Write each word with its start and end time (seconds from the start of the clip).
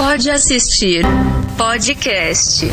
Pode 0.00 0.30
assistir 0.30 1.02
podcast. 1.58 2.64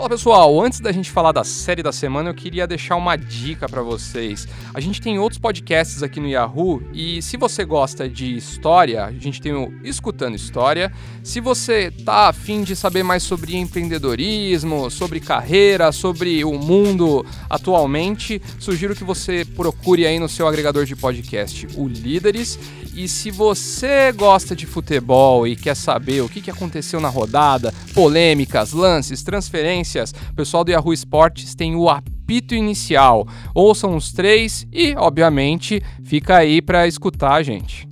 Fala 0.00 0.08
pessoal, 0.08 0.58
antes 0.58 0.80
da 0.80 0.90
gente 0.92 1.10
falar 1.10 1.30
da 1.30 1.44
série 1.44 1.82
da 1.82 1.92
semana, 1.92 2.30
eu 2.30 2.34
queria 2.34 2.66
deixar 2.66 2.96
uma 2.96 3.16
dica 3.16 3.68
para 3.68 3.82
vocês. 3.82 4.48
A 4.72 4.80
gente 4.80 4.98
tem 4.98 5.18
outros 5.18 5.38
podcasts 5.38 6.02
aqui 6.02 6.18
no 6.18 6.26
Yahoo 6.26 6.82
e 6.94 7.20
se 7.20 7.36
você 7.36 7.66
gosta 7.66 8.08
de 8.08 8.34
história, 8.34 9.04
a 9.04 9.12
gente 9.12 9.42
tem 9.42 9.52
o 9.52 9.70
Escutando 9.84 10.34
História. 10.34 10.90
Se 11.22 11.38
você 11.38 11.90
tá 11.90 12.28
afim 12.28 12.62
de 12.62 12.74
saber 12.74 13.02
mais 13.02 13.22
sobre 13.22 13.54
empreendedorismo, 13.54 14.90
sobre 14.90 15.20
carreira, 15.20 15.92
sobre 15.92 16.42
o 16.46 16.54
mundo 16.54 17.22
atualmente, 17.50 18.40
sugiro 18.58 18.96
que 18.96 19.04
você 19.04 19.44
procure 19.44 20.06
aí 20.06 20.18
no 20.18 20.30
seu 20.30 20.48
agregador 20.48 20.86
de 20.86 20.96
podcast 20.96 21.68
o 21.76 21.86
Líderes. 21.86 22.58
E 22.94 23.06
se 23.06 23.30
você 23.30 24.12
gosta 24.12 24.56
de 24.56 24.66
futebol 24.66 25.46
e 25.46 25.54
quer 25.54 25.76
saber 25.76 26.22
o 26.22 26.28
que 26.28 26.40
que 26.40 26.50
aconteceu 26.50 27.00
na 27.00 27.08
rodada, 27.08 27.72
polêmicas, 27.94 28.72
lances, 28.72 29.22
transferências, 29.22 29.89
o 29.98 30.34
pessoal 30.34 30.64
do 30.64 30.70
Yahoo 30.70 30.92
Sports 30.92 31.54
tem 31.54 31.74
o 31.74 31.88
apito 31.88 32.54
inicial. 32.54 33.26
Ouçam 33.54 33.96
os 33.96 34.12
três 34.12 34.66
e, 34.72 34.94
obviamente, 34.96 35.82
fica 36.02 36.36
aí 36.36 36.62
para 36.62 36.86
escutar, 36.86 37.42
gente. 37.42 37.88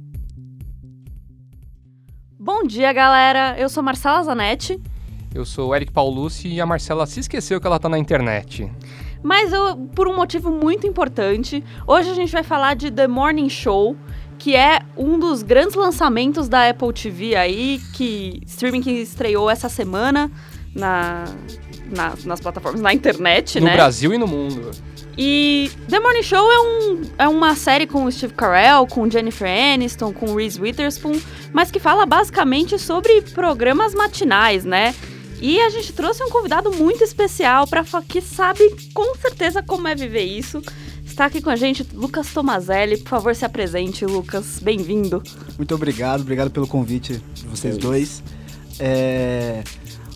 Bom 2.39 2.63
dia, 2.63 2.93
galera. 2.93 3.57
Eu 3.59 3.69
sou 3.69 3.83
Marcela 3.83 4.23
Zanetti. 4.23 4.81
Eu 5.35 5.45
sou 5.45 5.69
o 5.69 5.75
Eric 5.75 5.93
Paulucci 5.93 6.49
e 6.49 6.61
a 6.61 6.67
Marcela 6.67 7.07
se 7.07 7.21
esqueceu 7.21 7.61
que 7.61 7.67
ela 7.67 7.79
tá 7.79 7.89
na 7.89 7.99
internet. 7.99 8.71
Mas 9.23 9.53
eu, 9.53 9.77
por 9.95 10.09
um 10.09 10.17
motivo 10.17 10.51
muito 10.51 10.87
importante, 10.87 11.63
hoje 11.87 12.11
a 12.11 12.15
gente 12.15 12.33
vai 12.33 12.43
falar 12.43 12.75
de 12.75 12.91
The 12.91 13.07
Morning 13.07 13.49
Show, 13.49 13.97
que 14.39 14.55
é 14.55 14.81
um 14.97 15.19
dos 15.19 15.43
grandes 15.43 15.75
lançamentos 15.75 16.49
da 16.49 16.69
Apple 16.69 16.93
TV 16.93 17.35
aí, 17.35 17.81
que 17.93 18.41
streaming 18.47 18.81
que 18.81 18.93
estreou 18.93 19.51
essa 19.51 19.69
semana 19.69 20.31
na, 20.75 21.25
na 21.91 22.15
nas 22.25 22.41
plataformas, 22.41 22.81
na 22.81 22.93
internet, 22.93 23.59
no 23.59 23.67
né? 23.67 23.73
No 23.73 23.77
Brasil 23.77 24.15
e 24.15 24.19
no 24.19 24.27
mundo. 24.27 24.71
E 25.21 25.71
The 25.89 25.99
Morning 25.99 26.23
Show 26.23 26.51
é, 26.51 26.61
um, 26.61 27.03
é 27.19 27.29
uma 27.29 27.57
série 27.57 27.89
com 27.89 28.05
o 28.05 28.13
Steve 28.13 28.35
Carell, 28.35 28.87
com 28.87 29.11
Jennifer 29.11 29.49
Aniston, 29.49 30.13
com 30.13 30.33
Reese 30.35 30.61
Witherspoon, 30.61 31.21
mas 31.53 31.73
que 31.73 31.81
fala 31.81 32.07
basicamente 32.07 32.79
sobre 32.79 33.21
programas 33.23 33.95
matinais, 33.95 34.65
né? 34.65 34.95
E 35.41 35.61
a 35.61 35.71
gente 35.71 35.93
trouxe 35.93 36.23
um 36.23 36.29
convidado 36.29 36.71
muito 36.73 37.03
especial 37.03 37.67
para 37.67 37.85
que 38.09 38.21
sabe 38.21 38.63
com 38.93 39.15
certeza 39.17 39.63
como 39.63 39.89
é 39.89 39.95
viver 39.95 40.25
isso. 40.25 40.63
Está 41.05 41.27
aqui 41.27 41.41
com 41.41 41.51
a 41.51 41.57
gente 41.57 41.85
Lucas 41.95 42.33
Tomazelli. 42.33 42.99
Por 42.99 43.09
favor, 43.09 43.35
se 43.35 43.45
apresente, 43.45 44.05
Lucas. 44.05 44.61
Bem-vindo. 44.61 45.21
Muito 45.57 45.75
obrigado, 45.75 46.21
obrigado 46.21 46.51
pelo 46.51 46.67
convite 46.67 47.21
de 47.35 47.47
vocês 47.47 47.77
dois. 47.77 48.23
É... 48.79 49.65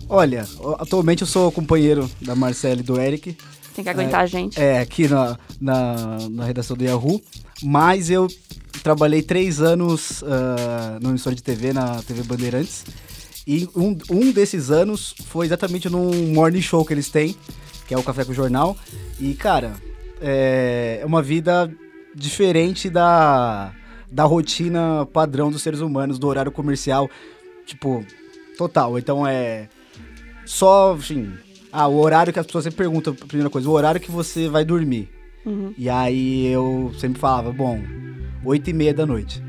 Olha, 0.09 0.45
atualmente 0.79 1.21
eu 1.21 1.27
sou 1.27 1.51
companheiro 1.51 2.09
da 2.21 2.35
Marcela 2.35 2.79
e 2.79 2.83
do 2.83 2.99
Eric. 2.99 3.37
Tem 3.75 3.83
que 3.83 3.89
aguentar 3.89 4.21
é, 4.21 4.23
a 4.23 4.25
gente. 4.27 4.61
É, 4.61 4.79
aqui 4.79 5.07
na, 5.07 5.37
na, 5.59 6.17
na, 6.29 6.45
redação 6.45 6.77
do 6.77 6.83
Yahoo. 6.83 7.21
Mas 7.63 8.09
eu 8.09 8.27
trabalhei 8.83 9.21
três 9.21 9.61
anos 9.61 10.21
uh, 10.21 10.99
no 11.01 11.09
emissora 11.09 11.35
de 11.35 11.41
TV, 11.41 11.73
na 11.73 12.01
TV 12.03 12.23
Bandeirantes. 12.23 12.85
E 13.47 13.67
um, 13.75 13.97
um 14.09 14.31
desses 14.31 14.69
anos 14.69 15.15
foi 15.25 15.45
exatamente 15.45 15.89
num 15.89 16.33
morning 16.33 16.61
show 16.61 16.85
que 16.85 16.93
eles 16.93 17.09
têm, 17.09 17.35
que 17.87 17.93
é 17.93 17.97
o 17.97 18.03
Café 18.03 18.23
com 18.23 18.31
o 18.31 18.35
Jornal. 18.35 18.77
E, 19.19 19.33
cara, 19.33 19.73
é, 20.21 20.99
é 21.01 21.05
uma 21.05 21.21
vida 21.21 21.71
diferente 22.15 22.89
da, 22.89 23.73
da 24.11 24.23
rotina 24.23 25.05
padrão 25.11 25.51
dos 25.51 25.61
seres 25.61 25.79
humanos, 25.79 26.19
do 26.19 26.27
horário 26.27 26.51
comercial. 26.51 27.09
Tipo, 27.65 28.05
total. 28.57 28.97
Então 28.97 29.27
é. 29.27 29.67
Só, 30.45 30.95
enfim. 30.97 31.31
Ah, 31.71 31.87
o 31.87 31.99
horário 31.99 32.31
que 32.31 32.39
as 32.39 32.45
pessoas 32.45 32.65
sempre 32.65 32.77
perguntam, 32.77 33.13
primeira 33.15 33.49
coisa, 33.49 33.67
o 33.69 33.71
horário 33.71 33.99
que 33.99 34.11
você 34.11 34.47
vai 34.47 34.63
dormir. 34.63 35.09
Uhum. 35.45 35.73
E 35.77 35.89
aí 35.89 36.45
eu 36.47 36.93
sempre 36.99 37.19
falava, 37.19 37.51
bom, 37.51 37.79
oito 38.45 38.69
e 38.69 38.73
meia 38.73 38.93
da 38.93 39.05
noite. 39.05 39.41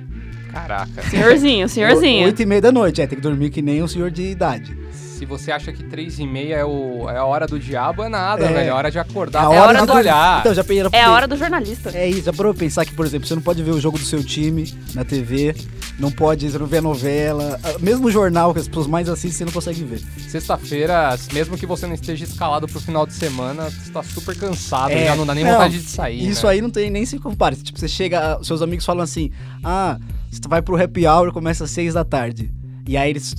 Caraca. 0.50 1.02
Senhorzinho, 1.10 1.68
senhorzinho. 1.68 2.26
Oito 2.26 2.40
e 2.40 2.46
meia 2.46 2.60
da 2.62 2.72
noite, 2.72 3.02
é, 3.02 3.06
tem 3.06 3.16
que 3.16 3.22
dormir 3.22 3.50
que 3.50 3.60
nem 3.60 3.82
um 3.82 3.88
senhor 3.88 4.10
de 4.10 4.22
idade. 4.22 4.76
Se 4.92 5.24
você 5.26 5.50
acha 5.52 5.72
que 5.72 5.82
três 5.84 6.18
e 6.18 6.26
meia 6.26 6.56
é, 6.56 6.64
o, 6.64 7.08
é 7.08 7.16
a 7.18 7.24
hora 7.24 7.46
do 7.46 7.58
diabo, 7.58 8.02
é 8.02 8.08
nada, 8.08 8.44
É. 8.44 8.48
velho. 8.52 8.58
É 8.66 8.68
a 8.70 8.74
hora 8.74 8.90
de 8.90 8.98
acordar. 8.98 9.44
É 9.44 9.46
a 9.46 9.54
é 9.54 9.60
hora 9.60 9.60
hora 9.78 9.80
do- 9.86 9.92
de 9.92 9.98
olhar. 9.98 10.40
Então, 10.40 10.54
já 10.54 10.64
peguei 10.64 10.82
É 10.92 11.02
a 11.02 11.12
hora 11.12 11.26
do 11.28 11.36
jornalista. 11.36 11.90
É 11.96 12.08
isso, 12.08 12.22
já 12.24 12.32
parou 12.32 12.52
pra 12.54 12.60
pensar 12.60 12.84
que, 12.84 12.94
por 12.94 13.04
exemplo, 13.06 13.26
você 13.26 13.34
não 13.34 13.42
pode 13.42 13.62
ver 13.62 13.70
o 13.72 13.80
jogo 13.80 13.98
do 13.98 14.04
seu 14.04 14.22
time 14.24 14.72
na 14.94 15.04
TV, 15.04 15.54
não 15.98 16.10
pode, 16.10 16.50
você 16.50 16.58
não 16.58 16.66
vê 16.66 16.78
a 16.78 16.82
novela, 16.82 17.58
ah, 17.62 17.78
mesmo 17.78 18.08
o 18.08 18.10
jornal 18.10 18.52
que 18.52 18.60
as 18.60 18.66
pessoas 18.66 18.86
mais 18.86 19.08
assistem, 19.08 19.32
você 19.32 19.44
não 19.44 19.52
consegue 19.52 19.84
ver. 19.84 20.00
Sexta-feira, 20.28 21.16
mesmo 21.32 21.56
que 21.56 21.66
você 21.66 21.86
não 21.86 21.94
esteja 21.94 22.24
escalado 22.24 22.66
pro 22.66 22.80
final 22.80 23.06
de 23.06 23.12
semana, 23.12 23.70
você 23.70 23.92
tá 23.92 24.02
super 24.02 24.36
cansado, 24.36 24.90
É, 24.90 25.06
já 25.06 25.16
não 25.16 25.24
dá 25.24 25.34
nem 25.34 25.44
não, 25.44 25.52
vontade 25.52 25.78
de 25.78 25.88
sair. 25.88 26.26
Isso 26.26 26.46
né? 26.46 26.52
aí 26.52 26.60
não 26.60 26.70
tem 26.70 26.90
nem 26.90 27.06
se 27.06 27.18
compara. 27.18 27.54
Tipo, 27.54 27.78
você 27.78 27.88
chega, 27.88 28.42
seus 28.42 28.60
amigos 28.60 28.84
falam 28.84 29.02
assim: 29.02 29.30
ah, 29.62 29.98
você 30.30 30.40
vai 30.48 30.60
pro 30.60 30.80
happy 30.80 31.06
hour, 31.06 31.32
começa 31.32 31.64
às 31.64 31.70
seis 31.70 31.94
da 31.94 32.04
tarde. 32.04 32.52
E 32.86 32.96
aí 32.96 33.10
eles 33.10 33.34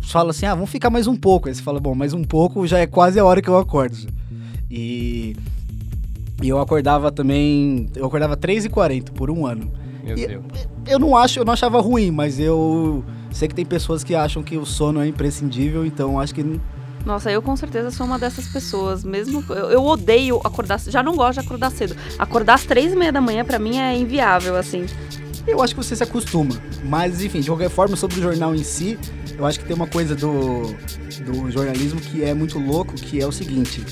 falam 0.00 0.30
assim: 0.30 0.46
ah, 0.46 0.54
vamos 0.54 0.70
ficar 0.70 0.88
mais 0.88 1.06
um 1.06 1.16
pouco. 1.16 1.48
Aí 1.48 1.54
você 1.54 1.62
fala: 1.62 1.78
bom, 1.78 1.94
mais 1.94 2.14
um 2.14 2.24
pouco 2.24 2.66
já 2.66 2.78
é 2.78 2.86
quase 2.86 3.20
a 3.20 3.24
hora 3.24 3.42
que 3.42 3.48
eu 3.48 3.58
acordo. 3.58 3.96
E. 4.70 5.36
E 6.40 6.48
eu 6.48 6.58
acordava 6.60 7.10
também. 7.10 7.90
Eu 7.94 8.06
acordava 8.06 8.36
3h40 8.36 9.10
por 9.10 9.30
um 9.30 9.44
ano. 9.44 9.70
Meu 10.14 10.18
E- 10.18 10.26
Deus. 10.26 10.44
Eu 10.86 10.98
não 10.98 11.16
acho, 11.16 11.38
eu 11.38 11.44
não 11.44 11.52
achava 11.52 11.80
ruim, 11.80 12.10
mas 12.10 12.38
eu 12.40 13.04
sei 13.30 13.46
que 13.48 13.54
tem 13.54 13.64
pessoas 13.64 14.02
que 14.02 14.14
acham 14.14 14.42
que 14.42 14.56
o 14.56 14.64
sono 14.64 15.00
é 15.00 15.06
imprescindível, 15.08 15.84
então 15.84 16.18
acho 16.18 16.34
que 16.34 16.42
não- 16.42 16.60
Nossa, 17.06 17.30
eu 17.30 17.40
com 17.40 17.56
certeza 17.56 17.90
sou 17.90 18.06
uma 18.06 18.18
dessas 18.18 18.46
pessoas. 18.48 19.04
Mesmo. 19.04 19.42
Eu, 19.50 19.70
eu 19.70 19.84
odeio 19.84 20.40
acordar. 20.44 20.78
Já 20.80 21.02
não 21.02 21.14
gosto 21.16 21.40
de 21.40 21.46
acordar 21.46 21.70
cedo. 21.70 21.96
Acordar 22.18 22.54
às 22.54 22.64
três 22.64 22.92
e 22.92 22.96
meia 22.96 23.12
da 23.12 23.20
manhã, 23.20 23.44
pra 23.44 23.58
mim, 23.58 23.78
é 23.78 23.96
inviável, 23.96 24.56
assim. 24.56 24.84
eu 25.46 25.62
acho 25.62 25.74
que 25.74 25.82
você 25.82 25.96
se 25.96 26.02
acostuma. 26.02 26.54
Mas 26.84 27.22
enfim, 27.22 27.40
de 27.40 27.46
qualquer 27.48 27.70
forma, 27.70 27.96
sobre 27.96 28.18
o 28.18 28.22
jornal 28.22 28.54
em 28.54 28.62
si, 28.64 28.98
eu 29.38 29.46
acho 29.46 29.58
que 29.60 29.64
tem 29.64 29.74
uma 29.74 29.86
coisa 29.86 30.14
do, 30.14 30.74
do 31.24 31.50
jornalismo 31.50 31.98
que 32.00 32.22
é 32.22 32.34
muito 32.34 32.58
louco, 32.58 32.94
que 32.94 33.18
é 33.20 33.26
o 33.26 33.32
seguinte. 33.32 33.82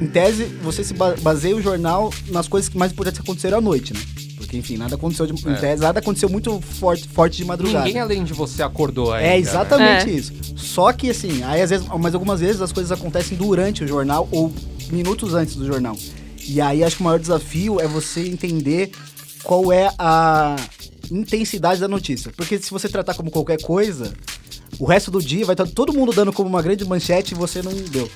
Em 0.00 0.06
tese, 0.06 0.44
você 0.62 0.82
se 0.84 0.92
ba- 0.92 1.14
baseia 1.22 1.56
o 1.56 1.62
jornal 1.62 2.12
nas 2.28 2.48
coisas 2.48 2.68
que 2.68 2.76
mais 2.76 2.92
importantes 2.92 3.20
aconteceram 3.20 3.58
à 3.58 3.60
noite, 3.60 3.94
né? 3.94 4.00
Porque, 4.46 4.56
enfim, 4.58 4.76
nada 4.76 4.94
aconteceu 4.94 5.26
de, 5.26 5.48
É. 5.48 5.54
tese, 5.54 5.82
nada 5.82 5.98
aconteceu 5.98 6.28
muito 6.28 6.60
forte, 6.60 7.08
forte 7.08 7.36
de 7.36 7.44
madrugada. 7.44 7.84
Ninguém 7.84 8.00
além 8.00 8.24
de 8.24 8.32
você 8.32 8.62
acordou 8.62 9.12
ainda. 9.12 9.26
É 9.26 9.30
né? 9.30 9.38
exatamente 9.38 10.10
É. 10.10 10.12
isso. 10.12 10.32
Só 10.56 10.92
que 10.92 11.10
assim, 11.10 11.42
aí 11.42 11.60
às 11.60 11.70
vezes, 11.70 11.86
mas 11.98 12.14
algumas 12.14 12.40
vezes 12.40 12.60
as 12.60 12.72
coisas 12.72 12.92
acontecem 12.92 13.36
durante 13.36 13.82
o 13.84 13.88
jornal 13.88 14.28
ou 14.30 14.52
minutos 14.90 15.34
antes 15.34 15.56
do 15.56 15.66
jornal. 15.66 15.96
E 16.46 16.60
aí 16.60 16.84
acho 16.84 16.96
que 16.96 17.02
o 17.02 17.04
maior 17.04 17.18
desafio 17.18 17.80
é 17.80 17.88
você 17.88 18.20
entender 18.28 18.92
qual 19.42 19.72
é 19.72 19.92
a 19.98 20.54
intensidade 21.10 21.80
da 21.80 21.88
notícia. 21.88 22.32
Porque 22.36 22.58
se 22.58 22.70
você 22.70 22.88
tratar 22.88 23.14
como 23.14 23.30
qualquer 23.30 23.60
coisa, 23.60 24.12
o 24.78 24.84
resto 24.84 25.10
do 25.10 25.20
dia 25.20 25.44
vai 25.44 25.54
estar 25.54 25.66
todo 25.66 25.92
mundo 25.92 26.12
dando 26.12 26.32
como 26.32 26.48
uma 26.48 26.62
grande 26.62 26.84
manchete 26.84 27.34
e 27.34 27.36
você 27.36 27.62
não 27.62 27.72
deu. 27.72 28.10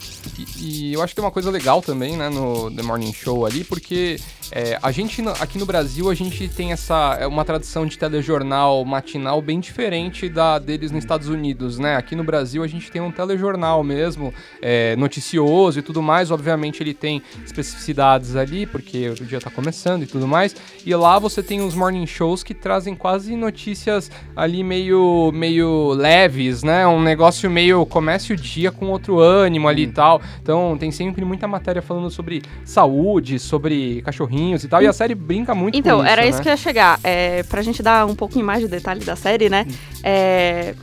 E, 0.59 0.91
e 0.91 0.93
eu 0.93 1.03
acho 1.03 1.12
que 1.12 1.16
tem 1.16 1.25
uma 1.25 1.31
coisa 1.31 1.50
legal 1.50 1.81
também, 1.81 2.16
né, 2.16 2.28
no 2.28 2.71
The 2.71 2.82
Morning 2.82 3.12
Show 3.12 3.47
ali, 3.47 3.65
porque 3.65 4.19
é, 4.53 4.78
a 4.82 4.91
gente, 4.91 5.22
aqui 5.41 5.59
no 5.59 5.66
Brasil, 5.66 6.10
a 6.10 6.15
gente 6.15 6.49
tem 6.49 6.72
essa, 6.72 7.16
é 7.20 7.26
uma 7.26 7.44
tradição 7.44 7.87
de 7.87 7.97
telejornal 7.97 8.84
matinal 8.84 9.41
bem 9.41 9.60
diferente 9.60 10.28
da 10.28 10.59
deles 10.59 10.91
nos 10.91 11.04
Estados 11.04 11.28
Unidos, 11.28 11.78
né? 11.78 11.97
Aqui 11.97 12.16
no 12.16 12.25
Brasil 12.25 12.65
a 12.65 12.66
gente 12.66 12.91
tem 12.91 13.00
um 13.00 13.12
telejornal 13.12 13.84
mesmo, 13.84 14.34
é, 14.60 14.97
noticioso 14.97 15.78
e 15.78 15.82
tudo 15.82 16.03
mais, 16.03 16.32
obviamente 16.32 16.82
ele 16.82 16.93
tem 16.93 17.22
especificidades 17.44 18.34
ali, 18.34 18.66
porque 18.66 19.10
o 19.10 19.15
dia 19.15 19.41
tá 19.41 19.50
começando 19.50 20.03
e 20.03 20.06
tudo 20.06 20.26
mais, 20.26 20.56
e 20.84 20.93
lá 20.96 21.19
você 21.19 21.43
tem 21.43 21.61
os 21.61 21.75
morning 21.75 22.06
shows 22.06 22.43
que 22.43 22.52
trazem 22.52 22.96
quase 22.96 23.37
notícias 23.37 24.11
ali 24.34 24.64
meio, 24.64 25.31
meio 25.32 25.93
leves, 25.93 26.50
né? 26.62 26.87
Um 26.87 27.00
negócio 27.02 27.50
meio 27.50 27.85
comece 27.87 28.32
o 28.32 28.37
dia 28.37 28.70
com 28.70 28.87
outro 28.91 29.19
ânimo 29.20 29.69
ali 29.69 29.85
e 29.85 29.93
tal. 29.93 30.20
Então 30.43 30.76
tem 30.79 30.91
sempre 30.91 31.25
muita 31.25 31.47
matéria 31.49 31.81
falando 31.82 32.11
sobre 32.11 32.43
saúde, 32.64 33.38
sobre 33.38 34.02
cachorrinhos 34.02 34.64
e 34.64 34.69
tal. 34.69 34.82
E 34.82 34.87
a 34.87 34.93
série 34.93 35.14
brinca 35.14 35.55
muito 35.55 35.76
Então, 35.79 35.99
com 35.99 36.05
isso. 36.05 36.12
era 36.12 36.23
né? 36.23 36.29
isso 36.29 36.43
que 36.43 36.49
eu 36.49 36.52
ia 36.52 36.56
chegar. 36.56 36.99
É, 37.02 37.43
pra 37.44 37.62
gente 37.62 37.82
dar 37.82 38.06
um 38.06 38.14
pouquinho 38.14 38.44
mais 38.44 38.61
de 38.61 38.69
detalhe 38.69 39.05
da 39.05 39.17
série, 39.17 39.49
né? 39.49 39.67
É, 40.02 40.75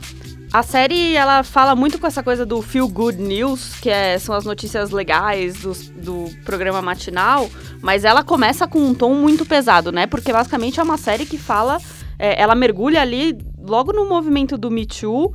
a 0.52 0.62
série, 0.62 1.14
ela 1.14 1.42
fala 1.42 1.76
muito 1.76 1.98
com 1.98 2.06
essa 2.06 2.22
coisa 2.22 2.46
do 2.46 2.62
feel 2.62 2.88
good 2.88 3.20
news, 3.20 3.74
que 3.82 3.90
é- 3.90 4.18
são 4.18 4.34
as 4.34 4.44
notícias 4.46 4.90
legais 4.90 5.60
dos- 5.60 5.88
do, 5.90 6.24
programa 6.44 6.80
matinal, 6.80 7.50
mas 7.82 8.02
ela 8.04 8.24
começa 8.24 8.66
com 8.66 8.78
um 8.78 8.94
tom 8.94 9.14
muito 9.14 9.44
pesado, 9.44 9.92
né? 9.92 10.06
Porque 10.06 10.32
basicamente 10.32 10.80
é 10.80 10.82
uma 10.82 10.96
série 10.96 11.26
que 11.26 11.36
fala, 11.36 11.76
é, 12.18 12.40
ela 12.40 12.54
mergulha 12.54 13.02
ali 13.02 13.36
logo 13.60 13.92
no 13.92 14.08
movimento 14.08 14.56
do 14.56 14.70
Me 14.70 14.86
Too, 14.86 15.34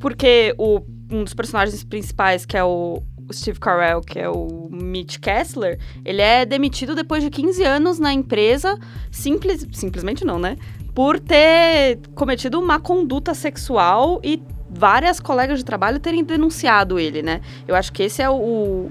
porque 0.00 0.54
o, 0.58 0.80
um 1.10 1.22
dos 1.22 1.34
personagens 1.34 1.84
principais, 1.84 2.44
que 2.44 2.56
é 2.56 2.64
o, 2.64 3.02
Steve 3.32 3.60
Carell, 3.60 4.00
que 4.00 4.18
é 4.18 4.28
o 4.28 4.68
Mitch 4.72 5.18
Kessler, 5.18 5.78
ele 6.04 6.20
é 6.20 6.44
demitido 6.44 6.96
depois 6.96 7.22
de 7.22 7.30
15 7.30 7.62
anos 7.62 8.00
na 8.00 8.12
empresa, 8.12 8.76
simples, 9.08 9.64
simplesmente 9.72 10.24
não, 10.24 10.36
né? 10.36 10.56
por 10.94 11.18
ter 11.18 11.98
cometido 12.14 12.58
uma 12.58 12.80
conduta 12.80 13.34
sexual 13.34 14.20
e 14.22 14.42
várias 14.68 15.20
colegas 15.20 15.58
de 15.58 15.64
trabalho 15.64 15.98
terem 15.98 16.22
denunciado 16.22 16.98
ele, 16.98 17.22
né? 17.22 17.40
Eu 17.66 17.74
acho 17.74 17.92
que 17.92 18.02
esse 18.02 18.22
é 18.22 18.28
o, 18.28 18.90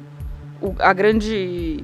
o 0.62 0.76
a 0.80 0.94
grande 0.94 1.84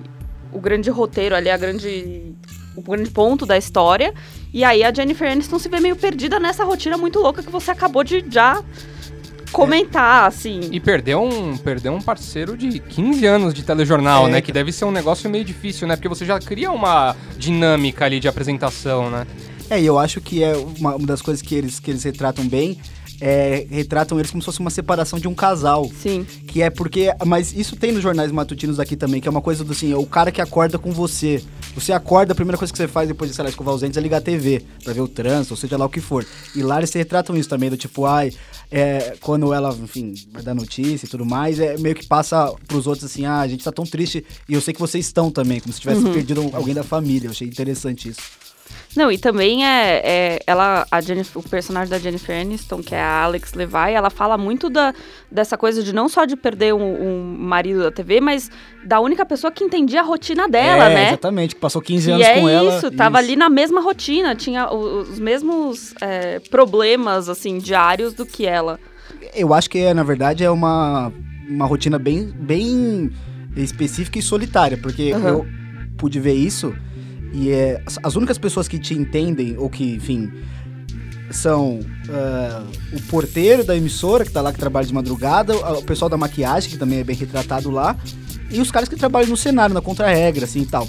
o 0.52 0.60
grande 0.60 0.90
roteiro 0.90 1.36
ali, 1.36 1.50
a 1.50 1.58
grande 1.58 2.34
o 2.76 2.82
grande 2.82 3.10
ponto 3.10 3.46
da 3.46 3.58
história. 3.58 4.14
E 4.54 4.64
aí 4.64 4.84
a 4.84 4.94
Jennifer 4.94 5.32
Aniston 5.32 5.60
se 5.60 5.70
vê 5.70 5.80
meio 5.80 5.96
perdida 5.96 6.40
nessa 6.40 6.64
rotina 6.64 6.98
muito 6.98 7.20
louca 7.20 7.44
que 7.44 7.52
você 7.52 7.72
acabou 7.72 8.04
de 8.04 8.24
já 8.30 8.64
comentar, 9.56 10.28
assim. 10.28 10.60
E 10.72 10.80
perdeu 10.80 11.24
um, 11.24 11.58
perdeu 11.58 11.94
um 11.94 12.02
parceiro 12.02 12.58
de 12.58 12.80
15 12.80 13.26
anos 13.26 13.54
de 13.54 13.64
telejornal, 13.64 14.28
É. 14.28 14.32
né? 14.32 14.42
Que 14.42 14.52
deve 14.52 14.72
ser 14.72 14.86
um 14.86 14.92
negócio 14.92 15.30
meio 15.30 15.46
difícil, 15.46 15.88
né? 15.88 15.96
Porque 15.96 16.10
você 16.10 16.26
já 16.26 16.40
cria 16.40 16.72
uma 16.72 17.16
dinâmica 17.38 18.06
ali 18.06 18.20
de 18.20 18.28
apresentação, 18.28 19.10
né? 19.10 19.26
É, 19.70 19.82
e 19.82 19.86
eu 19.86 19.98
acho 19.98 20.22
que 20.22 20.44
é 20.44 20.56
uma, 20.56 20.96
uma 20.96 21.08
das 21.08 21.22
coisas 21.22 21.42
que 21.42 21.56
eles, 21.56 21.80
que 21.80 21.90
eles 21.90 22.04
retratam 22.04 22.48
bem, 22.48 22.78
é, 23.22 23.66
retratam 23.70 24.20
eles 24.20 24.32
como 24.32 24.42
se 24.42 24.46
fosse 24.46 24.60
uma 24.60 24.70
separação 24.70 25.20
de 25.20 25.28
um 25.28 25.34
casal. 25.34 25.90
Sim. 26.02 26.26
Que 26.48 26.62
é 26.62 26.70
porque. 26.70 27.14
Mas 27.26 27.54
isso 27.54 27.76
tem 27.76 27.92
nos 27.92 28.02
jornais 28.02 28.32
matutinos 28.32 28.80
aqui 28.80 28.96
também, 28.96 29.22
que 29.22 29.28
é 29.28 29.32
uma 29.32 29.42
coisa 29.42 29.64
do 29.64 29.72
assim, 29.72 29.92
é 29.92 29.98
o 29.98 30.06
cara 30.06 30.32
que 30.32 30.42
acorda 30.42 30.78
com 30.78 30.92
você. 30.92 31.44
Você 31.76 31.92
acorda, 31.92 32.32
a 32.32 32.36
primeira 32.36 32.58
coisa 32.58 32.72
que 32.72 32.78
você 32.78 32.88
faz 32.88 33.08
depois 33.08 33.30
de, 33.30 33.36
sei 33.36 33.44
lá, 33.44 33.50
escovar 33.50 33.76
os 33.76 33.82
dentes 33.82 33.98
é 33.98 34.02
ligar 34.02 34.18
a 34.18 34.22
TV, 34.22 34.64
pra 34.84 34.94
ver 34.94 35.02
o 35.02 35.08
trânsito, 35.08 35.54
ou 35.54 35.58
seja 35.58 35.78
lá 35.78 35.86
o 35.86 35.90
que 35.90 36.00
for. 36.00 36.26
E 36.56 36.62
lá 36.62 36.78
eles 36.78 36.94
retratam 36.94 37.36
isso 37.36 37.50
também, 37.50 37.70
do 37.70 37.76
tipo, 37.76 38.06
ai, 38.06 38.32
é, 38.72 39.18
quando 39.20 39.54
ela, 39.54 39.76
enfim, 39.84 40.14
vai 40.32 40.42
dar 40.42 40.54
notícia 40.54 41.06
e 41.06 41.10
tudo 41.10 41.26
mais, 41.26 41.60
é 41.60 41.78
meio 41.78 41.94
que 41.94 42.06
passa 42.06 42.54
pros 42.66 42.88
outros 42.88 43.04
assim, 43.12 43.26
ah, 43.26 43.42
a 43.42 43.48
gente 43.48 43.64
tá 43.64 43.74
tão 43.74 43.86
triste, 43.86 44.26
e 44.48 44.54
eu 44.54 44.62
sei 44.62 44.74
que 44.74 44.80
vocês 44.80 45.06
estão 45.06 45.30
também, 45.30 45.60
como 45.60 45.74
se 45.74 45.82
tivesse 45.82 46.02
perdido 46.10 46.50
alguém 46.54 46.74
da 46.74 46.84
família. 46.84 47.28
Eu 47.28 47.32
achei 47.32 47.48
interessante 47.48 48.10
isso. 48.10 48.22
Não, 48.96 49.12
e 49.12 49.18
também 49.18 49.66
é, 49.66 50.02
é 50.04 50.40
ela, 50.48 50.88
a 50.90 51.02
Jennifer, 51.02 51.38
o 51.38 51.44
personagem 51.48 51.90
da 51.90 52.00
Jennifer 52.00 52.40
Aniston, 52.40 52.82
que 52.82 52.96
é 52.96 53.02
a 53.02 53.24
Alex 53.24 53.54
Levi, 53.54 53.92
ela 53.94 54.10
fala 54.10 54.38
muito 54.38 54.70
da, 54.70 54.94
dessa 55.30 55.58
coisa 55.58 55.84
de 55.84 55.94
não 55.94 56.08
só 56.08 56.24
de 56.26 56.36
perder 56.38 56.74
um, 56.74 56.82
um 56.82 57.36
marido 57.38 57.84
da 57.84 57.92
TV, 57.92 58.22
mas 58.22 58.50
da 58.86 59.00
única 59.02 59.26
pessoa 59.26 59.52
que 59.52 59.64
entendia 59.64 60.00
a 60.00 60.04
rotina 60.04 60.48
dela, 60.48 60.90
é, 60.90 60.94
né? 60.94 61.08
exatamente, 61.08 61.56
que 61.56 61.62
passou 61.62 61.82
15 61.82 62.10
E 62.10 62.14
anos 62.14 62.26
é 62.26 62.40
com 62.40 62.48
ela. 62.50 62.78
isso, 62.78 62.90
tava 62.92 63.18
ali 63.18 63.36
na 63.36 63.50
mesma 63.50 63.82
rotina, 63.82 64.34
tinha 64.34 64.72
os 64.72 65.20
mesmos 65.20 65.94
é, 66.00 66.40
problemas, 66.40 67.28
assim, 67.28 67.58
diários 67.58 68.14
do 68.14 68.26
que 68.26 68.46
ela. 68.46 68.80
Eu 69.34 69.54
acho 69.54 69.70
que, 69.70 69.94
na 69.94 70.04
verdade, 70.04 70.44
é 70.44 70.50
uma, 70.50 71.12
uma 71.50 71.66
rotina 71.66 72.00
bem, 72.00 72.28
bem 72.34 73.12
específica 73.58 74.20
e 74.20 74.22
solitária, 74.22 74.78
porque 74.78 75.12
Aham. 75.14 75.28
eu 75.28 75.46
pude 75.98 76.20
ver 76.20 76.34
isso 76.34 76.74
e 77.36 77.52
é, 77.52 77.82
as- 77.86 78.00
as 78.02 78.16
únicas 78.16 78.38
pessoas 78.38 78.68
que 78.68 78.80
te 78.80 78.94
entendem, 78.94 79.56
ou 79.58 79.70
que, 79.70 79.84
enfim, 79.96 80.32
são 81.32 81.80
ah, 82.10 82.64
o 82.94 83.02
porteiro 83.04 83.64
da 83.64 83.76
emissora, 83.76 84.24
que 84.24 84.32
tá 84.32 84.42
lá, 84.42 84.54
que 84.54 84.60
trabalha 84.60 84.86
de 84.86 84.94
madrugada, 84.94 85.56
o 85.56 85.84
pessoal 85.84 86.08
da 86.10 86.18
maquiagem, 86.18 86.70
que 86.70 86.78
também 86.78 87.00
é 87.00 87.04
bem 87.04 87.16
retratado 87.16 87.70
lá, 87.72 87.96
e 88.52 88.62
os 88.62 88.72
caras 88.72 88.88
que 88.88 88.96
trabalham 88.96 89.30
no 89.30 89.38
cenário, 89.38 89.74
na 89.74 89.82
contra-regra, 89.82 90.46
assim 90.46 90.62
e 90.62 90.66
tal. 90.66 90.88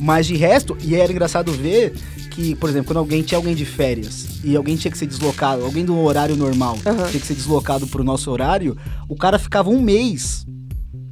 Mas 0.00 0.26
de 0.26 0.34
resto, 0.36 0.76
e 0.82 0.96
era 0.96 1.12
engraçado 1.12 1.52
ver 1.52 1.92
que, 2.30 2.54
por 2.56 2.68
exemplo, 2.68 2.88
quando 2.88 2.96
alguém 2.98 3.22
tinha 3.22 3.38
alguém 3.38 3.54
de 3.54 3.64
férias 3.64 4.40
e 4.42 4.56
alguém 4.56 4.74
tinha 4.74 4.90
que 4.90 4.98
ser 4.98 5.06
deslocado, 5.06 5.64
alguém 5.64 5.84
do 5.84 5.96
horário 6.00 6.34
normal 6.34 6.76
Aham. 6.84 7.06
tinha 7.08 7.20
que 7.20 7.26
ser 7.26 7.34
deslocado 7.34 7.86
pro 7.86 8.02
nosso 8.02 8.28
horário, 8.30 8.76
o 9.08 9.14
cara 9.14 9.38
ficava 9.38 9.70
um 9.70 9.80
mês 9.80 10.44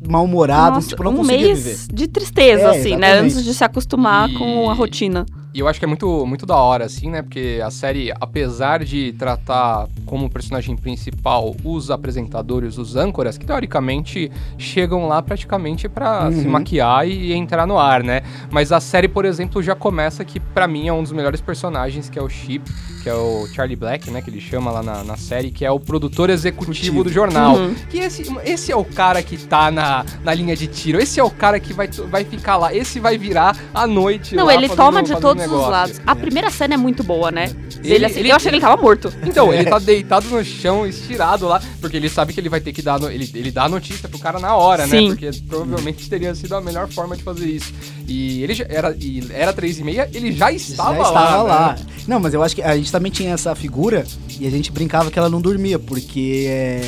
mal-humorado, 0.09 0.77
Nossa, 0.77 0.89
tipo, 0.89 1.03
não 1.05 1.13
um 1.13 1.17
conseguia 1.17 1.47
mês 1.49 1.65
viver. 1.65 1.79
de 1.95 2.09
tristeza, 2.09 2.63
É, 2.63 2.71
assim, 2.71 2.97
né? 2.97 3.09
exatamente. 3.09 3.33
Antes 3.33 3.45
de 3.45 3.55
se 3.55 3.65
acostumar 3.65 4.29
E- 4.31 4.35
com 4.35 4.71
a 4.71 4.75
rotina. 4.75 5.27
E 5.55 5.61
eu 5.61 5.69
acho 5.69 5.79
que 5.79 5.85
é 5.85 5.89
muito, 5.89 6.25
muito 6.25 6.47
da 6.47 6.57
hora, 6.57 6.87
assim, 6.87 7.11
né? 7.11 7.21
Porque 7.21 7.61
a 7.63 7.71
série, 7.71 8.11
apesar 8.19 8.83
de 8.83 9.13
tratar 9.13 9.87
como 10.07 10.31
personagem 10.31 10.75
principal 10.75 11.55
os 11.63 11.91
apresentadores, 11.91 12.79
os 12.79 12.97
âncoras, 12.97 13.37
que 13.37 13.45
teoricamente 13.45 14.33
chegam 14.57 15.07
lá 15.07 15.21
praticamente 15.21 15.91
pra 15.91 16.25
Uhum. 16.25 16.33
se 16.33 16.49
maquiar 16.49 17.07
e 17.07 17.35
entrar 17.35 17.67
no 17.67 17.79
ar, 17.79 18.03
né? 18.03 18.23
Mas 18.51 18.73
a 18.73 18.81
série, 18.81 19.09
por 19.09 19.27
exemplo, 19.27 19.63
já 19.63 19.75
começa 19.75 20.25
que 20.25 20.41
pra 20.41 20.67
mim 20.67 20.89
é 20.89 20.93
um 20.93 21.03
dos 21.03 21.13
melhores 21.13 21.43
personagens, 21.43 22.09
que 22.09 22.19
é 22.19 22.23
o 22.23 22.31
Chip, 22.31 22.65
que 23.03 23.09
é 23.09 23.15
o 23.15 23.47
Charlie 23.53 23.77
Black, 23.77 24.11
né? 24.11 24.23
Que 24.23 24.31
ele 24.31 24.41
chama 24.41 24.71
lá 24.71 24.83
na, 24.83 25.03
na 25.03 25.17
série, 25.17 25.51
que 25.51 25.65
é 25.65 25.71
o 25.71 25.81
produtor 25.81 26.31
executivo 26.31 27.03
do 27.03 27.11
jornal. 27.11 27.57
Uhum. 27.57 27.75
Que 27.91 27.99
esse, 27.99 28.25
esse 28.45 28.71
é 28.71 28.77
o 28.77 28.85
cara 28.85 29.23
que 29.23 29.37
tá 29.37 29.71
na, 29.71 30.05
na 30.23 30.33
linha 30.33 30.55
de 30.55 30.67
tiro, 30.67 31.01
esse 31.01 31.19
é 31.19 31.25
o 31.25 31.31
cara 31.31 31.59
que 31.59 31.73
vai, 31.73 31.89
vai 31.89 32.25
ficar 32.25 32.57
lá, 32.57 32.75
esse 32.75 33.01
vai 33.01 33.19
virar 33.19 33.57
à 33.75 33.87
noite. 33.87 34.35
Não, 34.37 34.47
lá 34.47 34.55
ele 34.55 34.69
fazendo- 34.69 34.85
toma 34.85 35.03
de 35.03 35.17
todos 35.21 35.43
negócio. 35.43 35.65
os 35.65 35.71
lados. 35.71 36.01
A 36.07 36.15
primeira 36.15 36.51
cena 36.51 36.75
é 36.75 36.77
muito 36.77 37.03
boa, 37.03 37.31
né? 37.31 37.51
Ele- 37.83 37.95
Ele, 37.95 38.05
assim, 38.07 38.21
ele- 38.21 38.31
eu 38.31 38.37
achei 38.37 38.51
que 38.51 38.57
ele 38.57 38.61
tava 38.65 38.81
morto. 38.81 39.13
Então, 39.25 39.53
ele 39.53 39.65
tá 39.65 39.79
deitado 39.79 40.29
no 40.29 40.45
chão, 40.45 40.87
estirado 40.87 41.47
lá, 41.47 41.61
porque 41.81 41.97
ele 41.97 42.09
sabe 42.09 42.33
que 42.33 42.39
ele 42.41 42.49
vai 42.49 42.61
ter 42.61 42.73
que 42.73 42.81
dar. 42.83 42.99
no- 43.01 43.11
ele, 43.11 43.29
ele 43.35 43.51
dá 43.51 43.65
a 43.65 43.69
notícia 43.69 44.09
pro 44.09 44.19
cara 44.19 44.39
na 44.39 44.55
hora, 44.57 44.87
né? 44.87 44.97
Sim. 44.99 45.09
Porque 45.09 45.31
provavelmente 45.49 46.09
teria 46.09 46.35
sido 46.35 46.55
a 46.55 46.61
melhor 46.61 46.89
forma 46.89 47.17
de 47.17 47.23
fazer 47.23 47.47
isso. 47.47 47.73
E 48.07 48.43
ele 48.43 48.55
já 48.55 48.67
era, 48.69 48.95
e 48.99 49.23
era 49.33 49.53
três 49.53 49.79
e 49.79 49.85
meia, 49.85 50.09
ele 50.13 50.33
já 50.33 50.53
estava 50.53 50.95
Já 50.97 51.03
lá. 51.03 51.09
estava 51.09 51.43
né? 51.43 51.49
lá. 51.49 51.77
Não, 52.07 52.21
mas 52.21 52.35
eu 52.35 52.43
acho 52.43 52.55
que 52.55 52.63
a 52.63 52.77
gente 52.77 52.91
também 52.93 53.11
tinha 53.11 53.33
essa 53.33 53.55
figura 53.55 54.05
e 54.39 54.47
a 54.47 54.51
gente 54.51 54.71
brincava 54.71 55.11
que 55.11 55.19
ela 55.19 55.29
não 55.29 55.41
dormia, 55.41 55.79
porque 55.79 56.47
é. 56.49 56.83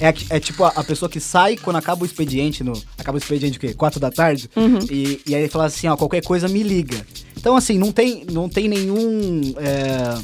É, 0.00 0.36
é 0.36 0.40
tipo 0.40 0.64
a, 0.64 0.68
a 0.68 0.82
pessoa 0.82 1.08
que 1.08 1.20
sai 1.20 1.56
quando 1.56 1.76
acaba 1.76 2.02
o 2.02 2.06
expediente, 2.06 2.64
no, 2.64 2.72
acaba 2.96 3.16
o 3.16 3.18
expediente 3.18 3.58
o 3.58 3.60
quê? 3.60 3.74
Quatro 3.74 4.00
da 4.00 4.10
tarde? 4.10 4.48
E, 4.90 5.20
e 5.26 5.34
aí 5.34 5.48
fala 5.48 5.66
assim, 5.66 5.86
ó, 5.88 5.96
qualquer 5.96 6.22
coisa 6.22 6.48
me 6.48 6.62
liga. 6.62 7.04
Então, 7.36 7.54
assim, 7.56 7.78
não 7.78 7.92
tem, 7.92 8.24
não 8.30 8.48
tem 8.48 8.68
nenhum. 8.68 9.54
é, 9.58 10.18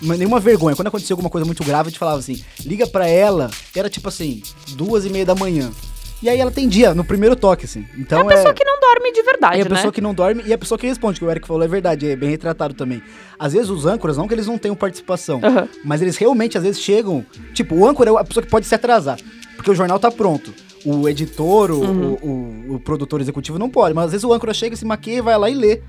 uma- 0.00 0.16
nenhuma 0.16 0.40
vergonha. 0.40 0.74
Quando 0.74 0.88
aconteceu 0.88 1.14
alguma 1.14 1.30
coisa 1.30 1.44
muito 1.44 1.62
grave, 1.64 1.88
a 1.88 1.90
gente 1.90 1.98
falava 1.98 2.18
assim, 2.18 2.42
liga 2.64 2.86
pra 2.86 3.06
ela, 3.06 3.50
era 3.74 3.88
tipo 3.88 4.08
assim, 4.08 4.42
duas 4.70 5.04
e 5.04 5.10
meia 5.10 5.24
da 5.24 5.34
manhã. 5.34 5.70
E 6.22 6.28
aí 6.28 6.38
ela 6.38 6.50
atendia 6.50 6.94
no 6.94 7.04
primeiro 7.04 7.34
toque, 7.34 7.64
assim. 7.64 7.84
Então 7.98 8.20
É 8.20 8.22
a 8.22 8.36
pessoa 8.36 8.54
que 8.54 8.64
não 8.64 8.78
dorme 8.80 9.12
de 9.12 9.22
verdade, 9.22 9.58
é 9.58 9.62
a 9.62 9.64
né? 9.68 9.74
pessoa 9.74 9.92
que 9.92 10.00
não 10.00 10.14
dorme 10.14 10.42
e 10.46 10.52
a 10.52 10.58
pessoa 10.58 10.78
que 10.78 10.86
responde, 10.86 11.18
que 11.18 11.24
o 11.24 11.30
Eric 11.30 11.46
falou 11.48 11.62
é 11.64 11.66
verdade, 11.68 12.08
é 12.08 12.14
bem 12.14 12.30
retratado 12.30 12.74
também. 12.74 13.02
Às 13.38 13.52
vezes 13.52 13.68
os 13.70 13.86
âncoras, 13.86 14.16
não 14.16 14.28
que 14.28 14.34
eles 14.34 14.46
não 14.46 14.56
tenham 14.56 14.76
participação, 14.76 15.40
Aham. 15.42 15.68
mas 15.84 16.00
eles 16.00 16.16
realmente 16.16 16.56
às 16.56 16.62
vezes 16.62 16.80
chegam. 16.80 17.26
Tipo, 17.52 17.74
o 17.74 17.86
âncora 17.86 18.10
é 18.10 18.16
a 18.16 18.24
pessoa 18.24 18.44
que 18.44 18.50
pode 18.50 18.66
se 18.66 18.74
atrasar, 18.74 19.18
porque 19.56 19.70
o 19.70 19.74
jornal 19.74 19.98
tá 19.98 20.10
pronto. 20.12 20.54
O 20.84 21.08
editor, 21.08 21.70
o, 21.72 21.80
Uhum. 21.80 22.12
o, 22.22 22.72
o- 22.72 22.74
o 22.76 22.80
produtor 22.80 23.20
executivo 23.20 23.58
não 23.58 23.68
pode, 23.68 23.94
mas 23.94 24.06
às 24.06 24.10
vezes 24.12 24.24
o 24.24 24.32
âncora 24.32 24.54
chega, 24.54 24.76
se 24.76 24.84
maquia, 24.84 25.22
vai 25.22 25.36
lá 25.36 25.50
e 25.50 25.54
lê. 25.54 25.80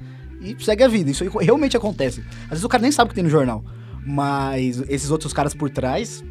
E 0.42 0.56
segue 0.64 0.84
a 0.84 0.88
vida. 0.88 1.10
Isso 1.12 1.24
aí 1.24 1.30
realmente 1.42 1.78
acontece. 1.78 2.22
Às 2.46 2.50
vezes 2.50 2.64
o 2.64 2.70
cara 2.70 2.82
nem 2.82 2.92
sabe 2.92 3.08
o 3.08 3.10
que 3.10 3.16
tem 3.16 3.24
no 3.24 3.30
jornal. 3.30 3.64
Mas 4.06 4.84
esses 4.90 5.10
outros 5.10 5.32
caras 5.32 5.54
por 5.54 5.70
trás. 5.70 6.24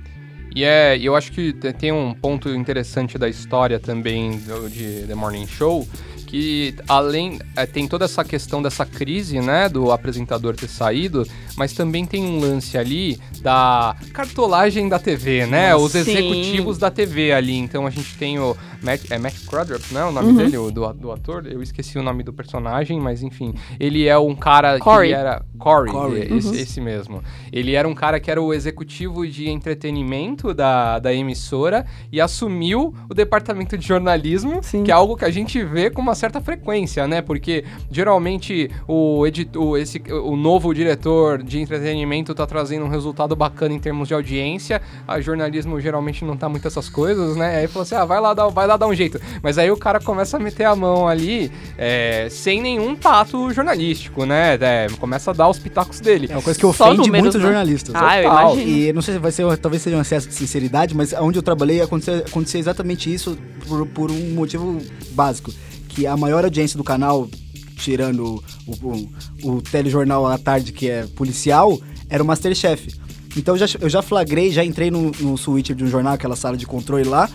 E 0.54 0.64
é, 0.64 0.98
eu 0.98 1.16
acho 1.16 1.32
que 1.32 1.52
te- 1.52 1.72
tem 1.72 1.92
um 1.92 2.12
ponto 2.14 2.48
interessante 2.50 3.16
da 3.16 3.28
história 3.28 3.78
também 3.80 4.38
do- 4.38 4.68
de 4.68 5.04
The 5.06 5.14
Morning 5.14 5.46
Show, 5.46 5.88
que 6.32 6.74
além 6.88 7.38
é, 7.54 7.66
tem 7.66 7.86
toda 7.86 8.06
essa 8.06 8.24
questão 8.24 8.62
dessa 8.62 8.86
crise, 8.86 9.38
né, 9.38 9.68
do 9.68 9.92
apresentador 9.92 10.56
ter 10.56 10.66
saído, 10.66 11.26
mas 11.58 11.74
também 11.74 12.06
tem 12.06 12.24
um 12.24 12.40
lance 12.40 12.78
ali 12.78 13.20
da 13.42 13.94
cartolagem 14.14 14.88
da 14.88 14.98
TV, 14.98 15.44
né, 15.44 15.76
os 15.76 15.92
Sim. 15.92 15.98
executivos 15.98 16.78
da 16.78 16.90
TV 16.90 17.32
ali. 17.32 17.54
Então 17.58 17.86
a 17.86 17.90
gente 17.90 18.16
tem 18.16 18.38
o 18.38 18.56
Matt, 18.82 19.10
é 19.10 19.18
Matt 19.18 19.44
Crodrup, 19.44 19.92
né, 19.92 20.02
o 20.04 20.10
nome 20.10 20.32
dele, 20.32 20.56
o, 20.56 20.70
do, 20.70 20.90
do 20.94 21.12
ator. 21.12 21.46
Eu 21.46 21.62
esqueci 21.62 21.98
o 21.98 22.02
nome 22.02 22.22
do 22.22 22.32
personagem, 22.32 22.98
mas 22.98 23.22
enfim, 23.22 23.52
ele 23.78 24.08
é 24.08 24.16
um 24.16 24.34
cara 24.34 24.78
Corey. 24.78 25.10
que 25.10 25.14
era 25.14 25.42
Corey, 25.58 25.92
Corey. 25.92 26.34
esse, 26.38 26.56
esse 26.56 26.80
mesmo. 26.80 27.22
Ele 27.52 27.74
era 27.74 27.86
um 27.86 27.94
cara 27.94 28.18
que 28.18 28.30
era 28.30 28.40
o 28.40 28.54
executivo 28.54 29.28
de 29.28 29.50
entretenimento 29.50 30.54
da, 30.54 30.98
da 30.98 31.12
emissora 31.12 31.84
e 32.10 32.22
assumiu 32.22 32.94
o 33.10 33.12
departamento 33.12 33.76
de 33.76 33.86
jornalismo, 33.86 34.62
Sim. 34.62 34.82
que 34.82 34.90
é 34.90 34.94
algo 34.94 35.14
que 35.14 35.26
a 35.26 35.30
gente 35.30 35.62
vê 35.62 35.90
com 35.90 36.00
uma 36.00 36.21
certa 36.22 36.40
frequência, 36.40 37.06
né? 37.08 37.20
Porque 37.20 37.64
geralmente 37.90 38.70
o, 38.86 39.26
editor, 39.26 39.76
esse, 39.78 40.00
o 40.08 40.36
novo 40.36 40.72
diretor 40.72 41.42
de 41.42 41.60
entretenimento 41.60 42.32
tá 42.32 42.46
trazendo 42.46 42.84
um 42.84 42.88
resultado 42.88 43.34
bacana 43.34 43.74
em 43.74 43.80
termos 43.80 44.06
de 44.06 44.14
audiência, 44.14 44.80
a 45.06 45.20
jornalismo 45.20 45.80
geralmente 45.80 46.24
não 46.24 46.36
tá 46.36 46.48
muito 46.48 46.68
essas 46.68 46.88
coisas, 46.88 47.34
né? 47.34 47.56
Aí 47.56 47.66
falou 47.66 47.82
assim: 47.82 47.96
ah, 47.96 48.04
vai 48.04 48.20
lá, 48.20 48.32
dar, 48.34 48.46
vai 48.48 48.68
lá 48.68 48.76
dar 48.76 48.86
um 48.86 48.94
jeito. 48.94 49.20
Mas 49.42 49.58
aí 49.58 49.68
o 49.70 49.76
cara 49.76 49.98
começa 49.98 50.36
a 50.36 50.40
meter 50.40 50.64
a 50.64 50.76
mão 50.76 51.08
ali 51.08 51.50
é, 51.76 52.28
sem 52.30 52.62
nenhum 52.62 52.94
tato 52.94 53.52
jornalístico, 53.52 54.24
né? 54.24 54.54
É, 54.60 54.86
começa 55.00 55.32
a 55.32 55.34
dar 55.34 55.48
os 55.48 55.58
pitacos 55.58 55.98
dele. 55.98 56.28
É 56.30 56.36
uma 56.36 56.42
coisa 56.42 56.56
que 56.56 56.64
ofende 56.64 56.98
números, 56.98 57.20
muitos 57.20 57.40
né? 57.40 57.46
jornalistas. 57.46 57.94
Ah, 57.96 58.22
eu 58.22 58.30
imagino. 58.30 58.70
E 58.70 58.92
não 58.92 59.02
sei 59.02 59.14
se 59.14 59.20
vai 59.20 59.32
ser, 59.32 59.58
talvez 59.58 59.82
seja 59.82 59.96
um 59.96 60.00
excesso 60.00 60.28
de 60.28 60.34
sinceridade, 60.34 60.94
mas 60.94 61.12
onde 61.14 61.36
eu 61.36 61.42
trabalhei 61.42 61.80
aconteceu, 61.80 62.18
aconteceu 62.18 62.60
exatamente 62.60 63.12
isso 63.12 63.36
por, 63.66 63.84
por 63.88 64.10
um 64.12 64.34
motivo 64.34 64.78
básico. 65.10 65.52
Que 65.94 66.06
a 66.06 66.16
maior 66.16 66.44
audiência 66.44 66.76
do 66.76 66.84
canal, 66.84 67.28
tirando 67.76 68.42
o, 68.66 68.72
o, 68.72 69.52
o 69.56 69.62
telejornal 69.62 70.26
à 70.26 70.38
tarde, 70.38 70.72
que 70.72 70.88
é 70.88 71.06
policial, 71.06 71.78
era 72.08 72.22
o 72.22 72.26
Masterchef. 72.26 72.94
Então 73.36 73.54
eu 73.54 73.66
já, 73.66 73.78
eu 73.80 73.88
já 73.88 74.02
flagrei, 74.02 74.50
já 74.50 74.64
entrei 74.64 74.90
no, 74.90 75.10
no 75.20 75.36
suíte 75.36 75.74
de 75.74 75.84
um 75.84 75.86
jornal, 75.88 76.14
aquela 76.14 76.36
sala 76.36 76.56
de 76.56 76.66
controle 76.66 77.04
lá, 77.04 77.30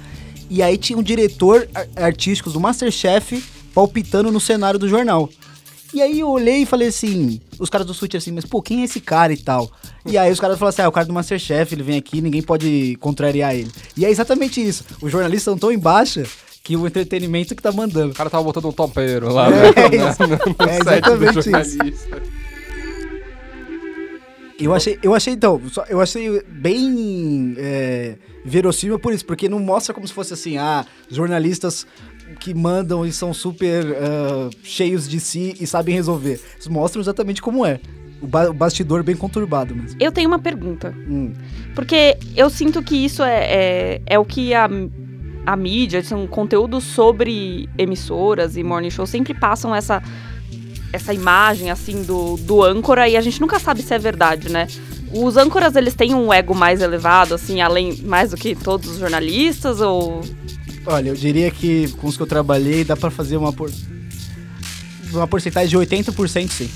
e 0.49 0.61
aí 0.61 0.77
tinha 0.77 0.97
um 0.97 1.03
diretor 1.03 1.67
ar- 1.73 1.87
artístico 1.95 2.49
do 2.49 2.59
Masterchef 2.59 3.43
palpitando 3.73 4.31
no 4.31 4.39
cenário 4.39 4.79
do 4.79 4.87
jornal. 4.87 5.29
E 5.93 6.01
aí 6.01 6.19
eu 6.19 6.29
olhei 6.29 6.63
e 6.63 6.65
falei 6.65 6.89
assim, 6.89 7.39
os 7.57 7.69
caras 7.69 7.87
do 7.87 7.93
Switch 7.93 8.15
assim, 8.15 8.31
mas 8.31 8.45
pô, 8.45 8.61
quem 8.61 8.81
é 8.81 8.83
esse 8.83 8.99
cara 8.99 9.31
e 9.31 9.37
tal? 9.37 9.71
E 10.05 10.17
aí 10.17 10.31
os 10.31 10.39
caras 10.39 10.57
falaram 10.59 10.73
assim, 10.73 10.81
ah, 10.81 10.85
é 10.85 10.87
o 10.87 10.91
cara 10.91 11.05
do 11.05 11.13
Masterchef, 11.13 11.73
ele 11.73 11.83
vem 11.83 11.97
aqui, 11.97 12.21
ninguém 12.21 12.41
pode 12.41 12.97
contrariar 12.99 13.55
ele. 13.55 13.71
E 13.95 14.05
é 14.05 14.09
exatamente 14.09 14.61
isso. 14.61 14.83
Os 15.01 15.11
jornalistas 15.11 15.53
estão 15.53 15.57
tão 15.57 15.71
em 15.71 15.79
baixa 15.79 16.25
que 16.67 16.75
o 16.75 16.85
entretenimento 16.85 17.55
que 17.55 17.61
tá 17.63 17.71
mandando. 17.71 18.11
O 18.11 18.13
cara 18.13 18.29
tava 18.29 18.43
botando 18.43 18.65
um 18.65 18.73
tompeiro 18.73 19.31
lá. 19.31 19.47
É, 19.47 19.89
né, 19.89 20.09
isso. 20.09 20.21
no- 20.23 20.27
no 20.27 20.69
É 20.69 20.79
do 20.79 21.23
exatamente 21.23 21.87
isso. 21.89 22.07
Eu 24.59 24.73
achei, 24.73 24.97
eu 25.03 25.13
achei 25.13 25.33
então, 25.33 25.61
só- 25.71 25.85
eu 25.87 26.01
achei 26.01 26.41
bem 26.49 27.53
é, 27.57 28.15
verossímil 28.43 28.97
por 28.99 29.13
isso, 29.13 29.23
porque 29.25 29.47
não 29.47 29.59
mostra 29.59 29.93
como 29.93 30.05
se 30.07 30.13
fosse 30.13 30.33
assim, 30.33 30.57
ah, 30.57 30.83
jornalistas 31.09 31.85
que 32.39 32.53
mandam 32.55 33.05
e 33.05 33.11
são 33.13 33.33
super 33.33 33.85
ah, 34.01 34.49
cheios 34.63 35.07
de 35.07 35.19
si 35.21 35.55
e 35.61 35.65
sabem 35.67 35.95
resolver. 35.95 36.41
Eles 36.55 36.67
mostram 36.67 37.01
exatamente 37.01 37.41
como 37.41 37.65
é. 37.65 37.79
O, 38.19 38.25
ba- 38.25 38.49
o 38.49 38.53
bastidor 38.53 39.03
bem 39.03 39.15
conturbado 39.15 39.75
mesmo. 39.75 39.95
Eu 40.01 40.11
tenho 40.11 40.27
uma 40.27 40.39
pergunta. 40.39 40.91
Hum. 41.07 41.31
Porque 41.75 42.17
eu 42.35 42.49
sinto 42.49 42.81
que 42.81 42.95
isso 43.05 43.21
é, 43.23 43.45
é, 43.45 44.01
é 44.07 44.17
o 44.19 44.25
que 44.25 44.55
a, 44.55 44.67
a 45.47 45.55
mídia, 45.55 46.03
são 46.03 46.27
conteúdos 46.27 46.83
sobre 46.83 47.69
emissoras 47.77 48.57
e 48.57 48.63
morning 48.63 48.89
show 48.89 49.07
sempre 49.07 49.33
passam 49.33 49.73
essa, 49.73 50.03
essa 50.91 51.13
imagem, 51.13 51.71
assim, 51.71 52.03
do, 52.03 52.35
do 52.35 52.61
âncora 52.61 53.07
e 53.07 53.15
a 53.15 53.21
gente 53.21 53.39
nunca 53.39 53.57
sabe 53.57 53.81
se 53.81 53.93
é 53.93 53.97
verdade, 53.97 54.49
né? 54.49 54.67
Os 55.09 55.37
âncoras, 55.37 55.77
eles 55.77 55.95
têm 55.95 56.13
um 56.13 56.33
ego 56.33 56.53
mais 56.53 56.81
elevado, 56.81 57.33
assim, 57.33 57.61
além, 57.61 57.95
mais 58.01 58.31
do 58.31 58.35
que 58.35 58.55
todos 58.55 58.89
os 58.91 58.99
jornalistas, 58.99 59.79
ou... 59.79 60.19
Olha, 60.85 61.11
eu 61.11 61.15
diria 61.15 61.49
que 61.49 61.87
com 61.93 62.07
os 62.07 62.17
que 62.17 62.23
eu 62.23 62.27
trabalhei 62.27 62.83
dá 62.83 62.97
pra 62.97 63.09
fazer 63.09 63.37
uma, 63.37 63.53
por... 63.53 63.71
uma 65.13 65.27
porcentagem 65.27 65.69
de 65.69 65.77
80% 65.77 66.49
sim. 66.49 66.69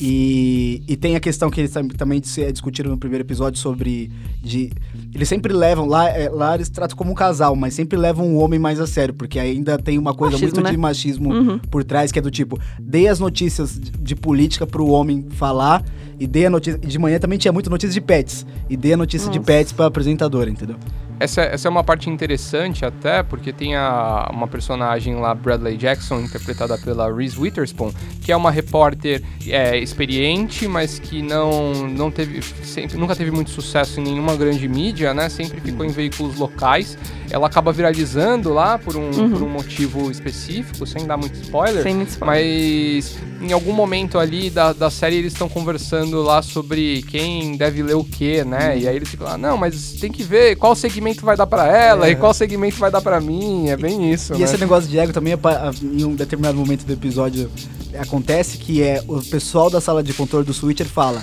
E, 0.00 0.82
e 0.88 0.96
tem 0.96 1.14
a 1.14 1.20
questão 1.20 1.50
que 1.50 1.60
eles 1.60 1.70
tam- 1.72 1.86
também 1.88 2.20
dis- 2.20 2.34
discutiram 2.52 2.90
no 2.90 2.96
primeiro 2.98 3.22
episódio 3.24 3.58
sobre. 3.60 4.10
De, 4.42 4.70
eles 5.14 5.28
sempre 5.28 5.52
levam. 5.52 5.86
Lá, 5.86 6.08
é, 6.08 6.28
lá 6.28 6.54
eles 6.54 6.68
tratam 6.68 6.96
como 6.96 7.10
um 7.10 7.14
casal, 7.14 7.54
mas 7.54 7.74
sempre 7.74 7.98
levam 7.98 8.34
o 8.34 8.36
homem 8.38 8.58
mais 8.58 8.80
a 8.80 8.86
sério, 8.86 9.12
porque 9.12 9.38
ainda 9.38 9.76
tem 9.78 9.98
uma 9.98 10.14
coisa 10.14 10.32
Machismo, 10.36 10.54
muito 10.56 10.64
né? 10.64 10.70
de 10.70 10.76
machismo 10.76 11.32
Uhum. 11.34 11.58
por 11.58 11.84
trás, 11.84 12.10
que 12.10 12.18
é 12.18 12.22
do 12.22 12.30
tipo: 12.30 12.58
dê 12.80 13.08
as 13.08 13.20
notícias 13.20 13.78
de, 13.78 13.90
de 13.90 14.16
política 14.16 14.66
pro 14.66 14.86
homem 14.86 15.26
falar, 15.30 15.84
e 16.18 16.26
dê 16.26 16.46
a 16.46 16.50
notícia. 16.50 16.78
De 16.78 16.98
manhã 16.98 17.18
também 17.18 17.38
tinha 17.38 17.52
muita 17.52 17.68
notícia 17.68 17.92
de 17.92 18.00
pets, 18.00 18.46
e 18.68 18.76
dê 18.76 18.94
a 18.94 18.96
notícia 18.96 19.30
de 19.30 19.38
Nossa. 19.38 19.46
pets 19.46 19.72
pra 19.72 19.86
apresentadora, 19.86 20.48
entendeu? 20.50 20.76
Essa, 21.20 21.42
essa 21.42 21.68
é 21.68 21.70
uma 21.70 21.84
parte 21.84 22.08
interessante 22.08 22.82
até, 22.84 23.22
porque 23.22 23.52
tem 23.52 23.76
a, 23.76 24.30
uma 24.32 24.48
personagem 24.48 25.16
lá, 25.16 25.34
Bradley 25.34 25.76
Jackson, 25.76 26.20
interpretada 26.20 26.78
pela 26.78 27.14
Reese 27.14 27.38
Witherspoon, 27.38 27.92
que 28.22 28.32
é 28.32 28.36
uma 28.36 28.50
repórter 28.50 29.22
é, 29.46 29.78
experiente, 29.78 30.66
mas 30.66 30.98
que 30.98 31.20
não, 31.20 31.72
não 31.88 32.10
teve, 32.10 32.40
sempre, 32.64 32.96
nunca 32.96 33.14
teve 33.14 33.30
muito 33.30 33.50
sucesso 33.50 34.00
em 34.00 34.04
nenhuma 34.04 34.34
grande 34.34 34.66
mídia, 34.66 35.12
né? 35.12 35.28
Sempre 35.28 35.60
ficou 35.60 35.84
em 35.84 35.90
veículos 35.90 36.36
locais. 36.36 36.96
Ela 37.30 37.46
acaba 37.46 37.70
viralizando 37.70 38.52
lá 38.52 38.78
por 38.78 38.96
um, 38.96 39.10
Uhum. 39.10 39.30
por 39.30 39.42
um 39.42 39.48
motivo 39.48 40.10
específico, 40.10 40.86
sem 40.86 41.06
dar 41.06 41.16
muito 41.18 41.34
spoiler. 41.42 41.82
Sem 41.82 41.94
muito 41.96 42.08
spoiler. 42.10 42.34
Mas 42.34 43.18
em 43.42 43.52
algum 43.52 43.72
momento 43.72 44.18
ali 44.18 44.50
da, 44.50 44.72
da 44.72 44.88
série 44.90 45.16
eles 45.16 45.32
estão 45.32 45.48
conversando 45.48 46.22
lá 46.22 46.42
sobre 46.42 47.02
quem 47.02 47.56
deve 47.56 47.82
ler 47.82 47.94
o 47.96 48.04
que, 48.04 48.44
né? 48.44 48.78
E 48.78 48.86
aí 48.88 48.96
eles 48.96 49.08
ficam 49.08 49.26
lá, 49.26 49.36
não, 49.36 49.56
mas 49.56 49.92
tem 49.94 50.10
que 50.12 50.22
ver 50.22 50.56
qual 50.56 50.74
segmento 50.74 51.09
vai 51.20 51.36
dar 51.36 51.46
pra 51.46 51.66
ela 51.66 52.06
É. 52.06 52.10
e 52.12 52.16
qual 52.16 52.32
segmento 52.34 52.76
vai 52.78 52.90
dar 52.90 53.00
pra 53.00 53.20
mim. 53.20 53.68
É 53.68 53.76
bem 53.76 54.12
isso, 54.12 54.34
E 54.34 54.38
né? 54.38 54.44
esse 54.44 54.56
negócio 54.58 54.88
de 54.88 54.98
ego 54.98 55.12
também, 55.12 55.32
apa- 55.32 55.72
em 55.82 56.04
um 56.04 56.14
determinado 56.14 56.56
momento 56.56 56.84
do 56.84 56.92
episódio, 56.92 57.50
acontece 57.98 58.56
que 58.58 58.82
é 58.82 59.02
o 59.06 59.20
pessoal 59.22 59.68
da 59.70 59.80
sala 59.80 60.02
de 60.02 60.12
controle 60.12 60.44
do 60.44 60.54
Switcher 60.54 60.86
fala. 60.86 61.22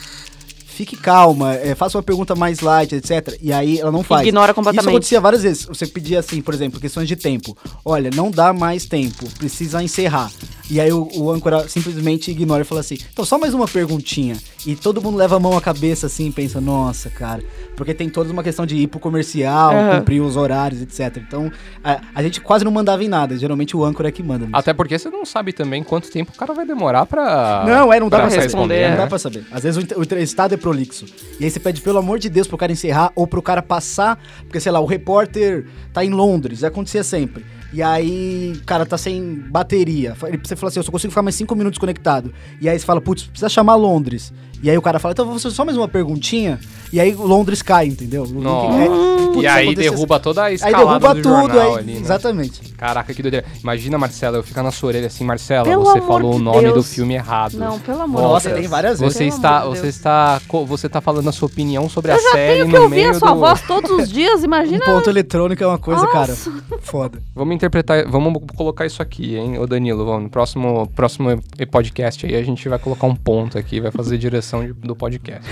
Fique 0.65 0.95
calma, 0.95 1.55
é, 1.55 1.73
faça 1.73 1.97
uma 1.97 2.03
pergunta 2.03 2.35
mais 2.35 2.59
light, 2.59 2.93
etc. 2.93 3.35
E 3.41 3.51
aí 3.51 3.79
ela 3.79 3.91
não 3.91 4.03
faz. 4.03 4.27
Ignora 4.27 4.51
Isso 4.51 4.55
completamente. 4.55 4.89
acontecia 4.93 5.19
várias 5.19 5.41
vezes. 5.41 5.65
Você 5.65 5.87
pedia 5.87 6.19
assim, 6.19 6.39
por 6.39 6.53
exemplo, 6.53 6.79
questões 6.79 7.07
de 7.07 7.15
tempo. 7.15 7.57
Olha, 7.83 8.11
não 8.13 8.29
dá 8.29 8.53
mais 8.53 8.85
tempo, 8.85 9.27
precisa 9.39 9.81
encerrar. 9.81 10.31
E 10.69 10.81
aí 10.81 10.91
o, 10.91 11.07
o 11.15 11.31
âncora 11.31 11.67
simplesmente 11.67 12.29
ignora 12.31 12.61
e 12.61 12.65
fala 12.65 12.81
assim: 12.81 12.97
então 13.11 13.23
só 13.23 13.37
mais 13.37 13.53
uma 13.53 13.67
perguntinha. 13.67 14.35
E 14.65 14.75
todo 14.75 15.01
mundo 15.01 15.17
leva 15.17 15.37
a 15.37 15.39
mão 15.39 15.57
à 15.57 15.61
cabeça 15.61 16.07
assim 16.07 16.27
e 16.27 16.31
pensa: 16.31 16.59
nossa, 16.59 17.09
cara. 17.09 17.41
Porque 17.75 17.93
tem 17.93 18.09
toda 18.09 18.31
uma 18.33 18.41
questão 18.43 18.65
de 18.65 18.75
ir 18.75 18.87
pro 18.87 18.99
comercial, 18.99 19.71
Aham. 19.71 19.99
cumprir 19.99 20.19
os 20.19 20.35
horários, 20.35 20.81
etc. 20.81 21.17
Então 21.25 21.51
a, 21.83 22.01
a 22.15 22.23
gente 22.23 22.41
quase 22.41 22.65
não 22.65 22.71
mandava 22.71 23.03
em 23.03 23.07
nada. 23.07 23.37
Geralmente 23.37 23.77
o 23.77 23.85
âncora 23.85 24.09
é 24.09 24.11
que 24.11 24.23
manda. 24.23 24.39
mesmo. 24.45 24.55
Até 24.57 24.73
porque 24.73 24.97
você 24.97 25.09
não 25.09 25.23
sabe 25.25 25.53
também 25.53 25.83
quanto 25.83 26.09
tempo 26.11 26.31
o 26.33 26.37
cara 26.37 26.53
vai 26.53 26.65
demorar 26.65 27.05
pra. 27.05 27.63
Não, 27.67 27.93
é, 27.93 27.99
não 27.99 28.09
dá 28.09 28.17
pra, 28.17 28.27
pra 28.27 28.35
responder. 28.41 28.43
responder, 28.43 28.81
Não 28.83 28.89
né? 28.91 28.97
dá 28.97 29.07
pra 29.07 29.19
saber. 29.19 29.45
Às 29.51 29.63
vezes 29.63 29.77
o 29.95 30.01
entrevistado 30.03 30.53
é 30.53 30.57
prolixo. 30.57 31.05
E 31.39 31.45
aí 31.45 31.49
você 31.51 31.59
pede, 31.59 31.81
pelo 31.81 31.99
amor 31.99 32.17
de 32.19 32.29
Deus, 32.29 32.47
pro 32.47 32.57
cara 32.57 32.71
encerrar 32.71 33.11
ou 33.15 33.27
pro 33.27 33.41
cara 33.41 33.61
passar. 33.61 34.19
Porque, 34.43 34.59
sei 34.59 34.71
lá, 34.71 34.79
o 34.79 34.85
repórter 34.85 35.65
tá 35.93 36.03
em 36.03 36.09
Londres, 36.09 36.63
acontecia 36.63 37.03
sempre. 37.03 37.45
E 37.73 37.83
aí, 37.83 38.59
cara 38.65 38.85
tá 38.85 38.97
sem 38.97 39.21
bateria. 39.49 40.15
Ele- 40.25 40.39
Você 40.43 40.55
fala 40.55 40.69
assim, 40.69 40.79
eu 40.79 40.83
só 40.83 40.91
consigo 40.91 41.11
ficar 41.11 41.21
mais 41.21 41.35
cinco 41.35 41.55
minutos 41.55 41.77
conectado. 41.77 42.33
E 42.61 42.69
aí 42.69 42.77
você 42.79 42.85
fala, 42.85 43.01
putz, 43.01 43.23
precisa 43.23 43.49
chamar 43.49 43.75
Londres. 43.75 44.31
E 44.61 44.69
aí 44.69 44.77
o 44.77 44.81
cara 44.81 44.97
fala, 44.99 45.11
então 45.11 45.25
vou 45.25 45.39
fazer 45.39 45.53
só 45.53 45.63
mais 45.63 45.77
uma 45.77 45.87
perguntinha. 45.87 46.59
E 46.91 46.99
aí 46.99 47.13
Londres 47.13 47.61
cai, 47.61 47.87
entendeu? 47.87 48.25
Nossa. 48.25 48.81
É, 48.81 48.87
putz, 48.87 49.43
E 49.43 49.47
aí 49.47 49.75
derruba 49.75 50.19
toda 50.19 50.43
a 50.43 50.45
Aí 50.45 50.55
escalada 50.55 50.99
derruba 50.99 51.13
do 51.15 51.21
tudo, 51.21 51.53
jornal 51.53 51.73
aí, 51.75 51.79
ali, 51.79 51.93
né? 51.93 51.99
exatamente. 51.99 52.61
Caraca, 52.77 53.13
que 53.13 53.21
doideira. 53.21 53.45
Imagina, 53.61 53.97
Marcela, 53.97 54.37
eu 54.37 54.43
ficar 54.43 54.63
na 54.63 54.71
sua 54.71 54.87
orelha 54.87 55.07
assim, 55.07 55.23
Marcela, 55.25 55.63
Pelo 55.65 55.83
você 55.83 55.99
falou 56.01 56.31
de 56.31 56.37
o 56.37 56.39
nome 56.39 56.67
do 56.67 56.73
Deus. 56.75 56.93
filme 56.93 57.15
errado. 57.15 57.57
Não, 57.57 57.77
pelo 57.79 58.01
amor 58.03 58.21
Nossa, 58.21 58.47
de 58.47 58.53
Deus. 58.53 58.59
tem 58.61 58.69
várias 58.69 58.99
vezes. 58.99 59.13
Você 59.13 59.23
Pelo 59.25 59.35
está, 59.35 59.65
você 59.65 59.81
Deus. 59.81 59.95
está, 59.95 60.41
você 60.65 60.87
está 60.87 61.01
falando 61.01 61.27
a 61.27 61.31
sua 61.31 61.47
opinião 61.47 61.89
sobre 61.89 62.11
a 62.11 62.15
Eu 62.15 62.21
já 62.23 62.31
série 62.31 62.53
tenho 62.53 62.67
que 62.67 62.73
no 62.77 62.83
ouvir 62.83 62.95
meio 62.95 63.09
a 63.11 63.13
sua 63.15 63.33
do... 63.33 63.39
voz 63.39 63.61
todos 63.61 63.91
os 63.91 64.09
dias, 64.09 64.43
imagina. 64.43 64.77
Um 64.87 64.93
ponto 64.93 65.09
eletrônico 65.09 65.63
é 65.63 65.67
uma 65.67 65.77
coisa, 65.79 66.03
Nossa. 66.03 66.13
cara, 66.13 66.35
foda. 66.81 67.19
Vamos 67.35 67.53
interpretar, 67.55 68.07
vamos 68.09 68.41
colocar 68.55 68.85
isso 68.85 69.01
aqui, 69.01 69.35
hein, 69.35 69.57
ô 69.59 69.65
Danilo, 69.67 70.05
vamos, 70.05 70.23
no 70.23 70.29
próximo, 70.29 70.87
próximo 70.95 71.29
podcast 71.69 72.25
aí 72.25 72.35
a 72.35 72.43
gente 72.43 72.69
vai 72.69 72.79
colocar 72.79 73.07
um 73.07 73.15
ponto 73.15 73.57
aqui, 73.57 73.81
vai 73.81 73.91
fazer 73.91 74.17
direção 74.17 74.46
de- 74.65 74.73
do 74.73 74.95
podcast. 74.95 75.47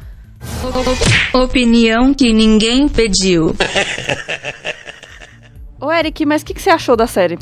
Opinião 1.34 2.12
que 2.14 2.32
ninguém 2.32 2.88
pediu. 2.88 3.54
Ô, 5.80 5.90
Eric, 5.92 6.24
mas 6.26 6.42
o 6.42 6.44
que, 6.46 6.54
que 6.54 6.62
você 6.62 6.70
achou 6.70 6.96
da 6.96 7.06
série? 7.06 7.38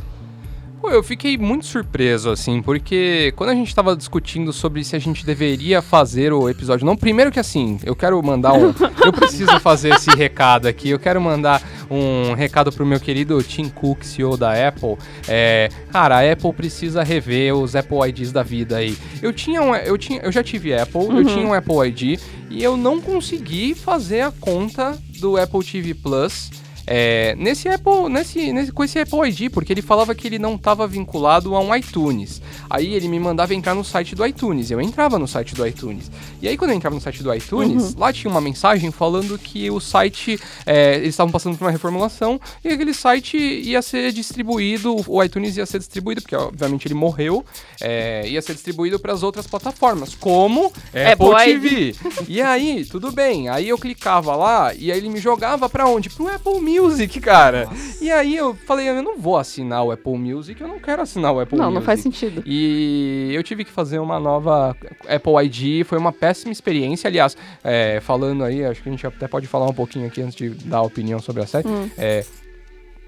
Pô, 0.81 0.91
eu 0.91 1.03
fiquei 1.03 1.37
muito 1.37 1.67
surpreso, 1.67 2.31
assim, 2.31 2.63
porque 2.63 3.33
quando 3.35 3.51
a 3.51 3.55
gente 3.55 3.75
tava 3.75 3.97
discutindo 3.97 4.53
sobre 4.53 4.85
se 4.85 4.95
a 4.95 4.99
gente 4.99 5.27
deveria 5.27 5.83
fazer 5.83 6.33
o 6.33 6.49
episódio. 6.49 6.87
Não, 6.87 6.97
primeiro 6.97 7.33
que 7.33 7.41
assim, 7.41 7.81
eu 7.85 7.97
quero 7.97 8.23
mandar 8.23 8.53
um. 8.53 8.73
eu 9.05 9.13
preciso 9.13 9.59
fazer 9.59 9.95
esse 9.95 10.11
recado 10.11 10.67
aqui. 10.67 10.91
Eu 10.91 10.99
quero 10.99 11.21
mandar 11.21 11.61
um 11.91 12.33
recado 12.33 12.71
pro 12.71 12.87
meu 12.87 13.01
querido 13.01 13.43
Tim 13.43 13.69
Cook, 13.69 14.05
CEO 14.05 14.37
da 14.37 14.69
Apple. 14.69 14.97
É, 15.27 15.69
cara, 15.91 16.19
a 16.19 16.33
Apple 16.33 16.53
precisa 16.53 17.03
rever 17.03 17.55
os 17.57 17.75
Apple 17.75 17.99
IDs 18.09 18.31
da 18.31 18.45
vida 18.45 18.77
aí. 18.77 18.97
Eu 19.21 19.33
tinha 19.33 19.61
um. 19.61 19.75
Eu, 19.75 19.99
tinha, 19.99 20.21
eu 20.21 20.31
já 20.31 20.45
tive 20.45 20.73
Apple, 20.75 21.09
eu 21.09 21.25
tinha 21.25 21.47
um 21.47 21.55
Apple 21.55 21.89
ID 21.89 22.21
e 22.51 22.63
eu 22.63 22.77
não 22.77 23.01
consegui 23.01 23.75
fazer 23.75 24.21
a 24.21 24.31
conta 24.31 24.97
do 25.19 25.37
Apple 25.37 25.65
TV 25.65 25.93
Plus. 25.93 26.51
É, 26.91 27.35
nesse 27.37 27.69
Apple, 27.69 28.09
nesse, 28.09 28.51
nesse, 28.51 28.73
com 28.73 28.83
esse 28.83 28.99
Apple 28.99 29.29
ID, 29.29 29.53
porque 29.53 29.75
ele 29.75 29.83
falava 29.83 30.15
que 30.15 30.27
ele 30.27 30.39
não 30.39 30.55
estava 30.55 30.87
vinculado 30.87 31.55
a 31.55 31.61
um 31.61 31.75
iTunes. 31.75 32.41
Aí 32.71 32.95
ele 32.95 33.09
me 33.09 33.21
mandava 33.21 33.55
entrar 33.55 33.75
no 33.75 33.85
site 33.85 34.15
do 34.15 34.25
iTunes. 34.25 34.71
Eu 34.71 34.81
entrava 34.81 35.19
no 35.19 35.29
site 35.29 35.55
do 35.55 35.67
iTunes. 35.67 36.11
E 36.41 36.49
aí 36.49 36.57
quando 36.57 36.71
eu 36.71 36.77
entrava 36.79 36.95
no 36.95 37.01
site 37.03 37.23
do 37.23 37.35
iTunes, 37.35 37.95
lá 37.95 38.11
tinha 38.11 38.31
uma 38.31 38.41
mensagem 38.41 38.91
falando 38.91 39.39
que 39.39 39.71
o 39.71 39.79
site, 39.81 40.41
é, 40.65 40.95
eles 40.95 41.11
estavam 41.11 41.31
passando 41.31 41.59
por 41.59 41.67
uma 41.67 41.71
reformulação 41.71 42.41
e 42.65 42.69
aquele 42.69 42.95
site 42.95 43.37
ia 43.37 43.83
ser 43.83 44.11
distribuído, 44.11 44.97
o 45.07 45.23
iTunes 45.23 45.59
ia 45.59 45.67
ser 45.67 45.81
distribuído, 45.81 46.23
porque 46.23 46.37
obviamente 46.37 46.87
ele 46.87 46.95
morreu, 46.95 47.45
é, 47.83 48.27
ia 48.27 48.41
ser 48.41 48.55
distribuído 48.55 48.99
para 48.99 49.13
as 49.13 49.23
outras 49.23 49.47
plataformas, 49.47 50.15
como 50.15 50.67
Apple, 50.67 51.35
Apple 51.35 51.45
TV. 51.45 51.95
E 52.27 52.41
aí, 52.41 52.85
tudo 52.85 53.13
bem. 53.13 53.51
Aí 53.51 53.69
eu 53.69 53.77
clicava 53.77 54.35
lá 54.35 54.73
e 54.75 54.91
aí 54.91 54.99
ele 54.99 55.11
me 55.11 55.19
jogava 55.19 55.69
pra 55.69 55.87
onde? 55.87 56.09
Pro 56.09 56.29
Apple 56.29 56.61
Music, 56.61 56.78
cara. 57.21 57.69
E 58.01 58.11
aí 58.11 58.37
eu 58.37 58.55
falei, 58.55 58.89
eu 58.89 59.03
não 59.03 59.19
vou 59.19 59.37
assinar 59.37 59.85
o 59.85 59.91
Apple 59.91 60.17
Music, 60.17 60.61
eu 60.61 60.69
não 60.69 60.79
quero 60.79 61.03
assinar 61.03 61.33
o 61.33 61.41
Apple 61.41 61.59
não, 61.59 61.67
Music. 61.67 61.81
não 61.81 61.87
faz 61.87 62.01
sentido. 62.01 62.43
E 62.47 63.31
eu 63.33 63.43
tive 63.43 63.65
que 63.65 63.71
fazer 63.71 63.99
uma 63.99 64.19
nova 64.21 64.77
Apple 65.09 65.45
ID, 65.45 65.87
foi 65.87 65.99
uma 65.99 66.13
péssima 66.13 66.53
experiência. 66.53 67.09
Aliás, 67.09 67.37
é, 67.63 68.01
falando 68.01 68.45
aí, 68.45 68.65
acho 68.65 68.83
que 68.83 68.89
a 68.89 68.93
gente 68.93 69.07
até 69.07 69.27
pode 69.27 69.47
falar 69.47 69.67
um 69.67 69.75
pouquinho 69.75 70.07
aqui 70.07 70.23
antes 70.23 70.37
de 70.37 70.51
dar 70.51 70.79
a 70.79 70.83
opinião 70.83 71.19
sobre 71.21 71.43
a 71.43 71.47
série. 71.47 71.69
Hum. 71.69 71.89
É, 71.97 72.25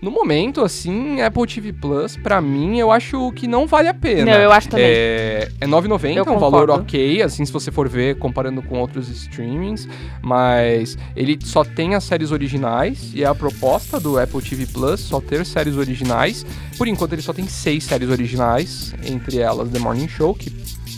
No 0.03 0.11
momento, 0.11 0.63
assim, 0.63 1.21
Apple 1.21 1.47
TV 1.47 1.75
Plus, 1.75 2.17
pra 2.17 2.41
mim, 2.41 2.79
eu 2.79 2.91
acho 2.91 3.31
que 3.33 3.47
não 3.47 3.67
vale 3.67 3.87
a 3.87 3.93
pena. 3.93 4.33
Não, 4.33 4.41
eu 4.41 4.51
acho 4.51 4.69
também. 4.71 4.87
É, 4.87 5.49
é 5.61 5.67
9,90, 5.67 6.17
Eu 6.17 6.25
é 6.25 6.31
um 6.31 6.39
valor 6.39 6.71
ok, 6.71 7.21
assim, 7.21 7.45
se 7.45 7.53
você 7.53 7.71
for 7.71 7.87
ver, 7.87 8.19
comparando 8.19 8.63
com 8.63 8.79
outros 8.79 9.11
streamings. 9.11 9.87
Mas 10.23 10.97
ele 11.15 11.39
só 11.45 11.63
tem 11.65 11.95
as 11.95 12.05
séries 12.05 12.33
originais, 12.33 13.13
e 13.15 13.23
é 13.23 13.27
a 13.27 13.35
proposta 13.35 14.01
do 14.01 14.19
Apple 14.19 14.41
TV 14.41 14.67
Plus, 14.67 15.01
só 15.01 15.21
ter 15.21 15.45
séries 15.45 15.77
originais. 15.77 16.47
Por 16.79 16.89
enquanto, 16.89 17.13
ele 17.13 17.23
só 17.23 17.35
tem 17.35 17.47
seis 17.47 17.85
séries 17.85 18.09
originais, 18.09 18.95
entre 19.05 19.39
elas 19.39 19.69
The 19.69 19.79
Morning 19.79 20.09
Show, 20.09 20.35
que 20.35 20.51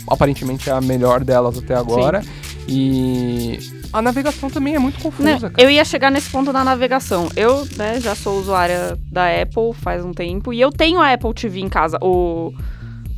aparentemente 0.07 0.69
é 0.69 0.73
a 0.73 0.79
melhor 0.79 1.25
delas 1.25 1.57
até 1.57 1.75
agora. 1.75 2.23
E 2.69 3.82
a 3.93 4.01
navegação 4.01 4.49
também 4.49 4.75
é 4.75 4.79
muito 4.79 4.99
confusa, 4.99 5.29
Não, 5.29 5.39
cara. 5.39 5.53
eu 5.57 5.69
ia 5.69 5.85
chegar 5.85 6.09
nesse 6.11 6.29
ponto 6.29 6.51
da 6.51 6.63
navegação. 6.63 7.29
Eu, 7.35 7.65
né, 7.77 7.99
já 8.01 8.15
sou 8.15 8.39
usuária 8.39 8.97
da 9.11 9.27
Apple 9.41 9.73
faz 9.73 10.03
um 10.03 10.11
tempo 10.11 10.51
e 10.51 10.59
eu 10.59 10.71
tenho 10.71 10.99
a 10.99 11.13
Apple 11.13 11.33
TV 11.33 11.59
em 11.59 11.69
casa, 11.69 11.97
o, 12.01 12.51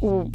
o 0.01 0.29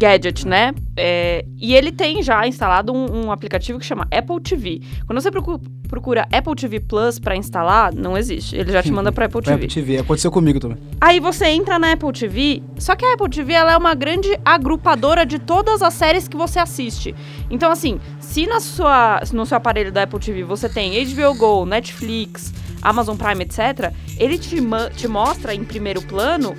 gadget, 0.00 0.46
né? 0.46 0.72
É, 0.96 1.44
e 1.58 1.74
ele 1.74 1.92
tem 1.92 2.22
já 2.22 2.46
instalado 2.46 2.92
um, 2.92 3.26
um 3.26 3.32
aplicativo 3.32 3.78
que 3.78 3.84
chama 3.84 4.08
Apple 4.10 4.40
TV. 4.40 4.80
Quando 5.06 5.20
você 5.20 5.30
procu- 5.30 5.60
procura 5.88 6.26
Apple 6.32 6.54
TV 6.54 6.80
Plus 6.80 7.18
pra 7.18 7.36
instalar, 7.36 7.94
não 7.94 8.16
existe. 8.16 8.56
Ele 8.56 8.72
já 8.72 8.82
te 8.82 8.90
manda 8.90 9.12
pra 9.12 9.26
Apple 9.26 9.42
TV. 9.44 9.54
Apple 9.54 9.68
TV. 9.68 9.98
Aconteceu 9.98 10.30
comigo 10.30 10.58
também. 10.58 10.78
Aí 11.00 11.20
você 11.20 11.46
entra 11.48 11.78
na 11.78 11.92
Apple 11.92 12.12
TV, 12.12 12.62
só 12.78 12.96
que 12.96 13.04
a 13.04 13.12
Apple 13.14 13.28
TV 13.28 13.52
ela 13.52 13.72
é 13.72 13.76
uma 13.76 13.94
grande 13.94 14.28
agrupadora 14.44 15.26
de 15.26 15.38
todas 15.38 15.82
as 15.82 15.92
séries 15.94 16.26
que 16.26 16.36
você 16.36 16.58
assiste. 16.58 17.14
Então, 17.50 17.70
assim, 17.70 18.00
se 18.18 18.46
na 18.46 18.58
sua, 18.60 19.20
no 19.32 19.44
seu 19.44 19.56
aparelho 19.58 19.92
da 19.92 20.04
Apple 20.04 20.18
TV 20.18 20.42
você 20.44 20.68
tem 20.68 20.92
HBO 21.04 21.34
Go, 21.34 21.66
Netflix, 21.66 22.52
Amazon 22.82 23.16
Prime, 23.16 23.42
etc., 23.42 23.92
ele 24.18 24.38
te, 24.38 24.56
te 24.96 25.08
mostra 25.08 25.54
em 25.54 25.64
primeiro 25.64 26.02
plano 26.02 26.56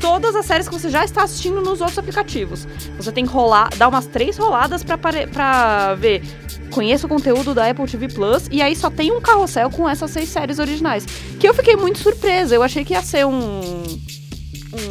todas 0.00 0.34
as 0.34 0.44
séries 0.44 0.68
que 0.68 0.74
você 0.74 0.90
já 0.90 1.04
está 1.04 1.22
assistindo 1.22 1.60
nos 1.62 1.80
outros 1.80 1.98
aplicativos. 1.98 2.66
Você 2.96 3.12
tem 3.12 3.24
que 3.24 3.32
rolar, 3.32 3.70
dar 3.76 3.88
umas 3.88 4.06
três 4.06 4.36
roladas 4.36 4.82
pra 4.84 5.94
ver. 5.94 6.22
Conheça 6.70 7.06
o 7.06 7.08
conteúdo 7.08 7.54
da 7.54 7.70
Apple 7.70 7.86
TV 7.86 8.08
Plus 8.08 8.48
e 8.50 8.60
aí 8.60 8.74
só 8.74 8.90
tem 8.90 9.12
um 9.12 9.20
carrossel 9.20 9.70
com 9.70 9.88
essas 9.88 10.10
seis 10.10 10.28
séries 10.28 10.58
originais. 10.58 11.06
Que 11.38 11.48
eu 11.48 11.54
fiquei 11.54 11.76
muito 11.76 11.98
surpresa. 11.98 12.54
Eu 12.54 12.62
achei 12.62 12.84
que 12.84 12.94
ia 12.94 13.02
ser 13.02 13.24
um. 13.26 13.60
um, 13.62 14.82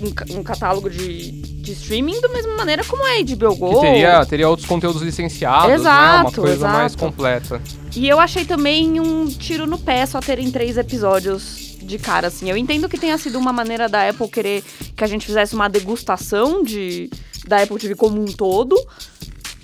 um 0.00 0.36
um 0.38 0.42
catálogo 0.42 0.90
de, 0.90 1.32
de 1.66 1.72
streaming 1.72 2.20
da 2.20 2.28
mesma 2.28 2.54
maneira 2.56 2.84
como 2.84 3.02
a 3.04 3.22
HBO 3.22 3.56
Go. 3.56 3.74
Que 3.74 3.86
teria, 3.86 4.24
teria 4.24 4.48
outros 4.48 4.68
conteúdos 4.68 5.02
licenciados, 5.02 5.68
né? 5.68 5.76
Uma 5.76 6.20
Exato, 6.20 6.40
coisa 6.40 6.68
mais 6.68 6.92
exato. 6.92 7.04
completa. 7.04 7.60
E 7.94 8.08
eu 8.08 8.20
achei 8.20 8.44
também 8.44 9.00
um 9.00 9.26
tiro 9.26 9.66
no 9.66 9.78
pé 9.78 10.06
só 10.06 10.20
terem 10.20 10.50
três 10.50 10.76
episódios 10.76 11.76
de 11.82 11.98
cara, 11.98 12.28
assim. 12.28 12.48
Eu 12.48 12.56
entendo 12.56 12.88
que 12.88 12.98
tenha 12.98 13.18
sido 13.18 13.38
uma 13.38 13.52
maneira 13.52 13.88
da 13.88 14.08
Apple 14.08 14.28
querer 14.28 14.62
que 14.94 15.02
a 15.02 15.06
gente 15.06 15.26
fizesse 15.26 15.54
uma 15.54 15.68
degustação 15.68 16.62
de, 16.62 17.10
da 17.46 17.62
Apple 17.62 17.78
TV 17.78 17.94
como 17.94 18.20
um 18.20 18.26
todo. 18.26 18.76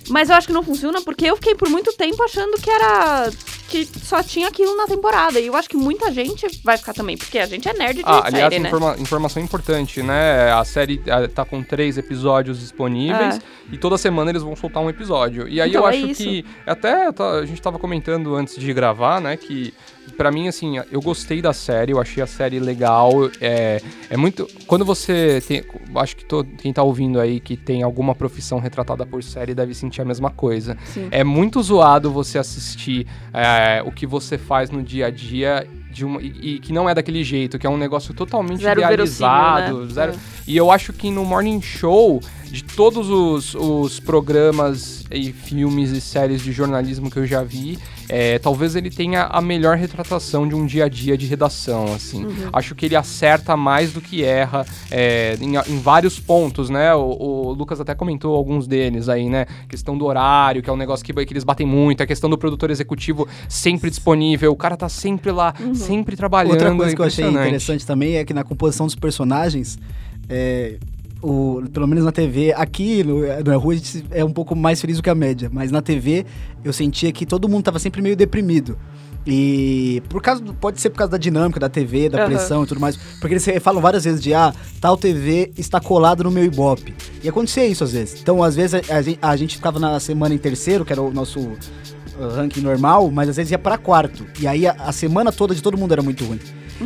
Mas 0.09 0.29
eu 0.29 0.35
acho 0.35 0.47
que 0.47 0.53
não 0.53 0.63
funciona 0.63 1.01
porque 1.01 1.25
eu 1.25 1.37
fiquei 1.37 1.55
por 1.55 1.69
muito 1.69 1.93
tempo 1.93 2.21
achando 2.23 2.59
que 2.59 2.69
era. 2.69 3.31
Que 3.73 3.85
só 4.05 4.21
tinha 4.21 4.47
aquilo 4.47 4.77
na 4.77 4.85
temporada. 4.85 5.39
E 5.39 5.47
eu 5.47 5.55
acho 5.55 5.67
que 5.67 5.75
muita 5.75 6.11
gente 6.11 6.45
vai 6.63 6.77
ficar 6.77 6.93
também, 6.93 7.17
porque 7.17 7.39
a 7.39 7.45
gente 7.47 7.67
é 7.67 7.73
nerd 7.73 7.97
de 7.97 8.03
Ah, 8.05 8.21
série, 8.25 8.35
aliás, 8.43 8.61
né? 8.61 8.67
informa- 8.69 8.95
informação 8.99 9.41
importante, 9.41 10.03
né? 10.03 10.51
A 10.51 10.63
série 10.63 11.01
tá 11.33 11.43
com 11.43 11.63
três 11.63 11.97
episódios 11.97 12.59
disponíveis 12.59 13.39
e 13.71 13.77
toda 13.77 13.97
semana 13.97 14.29
eles 14.29 14.43
vão 14.43 14.55
soltar 14.55 14.83
um 14.83 14.89
episódio. 14.89 15.47
E 15.47 15.59
aí 15.59 15.69
Então, 15.71 15.81
eu 15.81 15.87
é 15.87 15.91
acho 15.97 16.07
isso. 16.07 16.23
que. 16.23 16.45
Até 16.67 17.11
tá- 17.11 17.31
a 17.39 17.45
gente 17.45 17.61
tava 17.61 17.79
comentando 17.79 18.35
antes 18.35 18.55
de 18.59 18.71
gravar, 18.73 19.19
né? 19.19 19.35
Que 19.37 19.73
pra 20.17 20.31
mim, 20.31 20.47
assim, 20.47 20.75
eu 20.91 21.01
gostei 21.01 21.41
da 21.41 21.53
série, 21.53 21.91
eu 21.91 21.99
achei 22.01 22.21
a 22.21 22.27
série 22.27 22.59
legal. 22.59 23.11
É, 23.41 23.81
é 24.09 24.17
muito. 24.17 24.47
Quando 24.67 24.83
você 24.85 25.41
tem. 25.47 25.63
Acho 25.95 26.15
que 26.15 26.25
to- 26.25 26.45
quem 26.57 26.71
tá 26.73 26.83
ouvindo 26.83 27.19
aí 27.19 27.39
que 27.39 27.55
tem 27.57 27.83
alguma 27.83 28.13
profissão 28.15 28.59
retratada 28.59 29.05
por 29.05 29.23
série 29.23 29.53
deve 29.53 29.73
sentir 29.73 30.01
a 30.01 30.05
mesma 30.05 30.29
coisa. 30.29 30.77
Sim. 30.85 31.07
É 31.11 31.23
muito 31.23 31.61
zoado 31.61 32.11
você 32.11 32.37
assistir 32.37 33.05
é, 33.33 33.81
o 33.85 33.91
que 33.91 34.05
você 34.07 34.37
faz 34.37 34.69
no 34.69 34.81
dia 34.83 35.07
a 35.07 35.09
dia 35.09 35.67
de 35.91 36.03
uma, 36.03 36.19
e, 36.21 36.55
e 36.55 36.59
que 36.59 36.73
não 36.73 36.89
é 36.89 36.95
daquele 36.95 37.23
jeito, 37.23 37.59
que 37.59 37.67
é 37.67 37.69
um 37.69 37.77
negócio 37.77 38.13
totalmente 38.15 38.61
Zero 38.63 38.79
idealizado. 38.81 39.85
né? 39.85 39.93
zero- 39.93 40.13
É. 40.13 40.15
E 40.47 40.57
eu 40.57 40.71
acho 40.71 40.91
que 40.91 41.09
no 41.11 41.23
Morning 41.23 41.61
Show, 41.61 42.19
de 42.45 42.63
todos 42.63 43.09
os, 43.09 43.53
os 43.55 43.99
programas 43.99 45.05
e 45.11 45.31
filmes 45.31 45.91
e 45.91 46.01
séries 46.01 46.41
de 46.41 46.51
jornalismo 46.51 47.09
que 47.11 47.17
eu 47.17 47.25
já 47.25 47.43
vi, 47.43 47.77
é, 48.15 48.37
talvez 48.37 48.75
ele 48.75 48.91
tenha 48.91 49.23
a 49.23 49.41
melhor 49.41 49.75
retratação 49.75 50.47
de 50.47 50.53
um 50.53 50.67
dia 50.67 50.85
a 50.85 50.87
dia 50.87 51.17
de 51.17 51.25
redação, 51.25 51.85
assim. 51.95 52.25
Uhum. 52.25 52.49
Acho 52.53 52.75
que 52.75 52.85
ele 52.85 52.95
acerta 52.95 53.57
mais 53.57 53.91
do 53.91 53.99
que 53.99 54.23
erra 54.23 54.63
é, 54.91 55.35
em, 55.41 55.55
em 55.55 55.79
vários 55.79 56.19
pontos, 56.19 56.69
né? 56.69 56.93
O, 56.93 56.99
o 57.17 57.53
Lucas 57.53 57.81
até 57.81 57.95
comentou 57.95 58.35
alguns 58.35 58.67
deles 58.67 59.09
aí, 59.09 59.27
né? 59.27 59.47
Questão 59.67 59.97
do 59.97 60.05
horário, 60.05 60.61
que 60.61 60.69
é 60.69 60.73
um 60.73 60.77
negócio 60.77 61.03
que, 61.03 61.11
que 61.25 61.33
eles 61.33 61.43
batem 61.43 61.65
muito, 61.65 62.03
a 62.03 62.05
questão 62.05 62.29
do 62.29 62.37
produtor 62.37 62.69
executivo 62.69 63.27
sempre 63.49 63.89
disponível, 63.89 64.51
o 64.51 64.55
cara 64.55 64.77
tá 64.77 64.87
sempre 64.87 65.31
lá, 65.31 65.51
Uhum. 65.59 65.73
sempre 65.73 66.15
trabalhando. 66.15 66.51
Outra 66.51 66.75
coisa 66.75 66.91
é 66.91 66.95
que 66.95 67.01
eu 67.01 67.05
achei 67.05 67.27
interessante 67.27 67.83
também 67.83 68.17
é 68.17 68.23
que 68.23 68.33
na 68.33 68.43
composição 68.43 68.85
dos 68.85 68.93
personagens, 68.95 69.79
é, 70.29 70.77
o, 71.23 71.63
pelo 71.71 71.87
menos 71.87 72.03
na 72.03 72.11
TV, 72.11 72.53
aqui 72.53 73.01
no, 73.01 73.21
no 73.21 73.51
Yahoo 73.51 73.71
a 73.71 73.75
gente 73.75 74.05
é 74.11 74.25
um 74.25 74.31
pouco 74.31 74.55
mais 74.55 74.81
feliz 74.81 74.97
do 74.97 75.03
que 75.03 75.09
a 75.09 75.15
média, 75.15 75.49
mas 75.51 75.71
na 75.71 75.81
TV 75.81 76.25
eu 76.63 76.73
sentia 76.73 77.11
que 77.13 77.25
todo 77.25 77.47
mundo 77.47 77.63
tava 77.63 77.79
sempre 77.79 78.01
meio 78.01 78.15
deprimido. 78.15 78.77
E 79.25 80.01
por 80.09 80.21
causa 80.21 80.41
do- 80.41 80.53
pode 80.53 80.81
ser 80.81 80.89
por 80.89 80.97
causa 80.97 81.11
da 81.11 81.17
dinâmica 81.17 81.59
da 81.59 81.69
TV, 81.69 82.09
da 82.09 82.19
Aham. 82.19 82.27
pressão 82.27 82.63
e 82.63 82.67
tudo 82.67 82.81
mais, 82.81 82.97
porque 83.21 83.33
eles 83.35 83.45
falam 83.61 83.81
várias 83.81 84.03
vezes 84.03 84.21
de 84.21 84.33
ah, 84.33 84.53
tal 84.81 84.97
TV 84.97 85.51
está 85.57 85.79
colado 85.79 86.23
no 86.25 86.31
meu 86.31 86.43
Ibope. 86.43 86.93
E 87.23 87.29
acontecia 87.29 87.65
isso 87.65 87.83
às 87.83 87.93
vezes. 87.93 88.19
Então, 88.21 88.43
às 88.43 88.55
vezes 88.55 88.81
a, 88.89 88.97
a 88.97 89.01
gente, 89.01 89.19
a 89.21 89.35
gente 89.37 89.55
ficava 89.55 89.79
na 89.79 89.99
semana 89.99 90.35
em 90.35 90.37
terceiro, 90.37 90.83
que 90.83 90.91
era 90.91 91.01
o 91.01 91.11
nosso 91.13 91.39
uh, 91.39 91.55
ranking 92.35 92.59
normal, 92.61 93.09
mas 93.11 93.29
às 93.29 93.37
vezes 93.37 93.51
ia 93.51 93.59
pra 93.59 93.77
quarto. 93.77 94.25
E 94.39 94.45
aí 94.45 94.67
a, 94.67 94.73
a 94.73 94.91
semana 94.91 95.31
toda 95.31 95.55
de 95.55 95.63
todo 95.63 95.77
mundo 95.77 95.93
era 95.93 96.01
muito 96.01 96.25
ruim. 96.25 96.39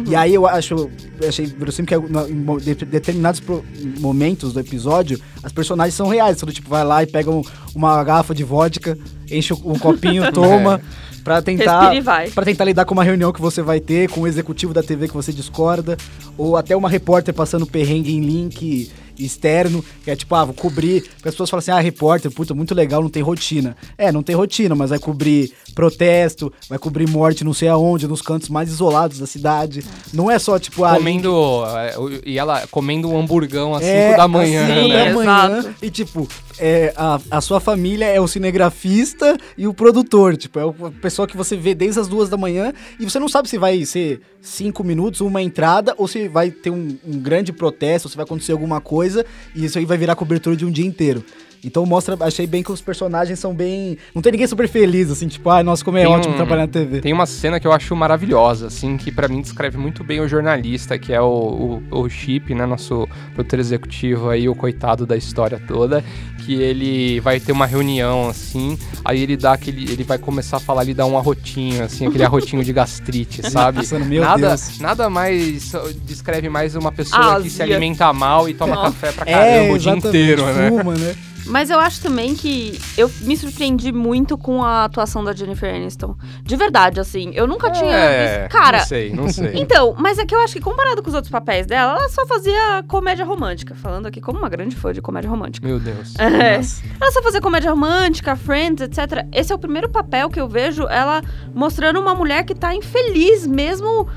E 0.06 0.16
aí 0.16 0.34
eu 0.36 0.46
acho, 0.46 0.92
eu 1.20 1.28
achei 1.30 1.48
verossímil 1.48 1.88
que 1.88 1.96
no- 1.98 2.28
em 2.60 2.76
determinados 2.86 3.40
pro- 3.40 3.66
momentos 4.00 4.54
do 4.54 4.60
episódio, 4.60 5.20
as 5.42 5.52
personagens 5.52 5.96
são 5.96 6.08
reais. 6.08 6.38
Todo 6.38 6.52
tipo 6.54 6.70
vai 6.70 6.84
lá 6.84 7.02
e 7.02 7.08
pega 7.08 7.32
um- 7.32 7.42
uma 7.74 8.04
garrafa 8.04 8.36
de 8.36 8.44
vodka, 8.44 8.96
enche 9.32 9.54
um 9.54 9.80
copinho, 9.80 10.30
toma, 10.32 10.80
pra 11.28 11.42
tentar 11.42 11.92
para 12.34 12.46
tentar 12.46 12.64
lidar 12.64 12.86
com 12.86 12.94
uma 12.94 13.04
reunião 13.04 13.34
que 13.34 13.42
você 13.42 13.62
vai 13.62 13.82
ter, 13.82 14.10
com 14.10 14.22
o 14.22 14.28
executivo 14.28 14.74
da 14.74 14.82
TV 14.82 15.10
que 15.10 15.14
você 15.14 15.34
discorda, 15.34 15.98
ou 16.38 16.56
até 16.56 16.74
uma 16.74 16.90
repórter 16.90 17.34
passando 17.34 17.68
perrengue 17.68 18.16
em 18.16 18.22
link 18.22 18.90
externo, 19.20 19.84
que 20.04 20.12
é 20.12 20.16
tipo, 20.16 20.34
ah, 20.36 20.46
vou 20.46 20.54
cobrir, 20.54 21.02
porque 21.02 21.30
as 21.30 21.34
pessoas 21.36 21.50
falam 21.50 21.60
assim, 21.60 21.72
ah, 21.72 21.80
repórter, 21.80 22.32
puta, 22.32 22.54
muito 22.54 22.74
legal, 22.76 23.02
não 23.02 23.10
tem 23.10 23.22
rotina. 23.24 23.76
É, 23.98 24.12
não 24.12 24.22
tem 24.24 24.36
rotina, 24.36 24.76
mas 24.76 24.90
vai 24.90 25.00
cobrir 25.00 25.52
protesto, 25.76 26.52
vai 26.70 26.78
cobrir 26.80 27.08
morte 27.10 27.44
não 27.44 27.54
sei 27.54 27.68
aonde, 27.68 28.08
nos 28.08 28.22
cantos 28.22 28.50
mais 28.50 28.70
isolados 28.70 29.20
da 29.20 29.28
cidade. 29.28 29.84
Não 30.14 30.30
é 30.30 30.38
só, 30.40 30.58
tipo, 30.60 30.84
ah, 30.84 30.96
Comendo. 30.96 31.64
é, 31.66 31.98
o- 31.98 32.22
E 32.26 32.38
ela 32.38 32.66
comendo 32.72 33.10
um 33.10 33.18
hamburgão 33.20 33.74
às 33.76 33.84
5 33.84 33.96
é, 33.96 34.18
da 34.18 34.28
manhã, 34.28 34.62
às 34.64 34.68
cinco 34.68 34.82
Sim, 34.82 34.90
né? 34.94 35.06
da 35.06 35.14
manhã, 35.16 35.58
exato. 35.60 35.76
e 35.82 35.90
tipo, 35.90 36.28
é, 36.60 36.94
a, 36.96 37.20
a 37.32 37.42
sua 37.42 37.60
família 37.60 38.06
é 38.06 38.20
o 38.20 38.28
cinegrafista 38.28 39.38
e 39.58 39.68
o 39.68 39.74
produtor, 39.74 40.36
tipo, 40.36 40.60
é 40.60 40.64
a 40.64 40.92
pessoa 41.02 41.28
que 41.28 41.38
você 41.38 41.56
vê 41.56 41.74
desde 41.76 42.00
as 42.00 42.08
duas 42.08 42.30
da 42.30 42.38
manhã 42.38 42.74
e 43.00 43.04
você 43.06 43.20
não 43.20 43.30
sabe 43.30 43.48
se 43.50 43.58
vai 43.58 43.86
ser 43.86 44.22
cinco 44.42 44.84
minutos, 44.84 45.22
uma 45.22 45.42
entrada, 45.42 45.94
ou 45.98 46.08
se 46.08 46.28
vai 46.28 46.50
ter 46.52 46.70
um, 46.70 46.98
um 47.06 47.20
grande 47.20 47.52
protesto, 47.52 48.08
ou 48.08 48.12
se 48.12 48.16
vai 48.18 48.24
acontecer 48.24 48.52
alguma 48.54 48.80
coisa 48.82 49.07
e 49.56 49.66
isso 49.66 49.78
aí 49.78 49.86
vai 49.86 49.98
virar 49.98 50.16
cobertura 50.16 50.56
de 50.56 50.66
um 50.66 50.72
dia 50.72 50.86
inteiro. 50.86 51.24
Então 51.64 51.86
mostra, 51.86 52.16
achei 52.22 52.46
bem 52.48 52.64
que 52.64 52.72
os 52.72 52.82
personagens 52.82 53.40
são 53.40 53.54
bem. 53.54 53.98
Não 54.14 54.22
tem 54.22 54.32
ninguém 54.32 54.48
super 54.48 54.68
feliz, 54.68 55.10
assim, 55.12 55.28
tipo, 55.28 55.50
ai, 55.50 55.64
nossa, 55.64 55.84
como 55.84 55.98
é 55.98 56.02
Tem 56.04 56.10
ótimo 56.12 56.34
um- 56.34 56.38
trabalhar 56.38 56.62
na 56.64 56.68
TV. 56.68 57.02
Tem 57.02 57.14
uma 57.14 57.26
cena 57.26 57.60
que 57.60 57.68
eu 57.68 57.72
acho 57.72 57.96
maravilhosa, 57.96 58.68
assim, 58.68 58.96
que 58.98 59.12
pra 59.12 59.28
mim 59.28 59.42
descreve 59.42 59.78
muito 59.78 60.04
bem 60.04 60.20
o 60.20 60.28
jornalista, 60.28 60.98
que 60.98 61.12
é 61.14 61.22
o, 61.22 61.82
o, 61.92 62.00
o 62.02 62.10
Chip, 62.10 62.54
né, 62.54 62.66
nosso 62.66 63.08
produtor 63.34 63.60
executivo 63.60 64.30
aí, 64.30 64.48
o 64.48 64.56
coitado 64.56 65.06
da 65.06 65.18
história 65.18 65.62
toda, 65.68 66.04
que 66.46 66.54
ele 66.56 67.20
vai 67.20 67.40
ter 67.40 67.52
uma 67.52 67.66
reunião, 67.66 68.30
assim, 68.30 68.78
aí 69.04 69.22
ele 69.22 69.36
dá 69.36 69.54
aquele, 69.54 69.92
ele 69.92 70.04
vai 70.04 70.18
começar 70.18 70.58
a 70.58 70.60
falar, 70.60 70.84
ele 70.84 70.94
dá 70.94 71.06
um 71.06 71.18
arrotinho, 71.18 71.84
assim, 71.84 72.08
aquele 72.08 72.24
arrotinho 72.24 72.64
de 72.64 72.72
gastrite, 72.72 73.42
sabe? 73.50 73.80
Pensando, 73.80 74.06
meu 74.06 74.22
nada, 74.24 74.48
Deus. 74.50 74.80
nada 74.80 75.10
mais 75.10 75.72
descreve 76.06 76.50
mais 76.50 76.76
uma 76.76 76.92
pessoa 76.92 77.42
que 77.42 77.50
se 77.50 77.62
alimenta 77.62 78.12
mal 78.14 78.48
e 78.48 78.54
toma 78.54 78.76
Nossa. 78.76 78.92
café 78.92 79.12
pra 79.12 79.26
caramba 79.26 79.74
o 79.74 79.78
dia 79.80 79.92
inteiro, 79.94 80.46
né? 80.46 80.70
fuma, 80.70 80.94
né? 80.96 81.16
Mas 81.48 81.70
eu 81.70 81.80
acho 81.80 82.02
também 82.02 82.36
que 82.36 82.80
eu 82.98 83.10
me 83.22 83.36
surpreendi 83.38 83.92
muito 83.92 84.38
com 84.38 84.64
a 84.64 84.84
atuação 84.84 85.24
da 85.24 85.34
Jennifer 85.34 85.74
Aniston. 85.74 86.16
De 86.44 86.56
verdade, 86.56 87.00
assim. 87.00 87.32
Eu 87.34 87.48
nunca 87.48 87.72
tinha 87.72 87.92
É, 87.92 88.40
visto. 88.42 88.52
Cara. 88.52 88.80
não 88.80 88.86
sei, 88.86 89.14
não 89.14 89.30
sei. 89.30 89.52
Então, 89.56 89.96
mas 89.98 90.20
é 90.20 90.26
que 90.26 90.36
eu 90.36 90.40
acho 90.40 90.54
que 90.54 90.60
comparado 90.60 91.02
com 91.02 91.10
os 91.10 91.16
outros 91.16 91.32
papéis 91.32 91.66
dela, 91.66 91.94
ela 91.98 92.10
só 92.10 92.26
fazia 92.26 92.84
comédia 92.88 93.24
romântica. 93.26 93.74
Falando 93.76 94.06
aqui 94.08 94.20
como 94.22 94.40
uma 94.40 94.50
grande 94.50 94.76
fã 94.76 94.92
de 94.92 95.02
comédia 95.02 95.30
romântica. 95.30 95.66
Meu 95.68 95.80
Deus. 95.80 96.14
É. 96.38 96.56
Ela 96.56 97.12
só 97.12 97.22
fazia 97.24 97.42
comédia 97.42 97.72
romântica, 97.72 98.36
Friends, 98.36 98.82
etc. 98.82 99.26
Esse 99.34 99.52
é 99.52 99.56
o 99.56 99.60
primeiro 99.60 99.90
papel 99.90 100.30
que 100.30 100.40
eu 100.40 100.48
vejo 100.48 100.84
ela 100.88 101.22
mostrando 101.54 102.00
uma 102.00 102.14
mulher 102.14 102.44
que 102.44 102.54
tá 102.54 102.76
infeliz, 102.76 103.48
mesmo 103.48 104.08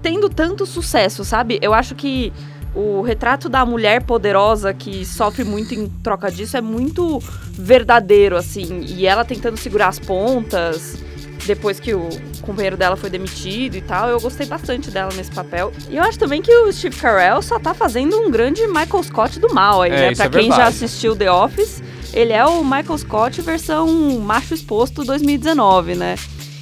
tendo 0.00 0.28
tanto 0.28 0.64
sucesso, 0.64 1.24
sabe? 1.24 1.58
Eu 1.60 1.74
acho 1.74 1.94
que 1.94 2.32
o 2.76 3.00
retrato 3.00 3.48
da 3.48 3.64
mulher 3.64 4.02
poderosa 4.02 4.74
que 4.74 5.04
sofre 5.04 5.42
muito 5.44 5.74
em 5.74 5.88
troca 6.02 6.30
disso 6.30 6.56
é 6.56 6.60
muito 6.60 7.22
verdadeiro, 7.52 8.36
assim. 8.36 8.84
E 8.86 9.06
ela 9.06 9.24
tentando 9.24 9.56
segurar 9.56 9.88
as 9.88 9.98
pontas 9.98 10.98
depois 11.46 11.78
que 11.80 11.94
o 11.94 12.08
companheiro 12.42 12.76
dela 12.76 12.96
foi 12.96 13.08
demitido 13.08 13.76
e 13.76 13.80
tal. 13.80 14.08
Eu 14.08 14.20
gostei 14.20 14.46
bastante 14.46 14.90
dela 14.90 15.10
nesse 15.16 15.30
papel. 15.30 15.72
E 15.88 15.96
eu 15.96 16.02
acho 16.02 16.18
também 16.18 16.42
que 16.42 16.54
o 16.54 16.72
Steve 16.72 16.96
Carell 16.96 17.40
só 17.40 17.58
tá 17.58 17.72
fazendo 17.72 18.18
um 18.20 18.30
grande 18.30 18.66
Michael 18.66 19.02
Scott 19.04 19.40
do 19.40 19.52
mal 19.54 19.82
aí, 19.82 19.90
É, 19.92 20.10
né? 20.10 20.14
Pra 20.14 20.26
é 20.26 20.28
quem 20.28 20.48
já 20.50 20.56
verdade. 20.56 20.76
assistiu 20.76 21.16
The 21.16 21.30
Office, 21.32 21.82
ele 22.12 22.32
é 22.32 22.44
o 22.44 22.62
Michael 22.62 22.98
Scott 22.98 23.40
versão 23.40 23.88
macho 24.20 24.52
exposto 24.54 25.04
2019, 25.04 25.94
né? 25.94 26.16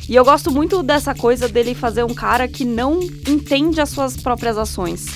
E 0.09 0.15
eu 0.15 0.25
gosto 0.25 0.51
muito 0.51 0.83
dessa 0.83 1.15
coisa 1.15 1.49
dele 1.49 1.75
fazer 1.75 2.05
um 2.05 2.15
cara 2.15 2.47
que 2.47 2.65
não 2.65 3.01
entende 3.27 3.81
as 3.81 3.89
suas 3.89 4.17
próprias 4.19 4.59
ações. 4.59 5.07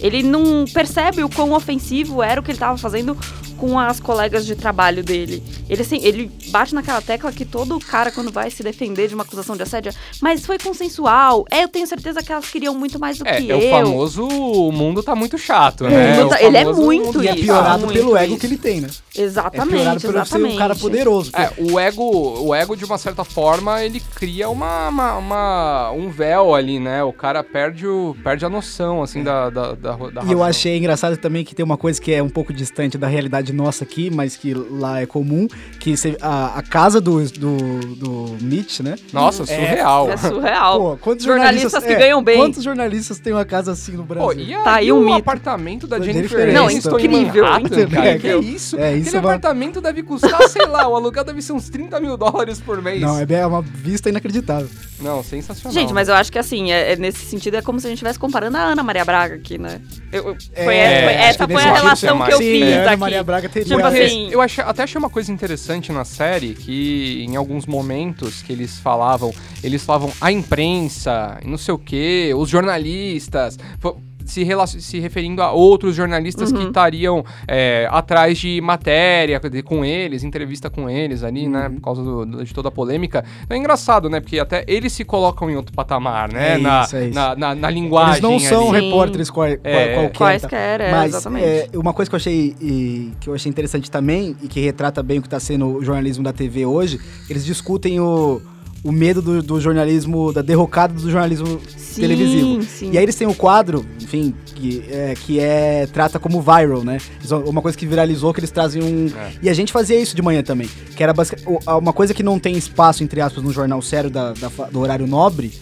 Ele 0.00 0.22
não 0.22 0.64
percebe 0.72 1.22
o 1.24 1.28
quão 1.28 1.52
ofensivo 1.52 2.22
era 2.22 2.40
o 2.40 2.44
que 2.44 2.50
ele 2.50 2.56
estava 2.56 2.76
fazendo 2.76 3.16
com 3.58 3.78
as 3.78 3.98
colegas 3.98 4.44
de 4.44 4.54
trabalho 4.54 5.02
dele. 5.02 5.42
Ele, 5.68 5.80
assim, 5.80 5.98
ele 6.02 6.30
bate 6.48 6.74
naquela 6.74 7.00
tecla 7.00 7.32
que 7.32 7.44
todo 7.44 7.78
cara, 7.80 8.12
quando 8.12 8.30
vai 8.30 8.50
se 8.50 8.62
defender 8.62 9.08
de 9.08 9.14
uma 9.14 9.24
acusação 9.24 9.56
de 9.56 9.62
assédio, 9.62 9.92
mas 10.20 10.44
foi 10.44 10.58
consensual. 10.58 11.44
É, 11.50 11.64
eu 11.64 11.68
tenho 11.68 11.86
certeza 11.86 12.22
que 12.22 12.30
elas 12.30 12.46
queriam 12.50 12.74
muito 12.74 12.98
mais 12.98 13.16
do 13.16 13.26
É, 13.26 13.40
que 13.40 13.50
é 13.50 13.56
o 13.56 13.60
eu. 13.60 13.70
famoso 13.70 14.26
o 14.26 14.70
mundo 14.70 15.02
tá 15.02 15.14
muito 15.16 15.38
chato, 15.38 15.84
O 15.84 15.88
né? 15.88 16.22
O 16.22 16.28
tá- 16.28 16.42
ele 16.42 16.56
é 16.56 16.64
muito 16.66 17.06
mundo 17.06 17.24
E 17.24 17.28
é 17.28 17.34
isso, 17.34 17.44
piorado 17.44 17.86
muito 17.86 17.98
pelo 17.98 18.14
ego 18.16 18.32
isso. 18.32 18.40
que 18.40 18.46
ele 18.46 18.58
tem, 18.58 18.80
né? 18.82 18.88
É 19.16 19.22
Exatamente, 19.22 19.70
piorado 19.70 20.00
por 20.02 20.14
ele 20.14 20.24
ser 20.26 20.36
um 20.36 20.40
cara 20.40 20.52
exatamente. 20.74 20.80
poderoso. 20.80 21.30
É, 21.34 21.50
o 21.58 21.80
ego, 21.80 22.02
o 22.44 22.54
ego, 22.54 22.76
de 22.76 22.84
uma 22.84 22.98
certa 22.98 23.24
forma, 23.24 23.82
ele 23.82 24.00
cria 24.14 24.50
uma, 24.50 24.88
uma, 24.90 25.16
uma- 25.16 25.90
um 25.92 26.10
véu 26.10 26.54
ali, 26.54 26.78
né? 26.78 27.02
O 27.02 27.12
cara 27.12 27.42
perde, 27.42 27.86
o, 27.86 28.14
perde 28.22 28.44
a 28.44 28.50
noção, 28.50 29.02
assim, 29.02 29.22
da, 29.22 29.48
da, 29.48 29.72
da, 29.74 29.92
da 30.12 30.22
E 30.24 30.32
eu 30.32 30.42
achei 30.42 30.76
engraçado 30.76 31.16
também 31.16 31.44
que 31.44 31.54
tem 31.54 31.64
uma 31.64 31.76
coisa 31.76 32.00
que 32.00 32.12
é 32.12 32.22
um 32.22 32.28
pouco 32.28 32.52
distante 32.52 32.96
da 32.98 33.06
realidade 33.06 33.52
nossa 33.52 33.84
aqui, 33.84 34.10
mas 34.10 34.36
que 34.36 34.54
lá 34.54 35.00
é 35.00 35.06
comum, 35.06 35.46
que 35.80 35.96
cê- 35.96 36.16
a, 36.20 36.58
a 36.58 36.62
casa 36.62 37.00
do, 37.00 37.24
do, 37.30 37.56
do 37.96 38.36
Mitch, 38.40 38.80
né? 38.80 38.96
Nossa, 39.12 39.44
surreal. 39.46 40.10
É 40.10 40.16
surreal. 40.16 40.78
Pô, 40.80 40.96
quantos 40.98 41.24
Jornalistas 41.24 41.72
jornalistas 41.72 41.84
que 41.84 41.92
é, 41.92 41.98
ganham 41.98 42.22
bem. 42.22 42.36
Quantos 42.38 42.62
jornalistas 42.62 43.18
têm 43.18 43.32
uma 43.32 43.44
casa 43.44 43.72
assim 43.72 43.92
no 43.92 44.04
Brasil? 44.04 44.26
Pô, 44.26 44.32
e, 44.32 44.54
a- 44.54 44.62
Tá 44.62 44.74
aí 44.76 44.88
e 44.88 44.92
um 44.92 44.98
o 44.98 45.04
mito. 45.04 45.16
apartamento 45.18 45.86
da 45.86 45.98
Jennifer 46.00 46.28
Jennifer 46.38 46.54
Não, 46.54 46.66
Aniston 46.66 46.98
incrível, 46.98 47.44
em 47.44 47.48
Manhattan, 47.50 47.88
cara. 47.88 48.18
Que 48.18 48.34
isso? 48.36 48.76
É, 48.78 48.92
isso 48.96 49.08
Aquele 49.08 49.16
é 49.16 49.18
apartamento 49.20 49.80
deve 49.80 50.02
custar, 50.02 50.48
sei 50.48 50.66
lá, 50.66 50.86
o 50.88 50.94
aluguel 50.96 51.24
deve 51.24 51.40
ser 51.42 51.52
uns 51.52 51.68
30 51.68 51.98
mil 52.00 52.16
dólares 52.16 52.60
por 52.60 52.80
mês. 52.82 53.00
Não, 53.00 53.18
é 53.18 53.24
bem- 53.26 53.38
é 53.38 53.46
uma 53.46 53.62
vista 53.62 54.08
inacreditável. 54.08 54.68
Não, 55.00 55.22
sensacional. 55.22 55.72
Gente, 55.72 55.92
mas 55.92 56.08
eu 56.08 56.14
acho 56.14 56.32
que 56.32 56.38
assim, 56.38 56.72
é, 56.72 56.92
é 56.92 56.96
nesse 56.96 57.24
sentido 57.26 57.54
é 57.56 57.62
como 57.62 57.78
se 57.78 57.86
a 57.86 57.90
gente 57.90 57.98
estivesse 57.98 58.18
comparando 58.18 58.56
a 58.56 58.60
Ana 58.62 58.82
Maria 58.82 59.04
Braga 59.04 59.34
aqui, 59.34 59.58
né? 59.58 59.75
Eu- 60.12 60.28
eu- 60.28 60.36
foi, 60.64 60.74
É, 60.76 61.02
foi- 61.04 61.12
essa 61.14 61.46
foi 61.48 61.62
a 61.62 61.72
relação 61.72 62.18
você 62.18 62.24
que 62.26 62.32
eu 62.32 62.38
é 62.38 62.40
fiz 62.40 62.62
Ana 62.76 62.86
aqui. 62.90 62.96
Maria 62.96 63.22
Braga 63.24 63.48
teria... 63.48 63.68
Tipo 63.76 63.86
assim- 63.86 64.28
eu 64.30 64.40
achei- 64.40 64.64
até 64.64 64.82
achei 64.82 64.98
uma 64.98 65.10
coisa 65.10 65.32
interessante 65.32 65.92
na 65.92 66.04
série 66.04 66.54
que 66.54 67.24
em 67.28 67.36
alguns 67.36 67.66
momentos 67.66 68.42
que 68.42 68.52
eles 68.52 68.78
falavam, 68.78 69.32
eles 69.62 69.84
falavam 69.84 70.12
a 70.20 70.30
imprensa, 70.32 71.38
e 71.44 71.48
não 71.48 71.58
sei 71.58 71.74
o 71.74 71.78
que, 71.78 72.32
os 72.36 72.48
jornalistas, 72.48 73.58
fo- 73.80 74.00
se, 74.30 74.44
se 74.80 75.00
referindo 75.00 75.42
a 75.42 75.52
outros 75.52 75.94
jornalistas 75.94 76.52
que 76.52 76.62
estariam 76.64 77.24
é, 77.48 77.88
atrás 77.90 78.38
de 78.38 78.60
matéria 78.60 79.40
de- 79.40 79.62
com 79.62 79.84
eles, 79.84 80.22
entrevista 80.24 80.68
com 80.68 80.88
eles 80.90 81.22
ali, 81.22 81.48
né, 81.48 81.68
por 81.68 81.80
causa 81.80 82.02
do- 82.02 82.26
do- 82.26 82.44
de 82.44 82.52
toda 82.54 82.68
a 82.68 82.70
polêmica. 82.72 83.24
Então 83.44 83.56
é 83.56 83.60
engraçado, 83.60 84.08
né, 84.10 84.20
porque 84.20 84.38
até 84.38 84.64
eles 84.66 84.92
se 84.92 85.04
colocam 85.04 85.50
em 85.50 85.56
outro 85.56 85.72
patamar, 85.74 86.32
né, 86.32 86.54
É 86.54 86.58
na, 86.58 86.82
isso, 86.82 86.96
é 86.96 87.04
isso. 87.06 87.14
na, 87.14 87.34
na, 87.36 87.54
na 87.54 87.70
linguagem 87.70 88.12
Eles 88.14 88.22
não 88.22 88.38
são 88.38 88.72
ali. 88.74 88.86
Repórteres 88.86 89.30
qual, 89.30 89.46
qual- 89.48 89.58
É. 89.64 89.94
qualquer. 89.94 90.16
Quaisquer, 90.16 90.80
é, 90.80 90.90
Mas 90.90 91.10
exatamente. 91.14 91.44
é, 91.46 91.68
uma 91.74 91.92
coisa 91.92 92.10
que 92.10 92.14
eu 92.14 92.18
achei 92.18 92.54
e, 92.60 93.12
que 93.20 93.28
eu 93.28 93.34
achei 93.34 93.48
interessante 93.50 93.90
também 93.90 94.36
e 94.42 94.48
que 94.48 94.60
retrata 94.60 95.02
bem 95.02 95.18
o 95.18 95.22
que 95.22 95.26
está 95.28 95.40
sendo 95.40 95.76
o 95.76 95.84
jornalismo 95.84 96.24
da 96.24 96.32
TV 96.32 96.66
hoje, 96.66 96.98
eles 97.30 97.44
discutem 97.44 98.00
o, 98.00 98.40
o 98.88 98.92
medo 98.92 99.20
do, 99.20 99.42
do 99.42 99.60
jornalismo, 99.60 100.32
da 100.32 100.42
derrocada 100.42 100.94
do 100.94 101.10
jornalismo 101.10 101.60
Sim, 101.76 102.00
televisivo. 102.02 102.62
sim. 102.62 102.90
E 102.92 102.98
aí 102.98 103.04
eles 103.04 103.14
têm 103.16 103.26
o 103.26 103.34
quadro, 103.34 103.84
enfim, 104.00 104.34
que 104.54 104.84
é, 104.88 105.14
que 105.14 105.40
é 105.40 105.86
trata 105.92 106.18
como 106.18 106.40
viral, 106.40 106.84
né? 106.84 106.98
Uma 107.46 107.60
coisa 107.62 107.76
que 107.76 107.86
viralizou 107.86 108.32
que 108.32 108.40
eles 108.40 108.50
trazem 108.50 108.82
um 108.82 109.06
É. 109.16 109.32
e 109.42 109.48
a 109.50 109.54
gente 109.54 109.72
fazia 109.72 109.98
isso 110.00 110.14
de 110.14 110.22
manhã 110.22 110.42
também, 110.42 110.68
que 110.96 111.02
era 111.02 111.12
basic- 111.12 111.42
o- 111.46 111.58
a- 111.66 111.76
uma 111.76 111.92
coisa 111.92 112.14
que 112.14 112.22
não 112.22 112.38
tem 112.38 112.56
espaço 112.56 113.02
entre 113.02 113.20
aspas 113.20 113.42
no 113.42 113.50
jornal 113.52 113.80
sério 113.82 114.08
da, 114.10 114.32
da 114.34 114.48
do 114.70 114.78
horário 114.80 115.06
nobre 115.06 115.52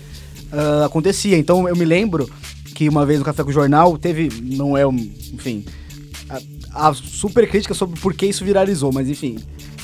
ah, 0.53 0.85
acontecia. 0.87 1.37
Então 1.39 1.69
eu 1.69 1.75
me 1.77 1.85
lembro 1.85 2.29
que 2.75 2.89
uma 2.89 3.07
vez 3.07 3.19
no 3.19 3.25
Café 3.25 3.43
com 3.43 3.51
o 3.51 3.53
Jornal 3.53 3.97
teve, 3.97 4.29
não 4.57 4.77
é 4.77 4.87
um, 4.87 4.95
enfim, 5.33 5.65
a, 6.29 6.89
a 6.89 6.95
super 6.95 7.49
crítica 7.49 7.75
sobre 7.75 7.99
por 8.01 8.13
que 8.15 8.27
isso 8.27 8.45
viralizou, 8.45 8.93
mas 8.93 9.09
enfim, 9.09 9.39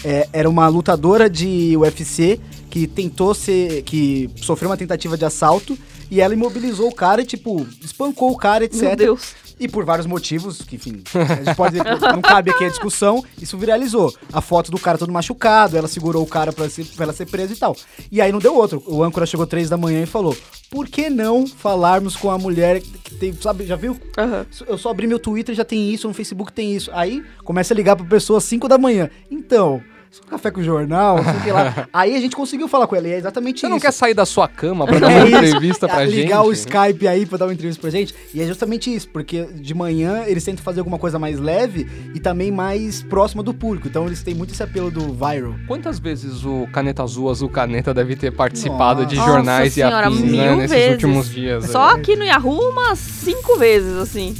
é, 0.04 0.28
era 0.32 0.48
uma 0.50 0.66
lutadora 0.68 1.28
de 1.30 1.76
UFC 1.76 2.40
que 2.70 2.86
tentou 2.86 3.34
ser, 3.34 3.82
que 3.82 4.30
sofreu 4.36 4.70
uma 4.70 4.76
tentativa 4.76 5.18
de 5.18 5.24
assalto 5.24 5.76
e 6.10 6.20
ela 6.20 6.32
imobilizou 6.32 6.88
o 6.88 6.94
cara 6.94 7.20
e 7.22 7.26
tipo 7.26 7.66
espancou 7.82 8.30
o 8.30 8.36
cara, 8.36 8.64
etc. 8.64 8.82
Meu 8.82 8.96
Deus. 8.96 9.34
E 9.58 9.68
por 9.68 9.84
vários 9.84 10.06
motivos, 10.06 10.62
que 10.62 10.76
enfim, 10.76 11.02
a 11.14 11.34
gente 11.34 11.54
pode 11.54 11.76
não 11.76 12.22
cabe 12.22 12.50
aqui 12.50 12.64
a 12.64 12.68
discussão, 12.68 13.22
isso 13.38 13.58
viralizou. 13.58 14.10
A 14.32 14.40
foto 14.40 14.70
do 14.70 14.78
cara 14.78 14.96
todo 14.96 15.12
machucado, 15.12 15.76
ela 15.76 15.86
segurou 15.86 16.22
o 16.22 16.26
cara 16.26 16.50
pra, 16.50 16.70
ser, 16.70 16.86
pra 16.86 17.04
ela 17.04 17.12
ser 17.12 17.26
presa 17.26 17.52
e 17.52 17.56
tal. 17.56 17.76
E 18.10 18.22
aí 18.22 18.32
não 18.32 18.38
deu 18.38 18.56
outro. 18.56 18.82
O 18.86 19.02
âncora 19.02 19.26
chegou 19.26 19.46
três 19.46 19.68
da 19.68 19.76
manhã 19.76 20.02
e 20.02 20.06
falou: 20.06 20.34
por 20.70 20.88
que 20.88 21.10
não 21.10 21.46
falarmos 21.46 22.16
com 22.16 22.30
a 22.30 22.38
mulher 22.38 22.80
que 22.80 23.14
tem, 23.16 23.34
sabe, 23.34 23.66
já 23.66 23.76
viu? 23.76 24.00
Aham. 24.16 24.46
Eu 24.66 24.78
só 24.78 24.88
abri 24.88 25.06
meu 25.06 25.18
Twitter 25.18 25.54
já 25.54 25.64
tem 25.64 25.92
isso, 25.92 26.08
no 26.08 26.14
Facebook 26.14 26.52
tem 26.54 26.74
isso. 26.74 26.90
Aí 26.94 27.22
começa 27.44 27.74
a 27.74 27.76
ligar 27.76 27.96
pra 27.96 28.06
pessoa 28.06 28.38
às 28.38 28.44
5 28.44 28.66
da 28.66 28.78
manhã. 28.78 29.10
Então, 29.30 29.82
café 30.28 30.50
com 30.50 30.62
jornal, 30.62 31.16
não 31.16 31.24
sei 31.24 31.32
o 31.34 31.40
que 31.42 31.52
lá. 31.52 31.88
Aí 31.92 32.16
a 32.16 32.20
gente 32.20 32.34
conseguiu 32.34 32.66
falar 32.68 32.86
com 32.86 32.96
ela, 32.96 33.06
e 33.08 33.12
é 33.12 33.18
exatamente 33.18 33.60
Você 33.60 33.66
isso. 33.66 33.72
não 33.72 33.80
quer 33.80 33.92
sair 33.92 34.14
da 34.14 34.26
sua 34.26 34.48
cama 34.48 34.86
pra 34.86 34.98
dar 34.98 35.10
É 35.10 35.16
uma 35.18 35.26
isso. 35.28 35.36
entrevista 35.36 35.88
pra 35.88 36.02
É, 36.02 36.06
gente? 36.06 36.16
Ligar 36.22 36.42
o 36.42 36.52
Skype 36.52 37.06
aí 37.08 37.26
pra 37.26 37.38
dar 37.38 37.46
uma 37.46 37.52
entrevista 37.54 37.80
pra 37.80 37.90
gente. 37.90 38.14
E 38.34 38.40
é 38.40 38.46
justamente 38.46 38.94
isso, 38.94 39.08
porque 39.08 39.44
de 39.54 39.74
manhã 39.74 40.24
eles 40.26 40.44
tentam 40.44 40.64
fazer 40.64 40.80
alguma 40.80 40.98
coisa 40.98 41.18
mais 41.18 41.38
leve 41.38 41.86
e 42.14 42.18
também 42.20 42.50
mais 42.50 43.02
próxima 43.02 43.42
do 43.42 43.54
público. 43.54 43.86
Então 43.88 44.06
eles 44.06 44.22
têm 44.22 44.34
muito 44.34 44.52
esse 44.52 44.62
apelo 44.62 44.90
do 44.90 45.12
viral. 45.14 45.54
Quantas 45.66 45.98
vezes 45.98 46.44
o 46.44 46.66
Caneta 46.72 47.02
Azul, 47.02 47.30
Azul 47.30 47.48
Caneta 47.48 47.92
deve 47.94 48.16
ter 48.16 48.30
participado 48.32 49.06
de 49.06 49.16
Nossa 49.16 49.30
jornais 49.30 49.72
e 49.72 49.74
senhora, 49.76 50.08
afins, 50.08 50.20
mil 50.22 50.32
né, 50.36 50.56
nesses 50.56 50.70
vezes. 50.76 50.92
últimos 50.92 51.30
dias? 51.30 51.66
Só 51.66 51.88
né? 51.94 52.00
aqui 52.00 52.16
no 52.16 52.24
Yahoo 52.24 52.70
umas 52.70 52.98
cinco 52.98 53.56
vezes, 53.56 53.96
assim. 53.96 54.34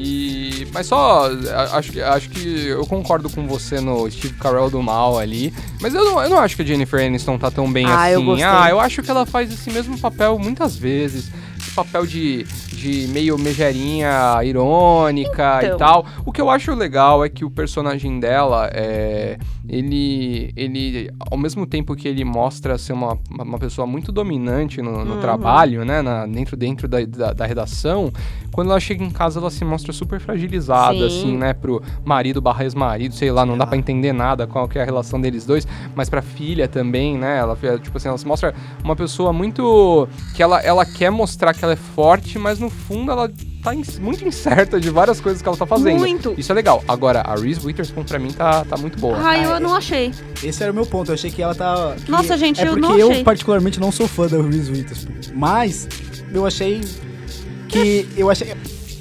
E... 0.00 0.68
Mas 0.72 0.86
só, 0.86 1.28
acho 1.72 1.92
que, 1.92 2.00
acho 2.00 2.30
que 2.30 2.66
eu 2.66 2.86
concordo 2.86 3.28
com 3.28 3.46
você 3.46 3.80
no 3.80 4.08
Steve 4.10 4.34
Carell 4.34 4.70
do 4.70 4.82
mal 4.82 5.18
ali, 5.18 5.52
mas 5.80 5.94
eu 5.94 6.04
não, 6.04 6.22
eu 6.22 6.30
não 6.30 6.38
acho 6.38 6.54
que 6.56 6.62
a 6.62 6.64
Jennifer 6.64 7.04
Aniston 7.04 7.36
tá 7.38 7.50
tão 7.50 7.70
bem 7.72 7.84
Ah, 7.86 8.04
assim. 8.04 8.12
eu 8.12 8.22
gostei. 8.24 8.44
Ah, 8.46 8.68
eu 8.70 8.78
acho 8.80 9.02
que 9.02 9.10
ela 9.10 9.26
faz 9.26 9.52
esse 9.52 9.70
mesmo 9.70 9.98
papel 9.98 10.38
muitas 10.38 10.76
vezes. 10.76 11.30
Esse 11.58 11.70
papel 11.72 12.06
de, 12.06 12.44
de 12.72 13.08
meio 13.08 13.36
megerinha 13.38 14.38
irônica 14.44 15.60
e 15.62 15.66
Então. 15.66 15.78
tal. 15.78 16.06
O 16.24 16.32
que 16.32 16.40
eu 16.40 16.48
acho 16.50 16.72
legal 16.74 17.24
é 17.24 17.28
que 17.28 17.44
o 17.44 17.50
personagem 17.50 18.20
dela 18.20 18.70
é. 18.72 19.38
Ele. 19.68 20.52
Ele. 20.56 21.10
Ao 21.30 21.36
mesmo 21.36 21.66
tempo 21.66 21.94
que 21.94 22.08
ele 22.08 22.24
mostra 22.24 22.78
ser 22.78 22.92
uma, 22.92 23.18
uma- 23.30 23.58
pessoa 23.58 23.86
muito 23.86 24.10
dominante 24.12 24.80
no, 24.80 25.04
no 25.04 25.14
Uhum. 25.16 25.20
trabalho, 25.20 25.84
né? 25.84 26.00
na- 26.00 26.26
dentro 26.26 26.56
dentro 26.56 26.86
da, 26.88 27.04
da, 27.04 27.32
da 27.32 27.44
redação, 27.46 28.12
quando 28.52 28.70
ela 28.70 28.78
chega 28.80 29.02
em 29.04 29.10
casa, 29.10 29.40
ela 29.40 29.50
se 29.50 29.64
mostra 29.64 29.92
super 29.92 30.20
fragilizada, 30.20 30.98
Sim. 30.98 31.06
assim, 31.06 31.36
né? 31.36 31.52
Pro 31.52 31.82
marido 32.04 32.40
barra 32.40 32.62
ex-marido, 32.64 33.14
sei 33.14 33.30
lá, 33.32 33.44
não 33.44 33.58
dá 33.58 33.66
pra 33.66 33.76
entender 33.76 34.12
nada 34.12 34.46
qual 34.46 34.68
que 34.68 34.78
é 34.78 34.82
a 34.82 34.84
relação 34.84 35.20
deles 35.20 35.44
dois, 35.44 35.66
mas 35.94 36.08
pra 36.08 36.22
filha 36.22 36.68
também, 36.68 37.18
né? 37.18 37.38
Ela, 37.38 37.56
tipo 37.82 37.96
assim, 37.96 38.08
ela 38.08 38.18
se 38.18 38.26
mostra 38.26 38.54
uma 38.82 38.94
pessoa 38.96 39.32
muito. 39.32 40.08
que 40.34 40.42
ela, 40.42 40.60
ela 40.60 40.86
quer 40.86 41.10
mostrar 41.10 41.52
que 41.52 41.64
ela 41.64 41.72
é 41.72 41.76
forte, 41.76 42.38
mas 42.38 42.58
no 42.58 42.70
fundo 42.70 43.10
ela 43.10 43.28
tá 43.62 43.74
in- 43.74 43.82
muito 44.00 44.26
incerta 44.26 44.80
de 44.80 44.90
várias 44.90 45.20
coisas 45.20 45.40
que 45.42 45.48
ela 45.48 45.56
tá 45.56 45.66
fazendo. 45.66 45.98
Muito. 45.98 46.34
Isso 46.38 46.50
é 46.52 46.54
legal. 46.54 46.82
Agora, 46.88 47.20
a 47.20 47.34
Reese 47.34 47.64
Witherspoon 47.64 48.04
pra 48.04 48.18
mim 48.18 48.30
tá, 48.30 48.64
tá 48.64 48.76
muito 48.76 48.98
boa. 48.98 49.16
Ai, 49.18 49.44
eu 49.44 49.54
Ah, 49.54 49.60
não 49.60 49.74
achei. 49.74 50.12
Esse 50.42 50.62
era 50.62 50.72
o 50.72 50.74
meu 50.74 50.86
ponto. 50.86 51.10
Eu 51.10 51.14
achei 51.14 51.30
que 51.30 51.42
ela 51.42 51.54
tá. 51.54 51.94
que- 52.04 52.10
Nossa, 52.10 52.36
gente, 52.36 52.60
é 52.60 52.64
eu 52.64 52.72
porque 52.74 52.80
não 52.80 52.98
eu 52.98 53.10
achei. 53.10 53.24
particularmente 53.24 53.78
não 53.80 53.90
sou 53.92 54.06
fã 54.08 54.26
da 54.26 54.40
Reese 54.42 54.70
Witherspoon. 54.72 55.14
Mas 55.34 55.88
eu 56.32 56.46
achei 56.46 56.80
que. 57.68 58.08
Eu 58.16 58.30
achei. 58.30 58.54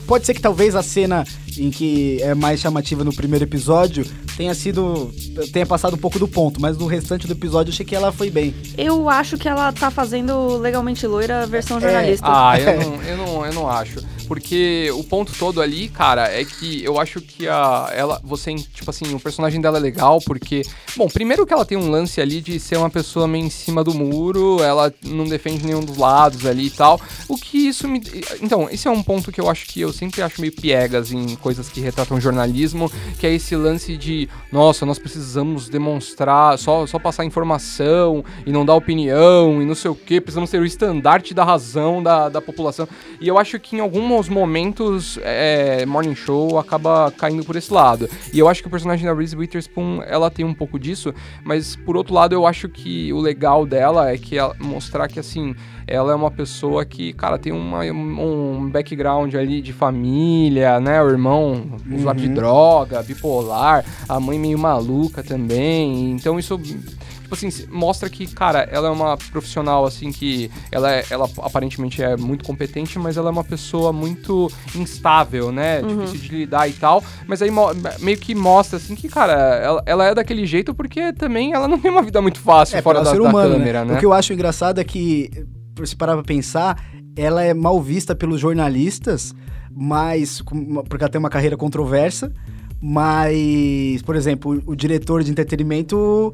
Pode 0.05 0.25
ser 0.25 0.33
que 0.33 0.41
talvez 0.41 0.73
a 0.75 0.81
cena 0.81 1.25
em 1.57 1.69
que 1.69 2.21
é 2.21 2.33
mais 2.35 2.59
chamativa 2.59 3.03
no 3.03 3.13
primeiro 3.13 3.43
episódio 3.43 4.05
tenha 4.37 4.53
sido. 4.53 5.11
tenha 5.51 5.65
passado 5.65 5.95
um 5.95 5.97
pouco 5.97 6.17
do 6.19 6.27
ponto, 6.27 6.61
mas 6.61 6.77
no 6.77 6.85
restante 6.85 7.25
do 7.27 7.33
episódio 7.33 7.71
eu 7.71 7.73
achei 7.73 7.85
que 7.85 7.95
ela 7.95 8.11
foi 8.11 8.29
bem. 8.29 8.53
Eu 8.77 9.09
acho 9.09 9.37
que 9.37 9.49
ela 9.49 9.71
tá 9.73 9.89
fazendo 9.91 10.57
legalmente 10.57 11.05
loira 11.07 11.43
a 11.43 11.45
versão 11.45 11.77
É, 11.77 11.81
jornalista. 11.81 12.25
Ah, 12.27 12.53
eu 12.61 12.79
não, 12.79 13.03
eu, 13.03 13.17
não, 13.17 13.45
eu 13.45 13.53
não 13.53 13.67
acho. 13.69 13.99
Porque 14.27 14.91
o 14.93 15.03
ponto 15.03 15.31
todo 15.37 15.61
ali, 15.61 15.87
cara, 15.87 16.27
é 16.29 16.43
que 16.43 16.83
eu 16.83 16.99
acho 16.99 17.21
que 17.21 17.47
a 17.47 17.89
ela, 17.93 18.19
você, 18.23 18.53
tipo 18.53 18.89
assim, 18.89 19.13
o 19.13 19.19
personagem 19.19 19.61
dela 19.61 19.77
é 19.77 19.81
legal 19.81 20.19
porque, 20.25 20.63
bom, 20.95 21.07
primeiro 21.07 21.45
que 21.45 21.53
ela 21.53 21.65
tem 21.65 21.77
um 21.77 21.89
lance 21.89 22.19
ali 22.19 22.41
de 22.41 22.59
ser 22.59 22.77
uma 22.77 22.89
pessoa 22.89 23.27
meio 23.27 23.45
em 23.45 23.49
cima 23.49 23.83
do 23.83 23.93
muro, 23.93 24.61
ela 24.61 24.93
não 25.03 25.25
defende 25.25 25.65
nenhum 25.65 25.83
dos 25.83 25.97
lados 25.97 26.45
ali 26.45 26.67
e 26.67 26.71
tal. 26.71 26.99
O 27.27 27.37
que 27.37 27.67
isso 27.67 27.87
me. 27.87 28.01
Então, 28.41 28.69
esse 28.69 28.87
é 28.87 28.91
um 28.91 29.01
ponto 29.01 29.31
que 29.31 29.39
eu 29.39 29.49
acho 29.49 29.65
que 29.67 29.81
eu 29.81 29.93
sempre 29.93 30.21
acho 30.21 30.41
meio 30.41 30.53
piegas 30.53 31.11
em 31.11 31.35
coisas 31.35 31.69
que 31.69 31.79
retratam 31.79 32.19
jornalismo, 32.19 32.91
que 33.19 33.25
é 33.25 33.33
esse 33.33 33.55
lance 33.55 33.97
de, 33.97 34.29
nossa, 34.51 34.85
nós 34.85 34.99
precisamos 34.99 35.69
demonstrar, 35.69 36.57
só, 36.57 36.85
só 36.85 36.99
passar 36.99 37.25
informação 37.25 38.23
e 38.45 38.51
não 38.51 38.65
dar 38.65 38.75
opinião 38.75 39.61
e 39.61 39.65
não 39.65 39.75
sei 39.75 39.91
o 39.91 39.95
que, 39.95 40.19
precisamos 40.19 40.49
ser 40.49 40.59
o 40.59 40.65
estandarte 40.65 41.33
da 41.33 41.43
razão 41.43 42.01
da, 42.01 42.29
da 42.29 42.41
população. 42.41 42.87
E 43.19 43.27
eu 43.27 43.37
acho 43.37 43.59
que 43.59 43.75
em 43.75 43.79
alguns 44.17 44.29
momentos 44.29 45.19
é, 45.21 45.85
Morning 45.85 46.15
Show 46.15 46.57
acaba 46.57 47.11
caindo 47.15 47.43
por 47.43 47.55
esse 47.55 47.71
lado. 47.71 48.09
E 48.33 48.39
eu 48.39 48.49
acho 48.49 48.63
que 48.63 48.67
o 48.67 48.71
personagem 48.71 49.05
da 49.05 49.13
Reese 49.13 49.35
Witherspoon, 49.35 50.01
ela 50.07 50.31
tem 50.31 50.43
um 50.43 50.55
pouco 50.55 50.79
disso, 50.79 51.13
mas 51.43 51.75
por 51.75 51.95
outro 51.95 52.15
lado 52.15 52.33
eu 52.33 52.47
acho 52.47 52.67
que 52.67 53.13
o 53.13 53.19
legal 53.19 53.63
dela 53.63 54.09
é 54.09 54.17
que 54.17 54.35
ela, 54.35 54.55
mostrar 54.59 55.07
que 55.07 55.19
assim, 55.19 55.55
ela 55.85 56.11
é 56.11 56.15
uma 56.15 56.31
pessoa 56.31 56.83
que, 56.83 57.13
cara, 57.13 57.37
tem 57.37 57.53
uma, 57.53 57.83
um 57.83 58.67
background 58.71 59.35
ali 59.35 59.61
de 59.61 59.71
família, 59.71 60.79
né? 60.79 61.01
O 61.03 61.09
irmão 61.09 61.77
usuário 61.91 62.21
de 62.21 62.29
droga, 62.29 63.03
bipolar, 63.03 63.85
a 64.09 64.19
mãe 64.19 64.39
meio 64.39 64.57
maluca 64.57 65.21
também. 65.21 66.11
Então 66.11 66.39
isso 66.39 66.59
tipo 67.27 67.35
assim, 67.35 67.67
mostra 67.69 68.09
que, 68.09 68.25
cara, 68.25 68.67
ela 68.71 68.87
é 68.87 68.91
uma 68.91 69.17
profissional, 69.17 69.85
assim, 69.85 70.11
que 70.11 70.49
ela, 70.71 70.91
é, 70.95 71.03
ela 71.09 71.29
aparentemente 71.39 72.01
é 72.01 72.15
muito 72.15 72.45
competente, 72.45 72.97
mas 72.97 73.17
ela 73.17 73.27
é 73.27 73.31
uma 73.31 73.43
pessoa 73.43 73.91
muito 73.91 74.49
instável, 74.73 75.51
né? 75.51 75.81
Uhum. 75.81 76.05
Difícil 76.05 76.29
de 76.29 76.35
lidar 76.37 76.69
e 76.69 76.73
tal. 76.73 77.03
Mas 77.27 77.41
aí 77.41 77.51
meio 77.99 78.17
que 78.17 78.33
mostra, 78.33 78.77
assim, 78.77 78.95
que, 78.95 79.09
cara, 79.09 79.33
ela, 79.33 79.83
ela 79.85 80.05
é 80.05 80.15
daquele 80.15 80.45
jeito 80.45 80.73
porque 80.73 81.11
também 81.11 81.53
ela 81.53 81.67
não 81.67 81.77
tem 81.77 81.91
uma 81.91 82.01
vida 82.01 82.21
muito 82.21 82.39
fácil 82.39 82.77
É, 82.77 82.81
fora 82.81 82.99
para 82.99 83.05
da, 83.05 83.11
ser 83.11 83.21
da 83.21 83.29
humano, 83.29 83.53
câmera, 83.55 83.83
né? 83.83 83.95
O 83.95 83.99
que 83.99 84.05
eu 84.05 84.13
acho 84.13 84.31
engraçado 84.31 84.79
é 84.79 84.83
que, 84.85 85.29
se 85.83 85.95
parar 85.95 86.13
pra 86.13 86.23
pensar, 86.23 86.81
ela 87.15 87.43
é 87.43 87.53
mal 87.53 87.81
vista 87.81 88.15
pelos 88.15 88.39
jornalistas, 88.39 89.35
mas 89.69 90.41
porque 90.87 91.03
ela 91.03 91.11
tem 91.11 91.19
uma 91.19 91.29
carreira 91.29 91.57
controversa, 91.57 92.31
mas, 92.81 94.01
por 94.03 94.15
exemplo, 94.15 94.61
o 94.65 94.75
diretor 94.75 95.23
de 95.23 95.31
entretenimento 95.31 96.33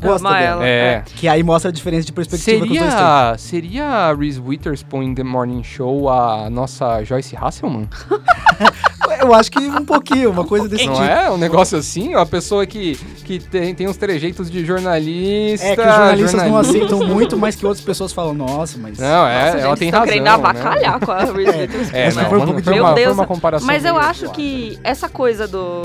gosta 0.00 0.28
Ama 0.28 0.38
dela. 0.38 0.64
ela. 0.64 0.66
É. 0.66 1.02
Que 1.14 1.28
aí 1.28 1.42
mostra 1.42 1.70
a 1.70 1.72
diferença 1.72 2.06
de 2.06 2.12
perspectiva 2.12 2.66
que 2.66 2.72
os 2.72 2.78
dois 2.78 2.94
têm. 2.94 2.98
Seria, 2.98 3.34
seria 3.38 3.84
a 3.84 4.14
Reese 4.14 4.40
Witherspoon 4.40 5.02
em 5.02 5.14
The 5.14 5.24
Morning 5.24 5.62
Show 5.62 6.08
a 6.08 6.48
nossa 6.50 7.04
Joyce 7.04 7.36
Hasselman? 7.36 7.88
Eu 9.20 9.34
acho 9.34 9.50
que 9.50 9.58
um 9.58 9.84
pouquinho, 9.84 10.30
uma 10.30 10.44
coisa 10.44 10.68
desse 10.68 10.86
Não 10.86 10.94
tipo. 10.94 11.04
é? 11.06 11.30
Um 11.30 11.36
negócio 11.36 11.76
assim? 11.78 12.14
Uma 12.14 12.26
pessoa 12.26 12.66
que, 12.66 12.96
que 13.24 13.38
tem, 13.38 13.74
tem 13.74 13.88
uns 13.88 13.96
trejeitos 13.96 14.50
de 14.50 14.64
jornalista. 14.64 15.66
É 15.66 15.74
que 15.76 15.80
os 15.82 15.86
jornalistas 15.86 16.32
não 16.34 16.48
jornalista. 16.48 16.78
aceitam 16.78 17.06
muito, 17.06 17.38
mas 17.38 17.56
que 17.56 17.66
outras 17.66 17.84
pessoas 17.84 18.12
falam, 18.12 18.34
nossa, 18.34 18.78
mas... 18.78 18.98
Não, 18.98 19.26
é, 19.26 19.44
Nossa, 19.46 19.58
ela 19.58 19.68
gente, 19.70 19.78
tem 19.78 19.90
razão. 19.90 20.06
querendo 20.06 20.24
né? 20.24 20.30
avacalhar 20.30 21.00
com 21.00 21.12
a 21.12 21.24
Reese 21.32 21.58
Witherspoon. 21.58 21.96
É, 21.96 22.06
Essa 22.06 22.22
não, 22.22 22.28
foi 22.28 22.38
um 22.38 22.40
mas 22.40 22.50
pouco 22.50 22.64
foi, 22.64 22.74
Meu 22.74 22.82
uma, 22.84 22.92
foi 22.92 23.02
Deus. 23.02 23.14
uma 23.14 23.26
comparação. 23.26 23.66
Mas 23.66 23.84
eu 23.84 23.96
acho 23.96 24.30
que 24.30 24.78
essa 24.82 25.08
coisa 25.08 25.46
do 25.46 25.82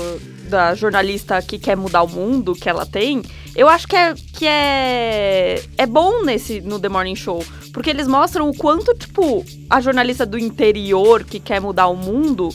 da 0.48 0.74
jornalista 0.76 1.42
que 1.42 1.58
quer 1.58 1.76
mudar 1.76 2.02
o 2.02 2.08
mundo 2.08 2.54
que 2.54 2.68
ela 2.68 2.86
tem, 2.86 3.20
eu 3.56 3.68
acho 3.68 3.88
que 3.88 3.96
é 3.96 4.14
que 4.14 4.46
é 4.46 5.60
é 5.76 5.86
bom 5.86 6.22
nesse 6.22 6.60
no 6.60 6.78
The 6.78 6.88
Morning 6.88 7.16
Show, 7.16 7.44
porque 7.72 7.90
eles 7.90 8.06
mostram 8.06 8.48
o 8.48 8.56
quanto 8.56 8.94
tipo 8.94 9.44
a 9.68 9.80
jornalista 9.80 10.24
do 10.24 10.38
interior 10.38 11.24
que 11.24 11.40
quer 11.40 11.60
mudar 11.60 11.88
o 11.88 11.96
mundo 11.96 12.50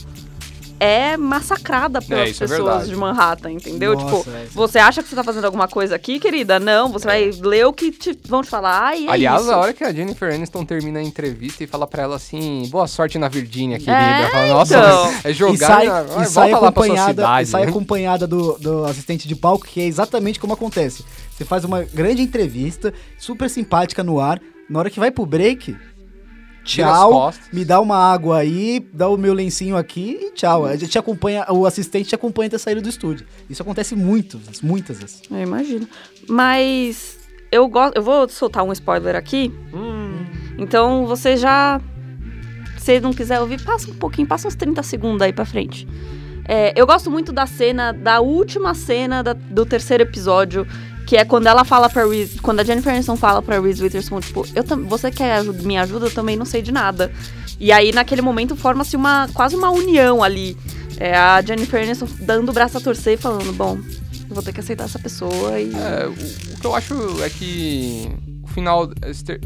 é 0.82 1.16
massacrada 1.16 2.02
pelas 2.02 2.30
isso 2.30 2.42
é 2.42 2.48
pessoas 2.48 2.66
verdade. 2.68 2.90
de 2.90 2.96
Manhattan, 2.96 3.52
entendeu? 3.52 3.94
Nossa, 3.94 4.16
tipo, 4.24 4.30
é. 4.36 4.46
você 4.52 4.78
acha 4.80 5.00
que 5.02 5.08
você 5.08 5.14
tá 5.14 5.22
fazendo 5.22 5.44
alguma 5.44 5.68
coisa 5.68 5.94
aqui, 5.94 6.18
querida? 6.18 6.58
Não, 6.58 6.90
você 6.90 7.06
vai 7.06 7.30
ler 7.30 7.66
o 7.66 7.72
que 7.72 7.92
te, 7.92 8.18
vão 8.26 8.42
te 8.42 8.48
falar. 8.48 8.88
Ai, 8.88 9.06
é 9.06 9.10
Aliás, 9.10 9.42
isso. 9.42 9.52
a 9.52 9.56
hora 9.58 9.72
que 9.72 9.84
a 9.84 9.92
Jennifer 9.92 10.34
Aniston 10.34 10.64
termina 10.64 10.98
a 10.98 11.02
entrevista 11.02 11.62
e 11.62 11.66
fala 11.68 11.86
pra 11.86 12.02
ela 12.02 12.16
assim, 12.16 12.66
boa 12.68 12.88
sorte 12.88 13.16
na 13.16 13.28
Virgínia, 13.28 13.78
querida. 13.78 13.92
É, 13.96 14.28
fala, 14.30 14.48
Nossa, 14.48 14.76
então. 14.76 15.14
é 15.24 15.30
E 15.30 15.34
jogar, 15.34 15.66
sai, 15.68 15.86
na- 15.86 16.02
e 16.02 16.06
vai, 16.14 16.24
sai 16.26 16.52
acompanhada, 16.52 17.10
cidade. 17.22 17.42
e 17.42 17.50
sai 17.50 17.62
né? 17.64 17.68
acompanhada 17.70 18.26
do, 18.26 18.58
do 18.58 18.84
assistente 18.84 19.28
de 19.28 19.36
palco, 19.36 19.64
que 19.66 19.80
é 19.80 19.84
exatamente 19.84 20.40
como 20.40 20.52
acontece. 20.52 21.04
Você 21.30 21.44
faz 21.44 21.64
uma 21.64 21.82
grande 21.84 22.22
entrevista, 22.22 22.92
super 23.18 23.48
simpática 23.48 24.02
no 24.02 24.18
ar, 24.18 24.40
na 24.68 24.78
hora 24.78 24.90
que 24.90 24.98
vai 24.98 25.10
pro 25.10 25.26
break, 25.26 25.76
tchau, 26.64 27.32
me 27.52 27.64
dá 27.64 27.80
uma 27.80 27.96
água 27.96 28.38
aí, 28.38 28.86
dá 28.92 29.08
o 29.08 29.16
meu 29.16 29.32
lencinho 29.34 29.76
aqui 29.76 30.18
e 30.20 30.30
tchau. 30.32 30.64
A 30.66 30.76
gente 30.76 30.90
te 30.90 30.98
acompanha, 30.98 31.44
o 31.50 31.66
assistente 31.66 32.08
te 32.08 32.14
acompanha 32.14 32.48
até 32.48 32.58
sair 32.58 32.80
do 32.80 32.88
estúdio. 32.88 33.26
Isso 33.48 33.62
acontece 33.62 33.94
muito, 33.94 34.40
muitas 34.62 34.98
vezes. 34.98 35.22
Eu 35.30 35.40
imagino. 35.42 35.86
Mas 36.28 37.18
eu 37.50 37.68
gosto. 37.68 37.96
Eu 37.96 38.02
vou 38.02 38.28
soltar 38.28 38.64
um 38.64 38.72
spoiler 38.72 39.14
aqui. 39.16 39.52
Hum. 39.72 40.24
Então 40.58 41.06
você 41.06 41.36
já. 41.36 41.80
Se 42.78 42.98
não 42.98 43.12
quiser 43.12 43.40
ouvir, 43.40 43.62
passa 43.62 43.90
um 43.90 43.94
pouquinho, 43.94 44.26
passa 44.26 44.48
uns 44.48 44.56
30 44.56 44.82
segundos 44.82 45.22
aí 45.22 45.32
pra 45.32 45.44
frente. 45.44 45.86
É, 46.48 46.72
eu 46.74 46.84
gosto 46.84 47.08
muito 47.08 47.32
da 47.32 47.46
cena, 47.46 47.92
da 47.92 48.18
última 48.20 48.74
cena 48.74 49.22
da- 49.22 49.32
do 49.34 49.64
terceiro 49.64 50.02
episódio, 50.02 50.66
que 51.12 51.16
é 51.18 51.26
quando 51.26 51.46
ela 51.46 51.62
fala 51.62 51.90
pra 51.90 52.06
Reese, 52.06 52.38
quando 52.38 52.60
a 52.60 52.64
Jennifer 52.64 52.90
Aniston 52.90 53.16
fala 53.16 53.42
pra 53.42 53.60
Reese 53.60 53.82
Witherspoon, 53.82 54.20
tipo, 54.20 54.46
eu 54.54 54.64
você 54.86 55.10
quer 55.10 55.44
me 55.44 55.76
ajuda? 55.76 56.06
Eu 56.06 56.10
também 56.10 56.38
não 56.38 56.46
sei 56.46 56.62
de 56.62 56.72
nada. 56.72 57.12
E 57.60 57.70
aí, 57.70 57.92
naquele 57.92 58.22
momento, 58.22 58.56
forma-se 58.56 58.96
uma, 58.96 59.28
quase 59.34 59.54
uma 59.54 59.68
união 59.68 60.22
ali. 60.22 60.56
É 60.96 61.14
a 61.14 61.42
Jennifer 61.42 61.82
Aniston 61.82 62.08
dando 62.20 62.48
o 62.48 62.52
braço 62.54 62.78
a 62.78 62.80
torcer 62.80 63.18
e 63.18 63.20
falando, 63.20 63.52
bom, 63.52 63.78
vou 64.30 64.42
ter 64.42 64.54
que 64.54 64.60
aceitar 64.60 64.84
essa 64.84 64.98
pessoa 64.98 65.60
e... 65.60 65.70
É, 65.74 66.06
o, 66.06 66.12
o 66.12 66.60
que 66.60 66.66
eu 66.66 66.74
acho 66.74 67.22
é 67.22 67.28
que 67.28 68.10
final. 68.52 68.88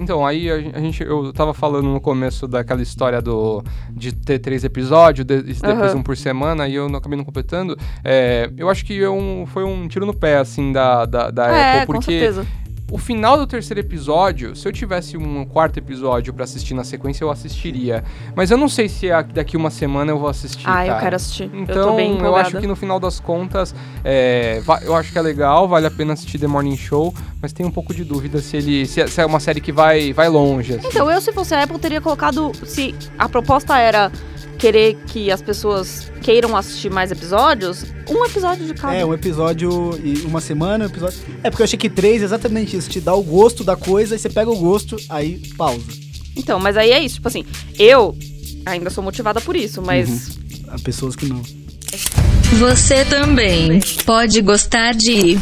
Então, 0.00 0.26
aí 0.26 0.50
a, 0.50 0.58
gen- 0.60 0.72
a 0.74 0.80
gente. 0.80 1.02
Eu 1.02 1.32
tava 1.32 1.54
falando 1.54 1.88
no 1.88 2.00
começo 2.00 2.46
daquela 2.46 2.82
história 2.82 3.20
do 3.22 3.62
de 3.90 4.12
ter 4.14 4.38
três 4.38 4.64
episódios, 4.64 5.24
de- 5.26 5.42
depois 5.42 5.90
Aham. 5.92 5.96
um 5.96 6.02
por 6.02 6.16
semana, 6.16 6.68
e 6.68 6.74
eu 6.74 6.88
não, 6.88 6.98
acabei 6.98 7.16
não 7.16 7.24
completando. 7.24 7.76
É, 8.04 8.50
eu 8.56 8.68
acho 8.68 8.84
que 8.84 9.00
é 9.02 9.08
um, 9.10 9.46
foi 9.46 9.64
um 9.64 9.88
tiro 9.88 10.04
no 10.06 10.14
pé, 10.14 10.38
assim, 10.38 10.72
da, 10.72 11.04
da, 11.06 11.30
da 11.30 11.46
é, 11.48 11.72
Apple, 11.82 11.86
com 11.86 11.92
porque 11.94 12.10
certeza. 12.12 12.46
O 12.90 12.98
final 12.98 13.36
do 13.36 13.46
terceiro 13.46 13.80
episódio, 13.80 14.54
se 14.54 14.66
eu 14.66 14.72
tivesse 14.72 15.16
um 15.16 15.44
quarto 15.44 15.78
episódio 15.78 16.32
pra 16.32 16.44
assistir 16.44 16.72
na 16.72 16.84
sequência, 16.84 17.24
eu 17.24 17.30
assistiria. 17.30 18.04
Mas 18.34 18.50
eu 18.50 18.56
não 18.56 18.68
sei 18.68 18.88
se 18.88 19.08
daqui 19.34 19.56
uma 19.56 19.70
semana 19.70 20.12
eu 20.12 20.18
vou 20.18 20.28
assistir. 20.28 20.64
Ah, 20.64 20.86
eu 20.86 20.96
quero 20.98 21.16
assistir. 21.16 21.50
eu 21.52 21.60
Então, 21.60 21.98
eu, 21.98 22.14
empolgada. 22.14 22.48
acho 22.48 22.60
que 22.60 22.66
no 22.66 22.76
final 22.76 23.00
das 23.00 23.18
contas, 23.18 23.74
é, 24.04 24.62
eu 24.82 24.94
acho 24.94 25.10
que 25.12 25.18
é 25.18 25.22
legal, 25.22 25.66
vale 25.66 25.86
a 25.86 25.90
pena 25.90 26.12
assistir 26.12 26.38
The 26.38 26.46
Morning 26.46 26.76
Show, 26.76 27.12
mas 27.42 27.52
tem 27.52 27.66
um 27.66 27.72
pouco 27.72 27.92
de 27.92 28.04
dúvida 28.04 28.40
se 28.40 28.56
ele 28.56 28.86
se 28.86 29.00
é, 29.00 29.06
se 29.08 29.20
é 29.20 29.26
uma 29.26 29.40
série 29.40 29.60
que 29.60 29.72
vai, 29.72 30.12
vai 30.12 30.28
longe. 30.28 30.74
assim. 30.74 30.86
Então, 30.86 31.10
eu, 31.10 31.20
se 31.20 31.32
fosse 31.32 31.54
a 31.54 31.64
Apple, 31.64 31.78
teria 31.80 32.00
colocado. 32.00 32.52
Se 32.64 32.94
a 33.18 33.28
proposta 33.28 33.76
era 33.78 34.12
querer 34.56 34.96
que 35.06 35.30
as 35.30 35.40
pessoas 35.40 36.10
queiram 36.22 36.56
assistir 36.56 36.90
mais 36.90 37.10
episódios, 37.10 37.84
um 38.08 38.24
episódio 38.24 38.66
de 38.66 38.74
cada. 38.74 38.94
É, 38.94 39.04
um 39.04 39.14
episódio 39.14 39.98
e 40.02 40.22
uma 40.22 40.40
semana, 40.40 40.84
um 40.84 40.88
episódio. 40.88 41.18
É 41.42 41.50
porque 41.50 41.62
eu 41.62 41.64
achei 41.64 41.78
que 41.78 41.88
três 41.88 42.22
é 42.22 42.24
exatamente 42.24 42.76
isso, 42.76 42.90
te 42.90 43.00
dá 43.00 43.14
o 43.14 43.22
gosto 43.22 43.62
da 43.62 43.76
coisa 43.76 44.16
e 44.16 44.18
você 44.18 44.28
pega 44.28 44.50
o 44.50 44.56
gosto, 44.56 44.96
aí 45.08 45.40
pausa. 45.56 45.84
Então, 46.36 46.60
mas 46.60 46.76
aí 46.76 46.90
é 46.90 47.00
isso. 47.00 47.16
Tipo 47.16 47.28
assim, 47.28 47.44
eu 47.78 48.16
ainda 48.64 48.90
sou 48.90 49.02
motivada 49.02 49.40
por 49.40 49.56
isso, 49.56 49.80
mas. 49.80 50.38
Há 50.68 50.78
pessoas 50.78 51.16
que 51.16 51.26
não. 51.26 51.42
Você 52.58 53.04
também 53.04 53.80
pode 54.04 54.40
gostar 54.42 54.92
de. 54.92 55.38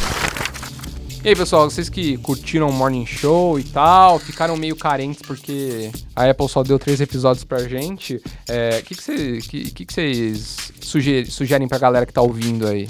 E 1.24 1.28
aí, 1.28 1.34
pessoal, 1.34 1.70
vocês 1.70 1.88
que 1.88 2.18
curtiram 2.18 2.68
o 2.68 2.72
Morning 2.72 3.06
Show 3.06 3.58
e 3.58 3.64
tal, 3.64 4.18
ficaram 4.18 4.58
meio 4.58 4.76
carentes 4.76 5.22
porque 5.22 5.90
a 6.14 6.28
Apple 6.28 6.48
só 6.50 6.62
deu 6.62 6.78
três 6.78 7.00
episódios 7.00 7.44
pra 7.44 7.60
gente, 7.66 8.16
o 8.16 8.82
que, 8.84 8.94
que, 8.94 9.02
cê- 9.02 9.38
que, 9.38 9.70
que, 9.70 9.84
que 9.86 9.94
vocês 9.94 10.56
sugerem, 10.82 11.24
sugerem 11.24 11.66
pra 11.66 11.78
galera 11.78 12.04
que 12.04 12.12
tá 12.12 12.20
ouvindo 12.20 12.66
aí? 12.66 12.86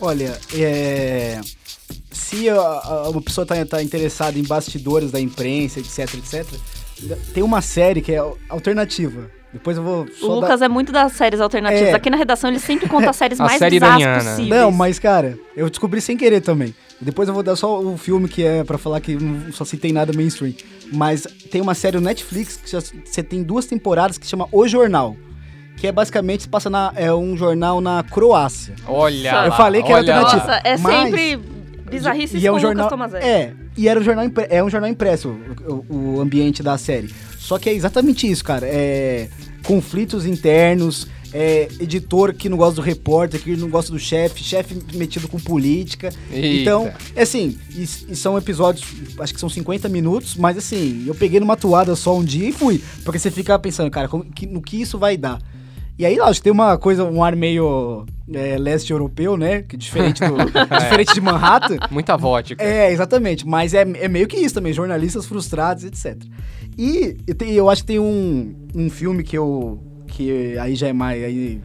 Olha, 0.00 0.38
é... 0.54 1.40
se 2.12 2.48
a- 2.48 2.54
a- 2.56 3.08
uma 3.10 3.20
pessoa 3.20 3.44
tá, 3.44 3.56
tá 3.66 3.82
interessada 3.82 4.38
em 4.38 4.44
bastidores 4.44 5.10
da 5.10 5.20
imprensa, 5.20 5.80
etc, 5.80 6.14
etc, 6.14 6.46
tem 7.34 7.42
uma 7.42 7.60
série 7.60 8.00
que 8.00 8.12
é 8.12 8.22
alternativa. 8.48 9.28
Depois 9.52 9.76
eu 9.76 9.82
vou 9.82 10.04
O 10.04 10.08
só 10.14 10.28
dar- 10.28 10.34
Lucas 10.34 10.62
é 10.62 10.68
muito 10.68 10.92
das 10.92 11.14
séries 11.14 11.40
alternativas. 11.40 11.88
É. 11.88 11.92
Aqui 11.94 12.08
na 12.08 12.16
redação 12.16 12.48
ele 12.48 12.60
sempre 12.60 12.88
conta 12.88 13.10
as 13.10 13.16
séries 13.16 13.40
A 13.40 13.44
mais 13.44 13.58
série 13.58 13.80
bizarras 13.80 14.24
possíveis. 14.24 14.48
Não, 14.48 14.70
mas 14.70 15.00
cara, 15.00 15.36
eu 15.56 15.68
descobri 15.68 16.00
sem 16.00 16.16
querer 16.16 16.40
também. 16.40 16.72
Depois 17.00 17.28
eu 17.28 17.34
vou 17.34 17.42
dar 17.42 17.56
só 17.56 17.80
o 17.80 17.96
filme 17.96 18.28
que 18.28 18.44
é 18.44 18.62
pra 18.62 18.76
falar 18.76 19.00
que 19.00 19.14
não 19.16 19.52
só 19.52 19.64
citei 19.64 19.92
nada 19.92 20.12
mainstream. 20.12 20.52
Mas 20.92 21.26
tem 21.50 21.60
uma 21.60 21.74
série 21.74 21.96
no 21.96 22.02
Netflix 22.02 22.56
que 22.56 22.70
você 23.04 23.22
tem 23.22 23.42
duas 23.42 23.64
temporadas 23.66 24.18
que 24.18 24.26
chama 24.26 24.46
O 24.52 24.66
Jornal. 24.68 25.16
Que 25.76 25.86
é 25.86 25.92
basicamente 25.92 26.42
se 26.42 26.48
passa 26.48 26.68
na 26.68 26.92
é 26.94 27.12
um 27.14 27.34
jornal 27.36 27.80
na 27.80 28.02
Croácia. 28.02 28.74
Olha 28.86 29.28
Eu 29.44 29.48
lá, 29.50 29.56
falei 29.56 29.82
que 29.82 29.90
era 29.90 29.98
alternativa. 30.00 30.36
Nossa, 30.46 30.60
é 30.62 30.76
Mas- 30.76 31.04
sempre 31.04 31.40
bizarrices 31.90 32.40
e 32.42 32.46
é 32.46 32.50
um 32.52 32.54
com 32.54 32.60
jornal 32.60 32.88
é 33.20 33.52
e 33.76 33.88
era 33.88 33.98
um 33.98 34.02
jornal 34.02 34.24
impre- 34.24 34.46
é 34.48 34.62
um 34.62 34.70
jornal 34.70 34.88
impresso 34.88 35.34
o, 35.66 35.84
o- 35.90 36.14
o 36.16 36.20
ambiente 36.20 36.62
da 36.62 36.78
série 36.78 37.12
só 37.36 37.58
que 37.58 37.68
é 37.68 37.74
exatamente 37.74 38.30
isso 38.30 38.44
cara 38.44 38.64
é 38.64 39.28
conflitos 39.64 40.24
internos, 40.24 41.08
é, 41.32 41.68
editor 41.80 42.34
que 42.34 42.48
não 42.48 42.56
gosta 42.56 42.76
do 42.76 42.82
repórter, 42.82 43.40
que 43.40 43.56
não 43.56 43.68
gosta 43.68 43.92
do 43.92 43.98
chefe, 43.98 44.42
chefe 44.42 44.76
metido 44.94 45.28
com 45.28 45.38
política. 45.38 46.10
Eita. 46.30 46.46
Então, 46.60 46.92
é 47.14 47.22
assim, 47.22 47.56
e, 47.74 47.82
e 47.82 48.16
são 48.16 48.36
episódios, 48.36 48.84
acho 49.18 49.32
que 49.34 49.40
são 49.40 49.48
50 49.48 49.88
minutos, 49.88 50.36
mas 50.36 50.56
assim, 50.58 51.04
eu 51.06 51.14
peguei 51.14 51.38
numa 51.40 51.56
toada 51.56 51.94
só 51.96 52.16
um 52.16 52.24
dia 52.24 52.48
e 52.48 52.52
fui. 52.52 52.82
Porque 53.04 53.18
você 53.18 53.30
fica 53.30 53.58
pensando, 53.58 53.90
cara, 53.90 54.08
como 54.08 54.24
que- 54.24 54.46
no 54.46 54.60
que 54.60 54.80
isso 54.80 54.98
vai 54.98 55.16
dar? 55.16 55.40
E 55.98 56.06
aí, 56.06 56.16
lógico, 56.18 56.44
tem 56.44 56.52
uma 56.52 56.78
coisa, 56.78 57.04
um 57.04 57.22
ar 57.22 57.36
meio 57.36 58.06
é, 58.32 58.56
leste 58.56 58.90
europeu, 58.90 59.36
né? 59.36 59.60
Que 59.62 59.76
diferente, 59.76 60.20
do, 60.24 60.34
diferente 60.80 61.12
de 61.12 61.20
Manhattan. 61.20 61.76
Muita 61.90 62.16
vodka. 62.16 62.62
É, 62.62 62.90
exatamente. 62.90 63.46
Mas 63.46 63.74
é, 63.74 63.82
é 63.82 64.08
meio 64.08 64.26
que 64.26 64.38
isso 64.38 64.54
também, 64.54 64.72
jornalistas 64.72 65.26
frustrados, 65.26 65.84
etc. 65.84 66.16
E 66.78 67.18
eu, 67.26 67.34
te- 67.34 67.50
eu 67.52 67.68
acho 67.68 67.82
que 67.82 67.88
tem 67.88 67.98
um, 67.98 68.54
um 68.74 68.88
filme 68.88 69.22
que 69.22 69.36
eu. 69.36 69.78
Que 70.20 70.58
aí 70.58 70.76
já 70.76 70.88
é 70.88 70.92
mais, 70.92 71.24
aí, 71.24 71.62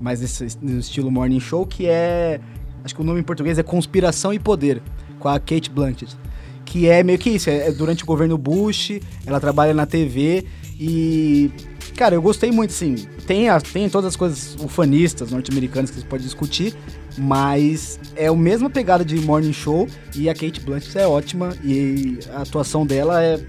mais 0.00 0.20
nesse, 0.20 0.56
no 0.62 0.78
estilo 0.78 1.10
morning 1.10 1.40
show, 1.40 1.66
que 1.66 1.86
é. 1.86 2.40
Acho 2.84 2.94
que 2.94 3.00
o 3.00 3.04
nome 3.04 3.18
em 3.18 3.24
português 3.24 3.58
é 3.58 3.64
Conspiração 3.64 4.32
e 4.32 4.38
Poder, 4.38 4.80
com 5.18 5.28
a 5.28 5.40
Kate 5.40 5.68
Blanchett. 5.68 6.16
Que 6.64 6.88
é 6.88 7.02
meio 7.02 7.18
que 7.18 7.30
isso, 7.30 7.50
é, 7.50 7.68
é 7.68 7.72
durante 7.72 8.04
o 8.04 8.06
governo 8.06 8.38
Bush, 8.38 9.00
ela 9.26 9.40
trabalha 9.40 9.74
na 9.74 9.86
TV 9.86 10.46
e. 10.78 11.50
Cara, 11.96 12.14
eu 12.14 12.22
gostei 12.22 12.52
muito, 12.52 12.70
assim. 12.70 12.94
Tem, 13.26 13.48
as, 13.48 13.62
tem 13.64 13.88
todas 13.88 14.08
as 14.08 14.16
coisas 14.16 14.54
ufanistas 14.62 15.32
norte-americanas 15.32 15.90
que 15.90 15.98
você 15.98 16.06
pode 16.06 16.22
discutir, 16.22 16.74
mas 17.18 17.98
é 18.14 18.28
a 18.28 18.34
mesma 18.34 18.70
pegada 18.70 19.04
de 19.04 19.16
morning 19.16 19.52
show 19.52 19.88
e 20.14 20.28
a 20.28 20.34
Kate 20.34 20.60
Blanchett 20.60 20.98
é 20.98 21.08
ótima 21.08 21.56
e 21.64 22.18
a 22.32 22.42
atuação 22.42 22.86
dela 22.86 23.20
é 23.20 23.40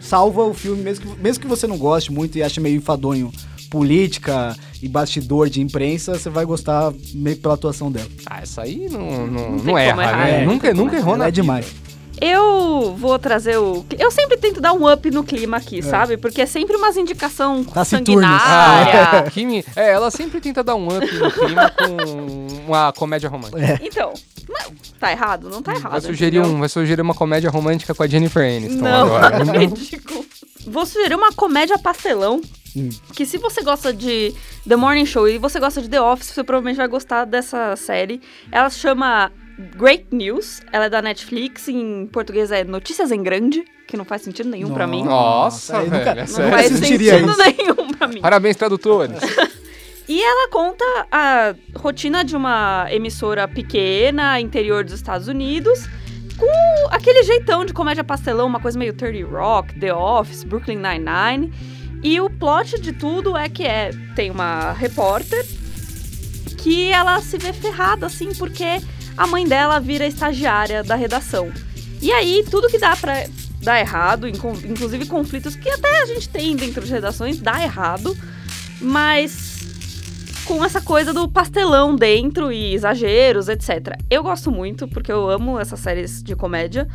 salva 0.00 0.44
o 0.44 0.54
filme 0.54 0.82
mesmo 0.82 1.04
que, 1.14 1.22
mesmo 1.22 1.42
que 1.42 1.48
você 1.48 1.66
não 1.66 1.78
goste 1.78 2.10
muito 2.10 2.36
e 2.36 2.42
ache 2.42 2.58
meio 2.58 2.76
enfadonho 2.76 3.30
política 3.72 4.54
e 4.82 4.86
bastidor 4.86 5.48
de 5.48 5.62
imprensa, 5.62 6.18
você 6.18 6.28
vai 6.28 6.44
gostar 6.44 6.92
meio 7.14 7.38
pela 7.38 7.54
atuação 7.54 7.90
dela. 7.90 8.06
Ah, 8.26 8.40
essa 8.42 8.62
aí 8.62 8.86
não, 8.90 9.26
não, 9.26 9.50
Não 9.52 9.64
não, 9.64 9.78
erra, 9.78 10.02
errar, 10.02 10.16
né? 10.18 10.42
é. 10.42 10.44
Nunca, 10.44 10.74
nunca 10.74 10.96
errou 10.96 11.16
na 11.16 11.28
é 11.28 11.30
demais. 11.30 11.66
Eu 12.20 12.94
vou 12.96 13.18
trazer 13.18 13.56
o. 13.56 13.84
Eu 13.98 14.10
sempre 14.10 14.36
tento 14.36 14.60
dar 14.60 14.74
um 14.74 14.92
up 14.92 15.10
no 15.10 15.24
clima 15.24 15.56
aqui, 15.56 15.82
sabe? 15.82 16.16
Porque 16.16 16.42
é 16.42 16.46
sempre 16.46 16.76
umas 16.76 16.96
indicação 16.96 17.64
Taciturnas. 17.64 18.42
sanguinária. 18.42 19.08
Ah, 19.10 19.24
É, 19.80 19.90
ela 19.90 20.10
sempre 20.10 20.40
tenta 20.40 20.62
dar 20.62 20.76
um 20.76 20.86
up 20.86 21.04
no 21.04 21.30
clima 21.32 21.70
com 21.70 22.46
uma 22.66 22.92
comédia 22.92 23.28
romântica. 23.28 23.80
Então, 23.82 24.12
mas 24.48 24.70
tá 25.00 25.10
errado? 25.10 25.48
Não 25.48 25.62
tá 25.62 25.74
errado. 25.74 25.92
Vai 25.92 26.00
sugerir, 26.00 26.36
entendeu? 26.38 26.56
um, 26.56 26.60
vai 26.60 26.68
sugerir 26.68 27.00
uma 27.02 27.14
comédia 27.14 27.50
romântica 27.50 27.94
com 27.94 28.02
a 28.02 28.06
Jennifer 28.06 28.42
Aniston 28.42 28.82
Não, 28.82 29.16
agora. 29.16 29.42
é 29.56 29.58
ridículo. 29.60 30.24
Vou 30.66 30.86
sugerir 30.86 31.14
uma 31.16 31.32
comédia 31.32 31.76
pastelão. 31.78 32.40
Hum. 32.76 32.88
Que 33.14 33.26
se 33.26 33.36
você 33.38 33.62
gosta 33.62 33.92
de 33.92 34.34
The 34.68 34.76
Morning 34.76 35.04
Show 35.06 35.28
e 35.28 35.38
você 35.38 35.60
gosta 35.60 35.80
de 35.82 35.88
The 35.88 36.00
Office, 36.00 36.28
você 36.30 36.42
provavelmente 36.44 36.76
vai 36.76 36.88
gostar 36.88 37.24
dessa 37.24 37.76
série. 37.76 38.20
Ela 38.50 38.70
se 38.70 38.78
chama 38.78 39.30
Great 39.76 40.06
News. 40.10 40.60
Ela 40.72 40.86
é 40.86 40.90
da 40.90 41.02
Netflix. 41.02 41.68
Em 41.68 42.06
português 42.06 42.50
é 42.50 42.64
Notícias 42.64 43.10
em 43.12 43.22
Grande, 43.22 43.62
que 43.86 43.96
não 43.96 44.04
faz 44.04 44.22
sentido 44.22 44.48
nenhum 44.48 44.72
pra 44.72 44.86
mim. 44.86 45.04
Nossa, 45.04 45.78
velho, 45.82 45.90
nunca- 45.92 46.10
é 46.12 46.14
Não 46.14 46.26
sério. 46.26 46.50
faz 46.50 46.66
sentido 46.72 47.02
isso. 47.02 47.38
nenhum 47.38 47.92
pra 47.92 48.08
mim. 48.08 48.20
Parabéns, 48.20 48.56
tradutores. 48.56 49.18
E 50.08 50.20
ela 50.20 50.48
conta 50.50 50.84
a 51.12 51.54
rotina 51.76 52.24
de 52.24 52.34
uma 52.36 52.86
emissora 52.90 53.46
pequena, 53.46 54.38
interior 54.40 54.82
dos 54.84 54.94
Estados 54.94 55.28
Unidos, 55.28 55.86
com 56.36 56.88
aquele 56.90 57.22
jeitão 57.22 57.64
de 57.64 57.72
comédia 57.72 58.02
pastelão, 58.02 58.46
uma 58.48 58.58
coisa 58.58 58.76
meio 58.76 58.92
30 58.92 59.24
Rock, 59.30 59.78
The 59.78 59.94
Office, 59.94 60.42
Brooklyn 60.42 60.76
Nine-Nine. 60.78 61.52
E 62.02 62.20
o 62.20 62.28
plot 62.28 62.80
de 62.80 62.92
tudo 62.92 63.36
é 63.36 63.48
que 63.48 63.62
é, 63.64 63.90
tem 64.16 64.30
uma 64.30 64.72
repórter 64.72 65.46
que 66.58 66.90
ela 66.90 67.20
se 67.20 67.38
vê 67.38 67.52
ferrada, 67.52 68.06
assim, 68.06 68.34
porque 68.34 68.80
a 69.16 69.26
mãe 69.26 69.46
dela 69.46 69.78
vira 69.80 70.06
estagiária 70.06 70.82
da 70.82 70.94
redação. 70.94 71.50
E 72.00 72.10
aí, 72.12 72.44
tudo 72.50 72.68
que 72.68 72.78
dá 72.78 72.96
pra 72.96 73.24
dar 73.62 73.78
errado, 73.78 74.26
inclu- 74.26 74.58
inclusive 74.64 75.06
conflitos 75.06 75.54
que 75.54 75.68
até 75.68 76.02
a 76.02 76.06
gente 76.06 76.28
tem 76.28 76.56
dentro 76.56 76.84
de 76.84 76.90
redações, 76.90 77.38
dá 77.38 77.62
errado, 77.62 78.16
mas 78.80 79.60
com 80.44 80.64
essa 80.64 80.80
coisa 80.80 81.12
do 81.12 81.28
pastelão 81.28 81.94
dentro 81.94 82.50
e 82.50 82.74
exageros, 82.74 83.48
etc. 83.48 83.96
Eu 84.10 84.22
gosto 84.24 84.50
muito, 84.50 84.88
porque 84.88 85.12
eu 85.12 85.30
amo 85.30 85.58
essas 85.60 85.78
séries 85.78 86.20
de 86.22 86.34
comédia. 86.34 86.88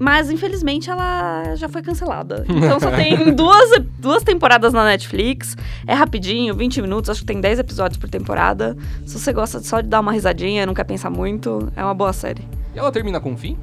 Mas, 0.00 0.30
infelizmente, 0.30 0.88
ela 0.90 1.54
já 1.56 1.68
foi 1.68 1.82
cancelada. 1.82 2.44
Então 2.70 2.78
só 2.78 2.90
tem 2.90 3.34
duas, 3.34 3.70
duas 3.98 4.22
temporadas 4.22 4.72
na 4.72 4.84
Netflix. 4.84 5.56
É 5.86 5.92
rapidinho, 5.92 6.54
20 6.54 6.82
minutos. 6.82 7.10
Acho 7.10 7.20
que 7.20 7.26
tem 7.26 7.40
10 7.40 7.58
episódios 7.58 7.98
por 7.98 8.08
temporada. 8.08 8.76
Se 9.04 9.18
você 9.18 9.32
gosta 9.32 9.60
só 9.60 9.80
de 9.80 9.88
dar 9.88 10.00
uma 10.00 10.12
risadinha, 10.12 10.64
não 10.64 10.72
quer 10.74 10.84
pensar 10.84 11.10
muito, 11.10 11.70
é 11.74 11.82
uma 11.82 11.94
boa 11.94 12.12
série. 12.12 12.46
E 12.74 12.78
ela 12.78 12.92
termina 12.92 13.18
com 13.20 13.32
um 13.32 13.36
fim? 13.36 13.58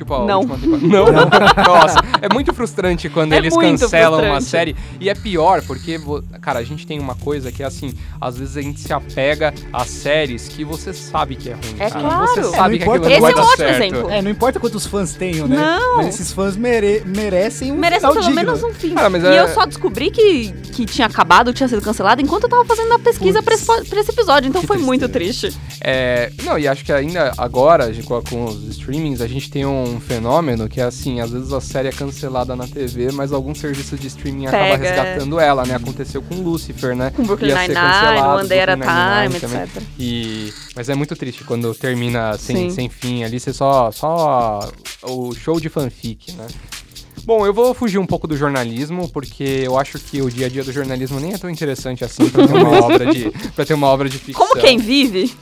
Tipo, 0.00 0.14
a 0.14 0.24
Não. 0.24 0.40
última 0.40 0.56
temporada. 0.56 0.80
Não? 1.62 1.74
Nossa, 1.74 1.98
é 2.22 2.32
muito 2.32 2.54
frustrante 2.54 3.10
quando 3.10 3.34
É 3.34 3.36
eles 3.36 3.52
muito 3.54 3.80
cancelam 3.82 4.12
uma 4.20 4.36
frustrante. 4.40 4.44
série. 4.44 4.76
E 4.98 5.10
é 5.10 5.14
pior, 5.14 5.60
porque, 5.66 6.00
cara, 6.40 6.58
a 6.58 6.64
gente 6.64 6.86
tem 6.86 6.98
uma 6.98 7.14
coisa 7.14 7.52
que 7.52 7.62
é 7.62 7.66
assim, 7.66 7.92
às 8.18 8.38
vezes 8.38 8.56
a 8.56 8.62
gente 8.62 8.80
se 8.80 8.90
apega 8.94 9.52
a 9.70 9.84
séries 9.84 10.48
que 10.48 10.64
você 10.64 10.94
sabe 10.94 11.36
que 11.36 11.50
é 11.50 11.52
ruim. 11.52 11.74
É 11.78 11.90
cara. 11.90 12.00
claro. 12.00 12.26
Você 12.28 12.40
É, 12.40 12.42
sabe 12.44 12.60
não 12.60 12.68
que 12.78 12.82
importa 12.84 13.06
aquilo 13.08 13.12
não 13.14 13.20
vai 13.20 13.30
Esse 13.30 13.38
é 13.38 13.42
um 13.42 13.44
ótimo 13.46 13.56
certo. 13.66 13.82
exemplo. 13.82 14.10
É, 14.10 14.22
não 14.22 14.30
importa 14.30 14.58
quantos 14.58 14.86
fãs 14.86 15.12
tenham, 15.14 15.46
né? 15.46 15.56
Não. 15.56 15.96
Mas 15.98 16.08
esses 16.14 16.32
fãs 16.32 16.56
mere- 16.56 17.02
merecem 17.04 17.70
um 17.72 17.76
Merece 17.76 18.00
final 18.00 18.12
pelo 18.14 18.24
digno. 18.24 18.36
menos 18.42 18.62
um 18.62 18.72
fim. 18.72 18.94
Cara, 18.94 19.10
mas 19.10 19.22
e 19.22 19.26
é- 19.26 19.40
eu 19.40 19.48
só 19.48 19.66
descobri 19.66 20.10
que, 20.10 20.50
que 20.72 20.86
tinha 20.86 21.06
acabado, 21.06 21.52
tinha 21.52 21.68
sido 21.68 21.82
cancelado, 21.82 22.22
enquanto 22.22 22.44
eu 22.44 22.48
tava 22.48 22.64
fazendo 22.64 22.92
a 22.94 22.98
pesquisa 22.98 23.42
pra 23.42 23.54
esse, 23.54 23.66
pra 23.66 24.00
esse 24.00 24.10
episódio. 24.10 24.48
Então 24.48 24.62
Que 24.62 24.66
foi 24.66 24.78
muito 24.78 25.06
tristeza. 25.08 25.48
triste. 25.54 25.60
É, 25.82 26.32
não, 26.42 26.58
e 26.58 26.66
acho 26.66 26.84
que 26.84 26.92
ainda 26.92 27.32
agora, 27.36 27.90
com, 28.06 28.22
com 28.22 28.44
os 28.46 28.62
streamings, 28.68 29.20
a 29.20 29.26
gente 29.26 29.50
tem 29.50 29.66
um 29.66 29.89
fenômeno 29.98 30.68
que 30.68 30.80
é 30.80 30.84
assim, 30.84 31.20
às 31.20 31.30
vezes 31.30 31.52
a 31.52 31.60
série 31.60 31.88
é 31.88 31.92
cancelada 31.92 32.54
na 32.54 32.66
TV, 32.66 33.10
mas 33.12 33.32
algum 33.32 33.54
serviço 33.54 33.96
de 33.96 34.06
streaming 34.08 34.46
acaba 34.46 34.64
Pega, 34.64 34.86
é. 34.86 34.90
resgatando 34.90 35.40
ela, 35.40 35.64
né? 35.64 35.74
Aconteceu 35.74 36.22
com 36.22 36.34
Lucifer, 36.36 36.94
né? 36.94 37.10
Com 37.10 37.24
Brooklyn 37.24 37.54
Nine-Nine, 37.54 38.20
One 38.38 38.48
Day 38.48 38.60
at 38.60 38.68
a 38.68 39.24
Time, 39.24 39.36
etc. 39.36 39.82
E, 39.98 40.52
mas 40.76 40.88
é 40.88 40.94
muito 40.94 41.16
triste 41.16 41.42
quando 41.44 41.74
termina 41.74 42.36
sem, 42.36 42.68
Sim. 42.68 42.70
sem 42.70 42.88
fim 42.88 43.24
ali, 43.24 43.40
você 43.40 43.52
só, 43.52 43.90
só 43.90 44.70
o 45.02 45.34
show 45.34 45.58
de 45.58 45.68
fanfic, 45.68 46.32
né? 46.32 46.46
Bom, 47.24 47.46
eu 47.46 47.52
vou 47.52 47.74
fugir 47.74 47.98
um 47.98 48.06
pouco 48.06 48.26
do 48.26 48.36
jornalismo, 48.36 49.08
porque 49.08 49.62
eu 49.64 49.78
acho 49.78 49.98
que 49.98 50.22
o 50.22 50.30
dia 50.30 50.46
a 50.46 50.48
dia 50.48 50.64
do 50.64 50.72
jornalismo 50.72 51.20
nem 51.20 51.34
é 51.34 51.38
tão 51.38 51.50
interessante 51.50 52.04
assim 52.04 52.28
pra 52.28 52.46
ter 52.46 52.54
uma 52.54 52.80
obra 52.84 53.06
de, 53.06 53.30
pra 53.54 53.64
ter 53.64 53.74
uma 53.74 53.86
obra 53.88 54.08
de 54.08 54.18
ficção. 54.18 54.46
Como 54.46 54.60
quem 54.60 54.78
vive, 54.78 55.32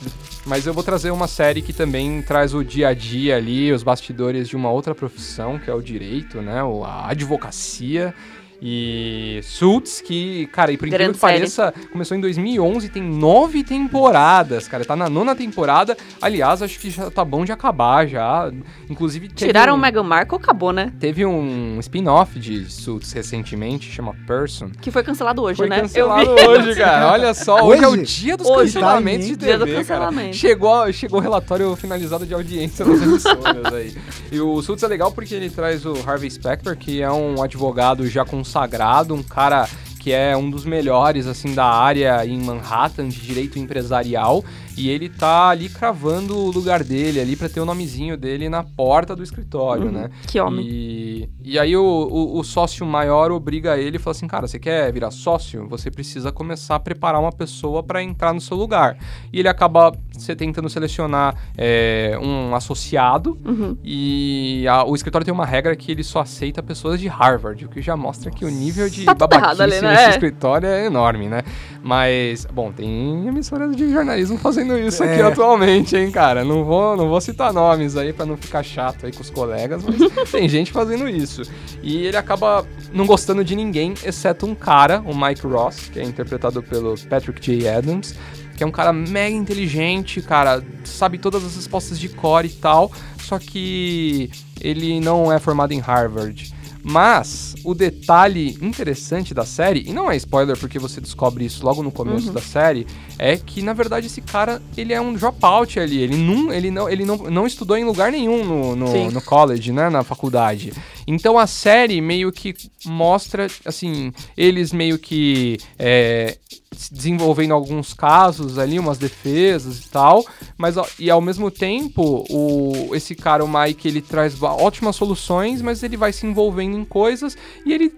Mas 0.45 0.65
eu 0.65 0.73
vou 0.73 0.83
trazer 0.83 1.11
uma 1.11 1.27
série 1.27 1.61
que 1.61 1.73
também 1.73 2.21
traz 2.21 2.53
o 2.53 2.63
dia 2.63 2.87
a 2.87 2.93
dia 2.93 3.35
ali, 3.35 3.71
os 3.71 3.83
bastidores 3.83 4.47
de 4.47 4.55
uma 4.55 4.71
outra 4.71 4.95
profissão, 4.95 5.59
que 5.59 5.69
é 5.69 5.73
o 5.73 5.81
direito, 5.81 6.41
né? 6.41 6.61
A 6.85 7.09
advocacia. 7.09 8.13
E 8.61 9.39
Suits, 9.43 10.01
que, 10.01 10.47
cara, 10.47 10.71
e 10.71 10.77
por 10.77 10.87
incrível 10.87 11.13
que 11.13 11.19
pareça, 11.19 11.73
começou 11.91 12.17
em 12.17 12.21
2011, 12.21 12.89
tem 12.89 13.01
nove 13.01 13.63
temporadas, 13.63 14.67
cara. 14.67 14.83
Tá 14.83 14.95
na 14.95 15.09
nona 15.09 15.35
temporada. 15.35 15.95
Aliás, 16.21 16.61
acho 16.61 16.77
que 16.79 16.89
já 16.89 17.09
tá 17.09 17.23
bom 17.23 17.45
de 17.45 17.51
acabar 17.51 18.07
já. 18.07 18.51
Inclusive, 18.89 19.29
teve 19.29 19.47
tiraram 19.47 19.73
um, 19.73 19.77
o 19.77 19.79
Meghan 19.79 20.03
Markle, 20.03 20.37
acabou, 20.37 20.71
né? 20.73 20.91
Teve 20.99 21.25
um 21.25 21.79
spin-off 21.79 22.37
de 22.39 22.69
Suits 22.69 23.11
recentemente, 23.13 23.89
chama 23.89 24.13
Person. 24.27 24.69
Que 24.81 24.91
foi 24.91 25.03
cancelado 25.03 25.41
hoje, 25.41 25.57
Foi 25.57 25.69
né? 25.69 25.81
cancelado 25.81 26.29
hoje, 26.29 26.75
cara. 26.75 27.11
Olha 27.13 27.33
só, 27.33 27.65
hoje, 27.65 27.83
é 27.83 27.87
o 27.87 27.91
Hoje? 27.91 28.03
dia 28.21 28.37
dos 28.37 28.47
Hoje. 28.47 28.73
cancelamentos 28.73 29.27
de 29.27 29.35
Dia 29.37 29.57
do 29.57 29.65
TV, 29.65 29.83
cara. 29.85 30.05
cancelamento. 30.05 30.35
Chegou, 30.35 30.91
chegou 30.93 31.19
o 31.19 31.21
relatório 31.23 31.75
finalizado 31.75 32.25
de 32.25 32.33
audiência 32.33 32.83
das 32.85 33.01
emissoras 33.01 33.73
aí. 33.73 33.93
E 34.31 34.39
o 34.39 34.61
Suits 34.61 34.83
é 34.83 34.87
legal 34.87 35.11
porque 35.11 35.33
ele 35.33 35.49
traz 35.49 35.85
o 35.85 35.93
Harvey 36.05 36.29
Specter, 36.29 36.77
que 36.77 37.01
é 37.01 37.11
um 37.11 37.41
advogado 37.41 38.07
já 38.07 38.25
consagrado, 38.49 39.13
um 39.13 39.21
cara 39.21 39.69
que 39.99 40.11
é 40.11 40.35
um 40.35 40.49
dos 40.49 40.65
melhores, 40.65 41.27
assim, 41.27 41.53
da 41.53 41.65
área 41.65 42.25
em 42.25 42.41
Manhattan 42.41 43.07
de 43.07 43.19
direito 43.19 43.59
empresarial. 43.59 44.43
E 44.79 44.89
ele 44.89 45.09
tá 45.09 45.49
ali 45.49 45.67
cravando 45.69 46.37
o 46.37 46.49
lugar 46.51 46.83
dele 46.83 47.19
ali 47.19 47.35
pra 47.35 47.49
ter 47.49 47.59
o 47.59 47.65
nomezinho 47.65 48.15
dele 48.17 48.47
na 48.49 48.63
porta 48.63 49.15
do 49.15 49.21
escritório, 49.23 49.85
Uhum. 49.85 49.91
né? 49.91 50.09
Que 50.27 50.39
homem. 50.39 50.65
E, 50.67 51.29
e 51.43 51.59
aí 51.59 51.75
o, 51.75 51.83
o, 51.83 52.39
o 52.39 52.43
sócio 52.43 52.85
maior 52.85 53.31
obriga 53.31 53.77
ele 53.77 53.97
e 53.97 53.99
fala 53.99 54.11
assim, 54.15 54.27
cara, 54.27 54.47
você 54.47 54.57
quer 54.59 54.91
virar 54.93 55.11
sócio? 55.11 55.67
Você 55.67 55.91
precisa 55.91 56.31
começar 56.31 56.75
a 56.75 56.79
preparar 56.79 57.19
uma 57.19 57.31
pessoa 57.31 57.83
para 57.83 58.01
entrar 58.01 58.33
no 58.33 58.39
seu 58.41 58.55
lugar. 58.55 58.97
E 59.33 59.39
ele 59.39 59.47
acaba 59.49 59.91
se 60.17 60.35
tentando 60.35 60.69
selecionar 60.69 61.35
é, 61.57 62.17
um 62.21 62.55
associado 62.55 63.37
Uhum. 63.45 63.77
e 63.83 64.65
a- 64.67 64.83
o 64.83 64.95
escritório 64.95 65.25
tem 65.25 65.33
uma 65.33 65.45
regra 65.45 65.75
que 65.75 65.91
ele 65.91 66.03
só 66.03 66.19
aceita 66.21 66.61
pessoas 66.63 66.99
de 66.99 67.07
Harvard, 67.07 67.65
o 67.65 67.69
que 67.69 67.81
já 67.81 67.95
mostra 67.97 68.29
que 68.31 68.45
o 68.45 68.49
nível 68.49 68.89
de 68.89 69.05
Tá 69.05 69.13
babaquice 69.13 69.61
ali, 69.61 69.81
né? 69.81 69.93
esse 69.93 70.03
É. 70.03 70.09
escritório 70.09 70.67
é 70.67 70.85
enorme, 70.85 71.27
né? 71.27 71.41
Mas, 71.83 72.45
bom, 72.45 72.71
tem 72.71 73.27
emissoras 73.27 73.75
de 73.75 73.91
jornalismo 73.91 74.37
fazendo 74.37 74.68
isso 74.77 75.03
aqui 75.03 75.19
É. 75.19 75.23
atualmente, 75.23 75.95
hein, 75.95 76.11
cara? 76.11 76.43
Não 76.43 76.63
vou, 76.63 76.95
não 76.97 77.07
vou 77.09 77.19
citar 77.21 77.51
nomes 77.53 77.95
aí 77.97 78.11
pra 78.13 78.25
não 78.25 78.35
ficar 78.37 78.63
chato 78.63 79.05
aí 79.05 79.11
com 79.11 79.21
os 79.21 79.29
colegas, 79.29 79.81
mas 79.83 79.97
tem 80.31 80.47
gente 80.49 80.71
fazendo 80.71 81.07
isso. 81.07 81.41
E 81.81 82.05
ele 82.05 82.17
acaba 82.17 82.65
não 82.93 83.05
gostando 83.05 83.43
de 83.43 83.55
ninguém, 83.55 83.93
exceto 84.03 84.45
um 84.45 84.53
cara, 84.55 85.01
o 85.05 85.15
Mike 85.15 85.45
Ross, 85.47 85.89
que 85.91 85.99
é 85.99 86.03
interpretado 86.03 86.61
pelo 86.63 86.95
Patrick 87.07 87.39
J. 87.41 87.67
Adams, 87.69 88.15
que 88.55 88.63
é 88.63 88.67
um 88.67 88.71
cara 88.71 88.91
mega 88.91 89.35
inteligente, 89.35 90.21
cara, 90.21 90.61
sabe 90.83 91.17
todas 91.17 91.45
as 91.45 91.55
respostas 91.55 91.97
de 91.99 92.09
core 92.09 92.47
e 92.47 92.51
tal, 92.51 92.91
só 93.21 93.39
que 93.39 94.29
ele 94.59 94.99
não 94.99 95.31
é 95.31 95.39
formado 95.39 95.71
em 95.71 95.79
Harvard. 95.79 96.51
Mas 96.89 97.53
o 97.63 97.75
detalhe 97.75 98.57
interessante 98.59 99.31
da 99.31 99.45
série, 99.45 99.83
e 99.85 99.93
não 99.93 100.11
é 100.11 100.15
spoiler 100.15 100.57
porque 100.57 100.79
você 100.79 100.99
descobre 100.99 101.45
isso 101.45 101.63
logo 101.63 101.83
no 101.83 101.91
começo 101.91 102.31
da 102.31 102.41
série, 102.41 102.87
é 103.19 103.37
que 103.37 103.61
na 103.61 103.73
verdade 103.73 104.07
esse 104.07 104.21
cara 104.21 104.59
ele 104.75 104.91
é 104.91 104.99
um 104.99 105.13
dropout 105.13 105.79
ali. 105.79 105.99
Ele 105.99 106.17
não, 106.17 106.51
ele 106.51 106.71
não, 106.71 106.89
ele 106.89 107.05
não, 107.05 107.17
não 107.17 107.45
estudou 107.45 107.77
em 107.77 107.85
lugar 107.85 108.11
nenhum 108.11 108.43
no, 108.43 108.75
no, 108.75 109.11
no 109.11 109.21
college, 109.21 109.71
né? 109.71 109.87
Na 109.87 110.03
faculdade. 110.03 110.73
Então 111.05 111.37
a 111.37 111.45
série 111.45 112.01
meio 112.01 112.31
que 112.31 112.55
mostra, 112.83 113.45
assim, 113.63 114.11
eles 114.35 114.73
meio 114.73 114.97
que 114.97 115.59
é, 115.77 116.39
desenvolvendo 116.87 117.53
alguns 117.53 117.93
casos 117.93 118.57
ali, 118.57 118.79
umas 118.79 118.97
defesas 118.97 119.79
e 119.79 119.89
tal, 119.89 120.23
mas 120.57 120.75
e 120.97 121.09
ao 121.09 121.19
mesmo 121.19 121.51
tempo 121.51 122.25
o 122.29 122.95
esse 122.95 123.15
cara, 123.15 123.43
o 123.43 123.47
Mike, 123.47 123.87
ele 123.87 124.01
traz 124.01 124.41
ótimas 124.41 124.95
soluções, 124.95 125.61
mas 125.61 125.83
ele 125.83 125.97
vai 125.97 126.13
se 126.13 126.25
envolvendo 126.25 126.77
em 126.77 126.85
coisas 126.85 127.37
e 127.65 127.73
ele 127.73 127.93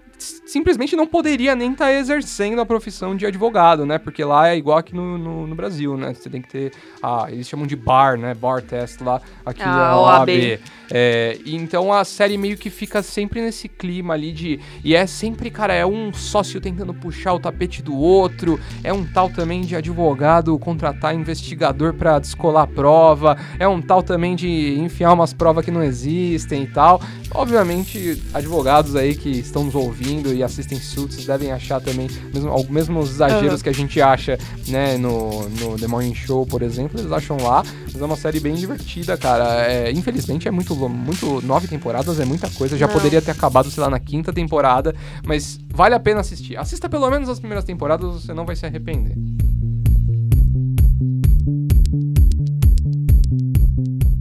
simplesmente 0.45 0.95
não 0.95 1.07
poderia 1.07 1.55
nem 1.55 1.71
estar 1.71 1.91
exercendo 1.91 2.61
a 2.61 2.65
profissão 2.65 3.15
de 3.15 3.25
advogado, 3.25 3.85
né? 3.85 3.97
Porque 3.97 4.23
lá 4.23 4.49
é 4.49 4.57
igual 4.57 4.77
aqui 4.77 4.95
no, 4.95 5.17
no, 5.17 5.47
no 5.47 5.55
Brasil, 5.55 5.97
né? 5.97 6.13
Você 6.13 6.29
tem 6.29 6.41
que 6.41 6.47
ter, 6.47 6.73
ah, 7.01 7.25
eles 7.29 7.47
chamam 7.47 7.65
de 7.65 7.75
bar, 7.75 8.17
né? 8.17 8.33
Bar 8.33 8.61
test 8.61 9.01
lá, 9.01 9.21
aqui 9.45 9.63
Ah, 9.63 9.91
é 9.91 9.95
OAB. 9.95 10.29
OAB. 10.29 10.59
É, 10.93 11.39
então 11.45 11.93
a 11.93 12.03
série 12.03 12.37
meio 12.37 12.57
que 12.57 12.69
fica 12.69 13.01
sempre 13.01 13.41
nesse 13.41 13.69
clima 13.69 14.13
ali 14.13 14.33
de. 14.33 14.59
E 14.83 14.93
é 14.93 15.07
sempre, 15.07 15.49
cara, 15.49 15.73
é 15.73 15.85
um 15.85 16.13
sócio 16.13 16.59
tentando 16.59 16.93
puxar 16.93 17.33
o 17.33 17.39
tapete 17.39 17.81
do 17.81 17.95
outro, 17.95 18.59
é 18.83 18.91
um 18.91 19.05
tal 19.05 19.29
também 19.29 19.61
de 19.61 19.75
advogado 19.75 20.57
contratar 20.59 21.15
investigador 21.15 21.93
pra 21.93 22.19
descolar 22.19 22.63
a 22.63 22.67
prova, 22.67 23.37
é 23.57 23.67
um 23.67 23.81
tal 23.81 24.03
também 24.03 24.35
de 24.35 24.77
enfiar 24.79 25.13
umas 25.13 25.33
provas 25.33 25.63
que 25.63 25.71
não 25.71 25.81
existem 25.81 26.63
e 26.63 26.67
tal. 26.67 27.01
Obviamente, 27.33 28.21
advogados 28.33 28.95
aí 28.95 29.15
que 29.15 29.29
estão 29.29 29.63
nos 29.63 29.75
ouvindo 29.75 30.33
e 30.33 30.43
assistem 30.43 30.77
Suits 30.77 31.25
devem 31.25 31.51
achar 31.53 31.79
também 31.79 32.09
mesmo, 32.33 32.53
os 32.53 32.67
mesmos 32.67 33.09
exageros 33.11 33.61
que 33.61 33.69
a 33.69 33.73
gente 33.73 34.01
acha, 34.01 34.37
né, 34.67 34.97
no, 34.97 35.47
no 35.47 35.79
The 35.79 35.87
Morning 35.87 36.13
Show, 36.13 36.45
por 36.45 36.61
exemplo, 36.61 36.99
eles 36.99 37.11
acham 37.11 37.37
lá. 37.37 37.63
Mas 37.93 38.01
é 38.01 38.05
uma 38.05 38.15
série 38.15 38.39
bem 38.39 38.55
divertida, 38.55 39.17
cara. 39.17 39.65
É, 39.65 39.91
infelizmente 39.91 40.47
é 40.47 40.51
muito, 40.51 40.75
lo- 40.81 40.89
muito. 40.89 41.41
Nove 41.45 41.67
temporadas 41.67 42.19
é 42.19 42.25
muita 42.25 42.49
coisa. 42.49 42.77
Já 42.77 42.87
Não. 42.87 42.93
poderia 42.93 43.21
ter 43.21 43.31
acabado, 43.31 43.69
sei 43.69 43.81
lá, 43.83 43.89
na 43.89 43.99
quinta 43.99 44.31
temporada. 44.33 44.93
Mas 45.25 45.59
vale 45.73 45.95
a 45.95 45.99
pena 45.99 46.19
assistir. 46.21 46.57
Assista 46.57 46.89
pelo 46.89 47.09
menos 47.09 47.29
as 47.29 47.39
primeiras 47.39 47.63
temporadas, 47.65 48.23
você 48.23 48.33
não 48.33 48.45
vai 48.45 48.55
se 48.55 48.65
arrepender. 48.65 49.15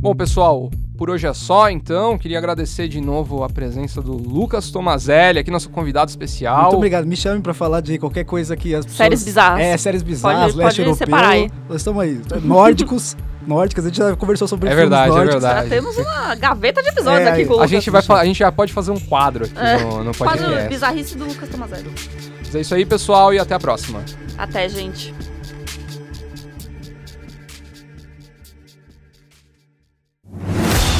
Bom, 0.03 0.15
pessoal, 0.15 0.71
por 0.97 1.11
hoje 1.11 1.27
é 1.27 1.33
só, 1.35 1.69
então. 1.71 2.17
Queria 2.17 2.39
agradecer 2.39 2.89
de 2.89 3.01
novo 3.01 3.45
a 3.45 3.49
presença 3.51 4.01
do 4.01 4.13
Lucas 4.13 4.71
Tomazelli, 4.71 5.39
aqui 5.39 5.51
nosso 5.51 5.69
convidado 5.69 6.09
especial. 6.09 6.63
Muito 6.63 6.77
obrigado. 6.77 7.07
Me 7.07 7.17
chamem 7.17 7.41
pra 7.43 7.53
falar 7.53 7.81
de 7.83 7.99
qualquer 7.99 8.25
coisa 8.25 8.57
que 8.57 8.75
as 8.75 8.85
pessoas... 8.87 8.97
Séries 8.99 9.23
bizarras. 9.25 9.61
É, 9.61 9.77
séries 9.77 10.03
bizarras, 10.03 10.53
Pode- 10.53 10.57
leste 10.57 10.77
pode 10.79 10.89
europeu. 10.89 11.07
separar 11.07 11.29
aí. 11.31 11.51
Nós 11.69 11.81
estamos 11.81 12.03
aí. 12.03 12.21
Nórdicos, 12.43 13.15
nórdicas. 13.47 13.85
A 13.85 13.89
gente 13.89 13.99
já 13.99 14.15
conversou 14.17 14.47
sobre 14.49 14.69
É 14.69 14.71
filmes 14.71 14.83
verdade, 14.91 15.11
é 15.11 15.15
nórdicos. 15.15 15.43
verdade. 15.43 15.69
Já 15.69 15.75
temos 15.77 15.97
uma 15.99 16.35
gaveta 16.35 16.83
de 16.83 16.89
episódios 16.89 17.27
É, 17.29 17.31
aqui 17.33 17.45
com 17.45 17.51
o 17.53 17.57
A 17.57 17.57
Lucas. 17.57 17.71
gente, 17.71 17.91
vai, 17.91 18.03
a 18.21 18.25
gente 18.25 18.39
já 18.39 18.53
pode 18.53 18.73
fazer 18.73 18.91
um 18.91 19.01
quadro 19.01 19.45
aqui 19.45 19.55
É. 19.59 19.79
no, 19.79 20.05
no 20.05 20.15
Quadro 20.15 20.45
podcast. 20.45 20.69
bizarrice 20.69 21.17
do 21.17 21.25
Lucas 21.27 21.49
Tomazelli. 21.49 21.91
Mas 22.39 22.55
é 22.55 22.61
isso 22.61 22.75
aí, 22.75 22.85
pessoal, 22.85 23.33
e 23.33 23.39
até 23.39 23.55
a 23.55 23.61
próxima. 23.61 24.03
Até, 24.37 24.69
gente. 24.69 25.15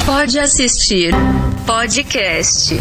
Pode 0.05 0.37
assistir 0.39 1.13
podcast. 1.65 2.75